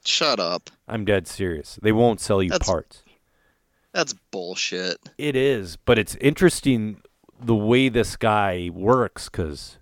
Shut 0.04 0.38
up. 0.38 0.70
I'm 0.86 1.04
dead 1.04 1.26
serious. 1.26 1.80
They 1.82 1.90
won't 1.90 2.20
sell 2.20 2.40
you 2.40 2.50
That's- 2.50 2.68
parts. 2.68 3.02
That's 3.92 4.14
bullshit. 4.30 4.98
It 5.18 5.34
is, 5.34 5.74
but 5.74 5.98
it's 5.98 6.14
interesting 6.20 7.02
the 7.40 7.56
way 7.56 7.88
this 7.88 8.14
guy 8.16 8.70
works 8.72 9.28
cuz 9.28 9.78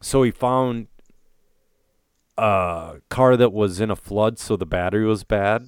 so 0.00 0.22
he 0.22 0.30
found 0.30 0.86
a 2.38 3.00
car 3.08 3.36
that 3.36 3.52
was 3.52 3.80
in 3.80 3.90
a 3.90 3.96
flood 3.96 4.38
so 4.38 4.56
the 4.56 4.64
battery 4.64 5.04
was 5.04 5.24
bad. 5.24 5.66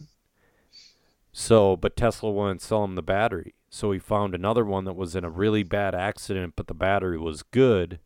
So, 1.33 1.77
but 1.77 1.97
Tesla 1.97 2.31
wouldn't 2.31 2.63
sell 2.63 2.85
him 2.85 2.95
the 2.95 3.03
battery. 3.03 3.55
So 3.75 3.91
he 3.91 3.99
found 3.99 4.37
another 4.37 4.65
one 4.65 4.85
that 4.85 4.95
was 4.95 5.17
in 5.17 5.25
a 5.25 5.29
really 5.29 5.65
bad 5.65 5.97
accident 5.97 6.53
but 6.55 6.69
the 6.69 6.75
battery 6.75 7.19
was 7.19 7.43
good 7.43 7.99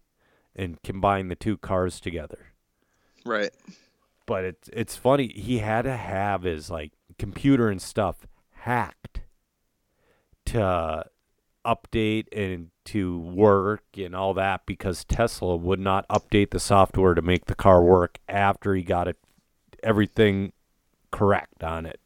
and 0.56 0.82
combined 0.82 1.30
the 1.30 1.36
two 1.36 1.58
cars 1.58 2.00
together. 2.00 2.54
Right. 3.26 3.50
But 4.24 4.44
it's 4.44 4.70
it's 4.72 4.96
funny. 4.96 5.28
He 5.28 5.58
had 5.58 5.82
to 5.82 5.94
have 5.94 6.44
his 6.44 6.70
like 6.70 6.92
computer 7.18 7.68
and 7.68 7.82
stuff 7.82 8.26
hacked 8.52 9.20
to 10.46 11.04
update 11.66 12.28
and 12.32 12.70
to 12.86 13.18
work 13.18 13.84
and 13.98 14.16
all 14.16 14.32
that 14.32 14.64
because 14.64 15.04
Tesla 15.04 15.54
would 15.54 15.80
not 15.80 16.08
update 16.08 16.48
the 16.48 16.60
software 16.60 17.12
to 17.12 17.20
make 17.20 17.44
the 17.44 17.54
car 17.54 17.84
work 17.84 18.16
after 18.26 18.74
he 18.74 18.82
got 18.82 19.06
it 19.06 19.18
everything 19.82 20.54
correct 21.10 21.62
on 21.62 21.84
it. 21.84 22.00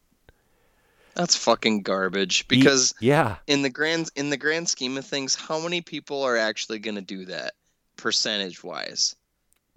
That's 1.15 1.35
fucking 1.35 1.81
garbage. 1.83 2.47
Because 2.47 2.93
yeah, 2.99 3.37
in 3.47 3.61
the 3.61 3.69
grand 3.69 4.09
in 4.15 4.29
the 4.29 4.37
grand 4.37 4.69
scheme 4.69 4.97
of 4.97 5.05
things, 5.05 5.35
how 5.35 5.59
many 5.59 5.81
people 5.81 6.23
are 6.23 6.37
actually 6.37 6.79
going 6.79 6.95
to 6.95 7.01
do 7.01 7.25
that 7.25 7.53
percentage 7.97 8.63
wise? 8.63 9.15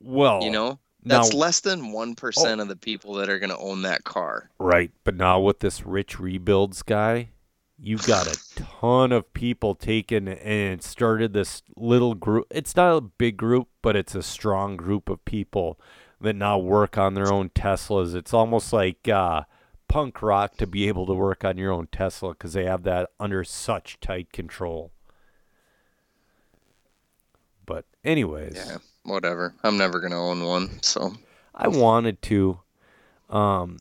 well, 0.01 0.43
You 0.43 0.51
know, 0.51 0.79
now 1.05 1.23
that's 1.23 1.33
less 1.33 1.61
than 1.61 1.93
one 1.93 2.11
of 2.11 2.69
the 2.69 2.79
people 2.81 3.15
that 3.15 3.29
are 3.29 3.39
going 3.39 3.51
to 3.51 3.59
own 3.59 3.83
that 3.83 4.05
car. 4.05 4.51
right, 4.59 4.91
but 5.05 5.15
now 5.15 5.41
with 5.41 5.61
this 5.61 5.87
rich 5.87 6.19
rebuilds 6.19 6.83
guy, 6.83 7.31
you've 7.79 8.07
got 8.07 8.27
a 8.27 8.39
ton 8.81 9.13
of 9.13 9.33
people 9.33 9.75
taken 9.75 10.29
and 10.29 10.83
started 10.83 11.33
this 11.33 11.63
little 11.77 12.15
group. 12.15 12.47
It's 12.51 12.77
not 12.77 12.97
a 12.97 13.01
big 13.01 13.37
group, 13.37 13.69
but 13.83 13.97
it's 13.97 14.15
a 14.15 14.23
strong 14.23 14.77
group 14.77 15.09
of 15.09 15.25
people 15.25 15.79
that 16.21 16.35
now 16.35 16.59
work 16.59 16.97
on 16.99 17.15
their 17.15 17.31
own 17.31 17.51
Teslas. 17.51 18.15
It's 18.15 18.35
almost 18.35 18.73
like 18.73 19.07
uh, 19.09 19.43
punk 19.89 20.23
rock 20.23 20.57
to 20.57 20.67
be 20.67 20.89
able 20.89 21.07
to 21.07 21.15
work 21.15 21.45
on 21.45 21.59
your 21.59 21.73
own 21.73 21.89
Tesla 21.91 22.31
because 22.31 22.53
they 22.53 22.65
have 22.65 22.83
that 22.85 23.11
under 23.19 23.45
such 23.45 24.01
tight 24.01 24.33
control. 24.33 24.93
But 27.65 27.85
anyways, 28.05 28.55
Yeah, 28.55 28.79
whatever. 29.05 29.55
I'm 29.63 29.77
never 29.77 30.01
going 30.01 30.13
to 30.13 30.19
own 30.19 30.45
one, 30.45 30.83
so 30.83 31.15
I 31.55 31.69
wanted 31.69 32.23
to, 32.23 32.61
um, 33.31 33.79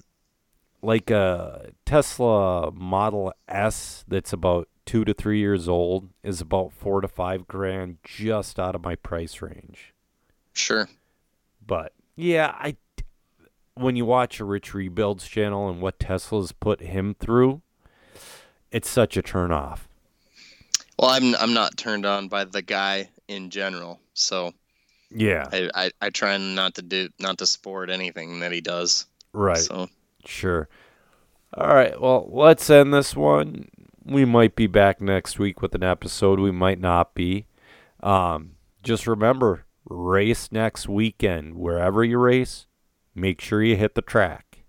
like 0.82 1.10
a 1.12 1.72
Tesla 1.86 2.72
Model 2.72 3.34
S 3.48 4.04
that's 4.08 4.34
about 4.34 4.68
two 4.86 5.04
to 5.06 5.14
three 5.14 5.40
years 5.40 5.68
old 5.68 6.10
is 6.24 6.42
about 6.42 6.72
four 6.72 7.02
to 7.02 7.08
five 7.08 7.48
grand, 7.48 7.98
just 8.04 8.60
out 8.60 8.76
of 8.76 8.84
my 8.84 8.96
price 8.96 9.42
range. 9.42 9.94
sure. 10.54 10.88
But 11.66 11.94
yeah, 12.16 12.54
I 12.58 12.78
when 13.76 13.96
you 13.96 14.06
watch 14.06 14.40
a 14.40 14.46
Rich 14.46 14.74
Rebuilds 14.74 15.28
channel 15.28 15.70
and 15.70 15.82
what 15.82 16.00
Tesla's 16.00 16.52
put 16.52 16.82
him 16.82 17.16
through, 17.20 17.62
it's 18.72 18.90
such 18.90 19.18
a 19.18 19.22
turn 19.22 19.52
off. 19.52 19.88
Well, 20.98 21.12
I'm 21.12 21.36
I'm 21.36 21.54
not 21.54 21.78
turned 21.78 22.06
on 22.06 22.28
by 22.30 22.46
the 22.46 22.62
guy 22.62 23.10
in 23.28 23.50
general, 23.50 24.00
so 24.14 24.54
Yeah, 25.12 25.48
I, 25.52 25.70
I, 25.76 25.92
I 26.02 26.10
try 26.10 26.38
not 26.38 26.76
to 26.76 26.82
do 26.82 27.10
not 27.20 27.38
to 27.40 27.46
support 27.46 27.90
anything 27.90 28.40
that 28.40 28.52
he 28.52 28.62
does. 28.62 29.06
right. 29.34 29.58
So 29.58 29.90
Sure. 30.26 30.68
All 31.54 31.68
right. 31.68 32.00
Well, 32.00 32.28
let's 32.32 32.70
end 32.70 32.94
this 32.94 33.16
one. 33.16 33.70
We 34.04 34.26
might 34.26 34.56
be 34.56 34.68
back 34.68 35.02
next 35.02 35.40
week 35.40 35.62
with 35.62 35.74
an 35.76 35.84
episode. 35.84 36.40
We 36.40 36.52
might 36.52 36.80
not 36.80 37.14
be. 37.14 37.48
Um, 38.02 38.52
just 38.84 39.08
remember, 39.08 39.66
race 39.90 40.52
next 40.52 40.88
weekend. 40.88 41.56
Wherever 41.56 42.04
you 42.04 42.18
race, 42.18 42.68
make 43.16 43.40
sure 43.40 43.64
you 43.64 43.78
hit 43.78 43.96
the 43.96 44.02
track. 44.02 44.66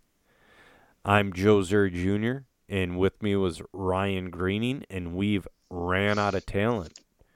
I'm 1.04 1.32
Joe 1.32 1.62
Zer 1.62 1.90
Jr., 1.90 2.44
and 2.68 2.96
with 2.96 3.22
me 3.22 3.36
was 3.36 3.60
Ryan 3.72 4.30
Greening, 4.30 4.84
and 4.88 5.14
we've 5.14 5.46
ran 5.68 6.18
out 6.18 6.34
of 6.34 6.46
talent. 6.46 7.00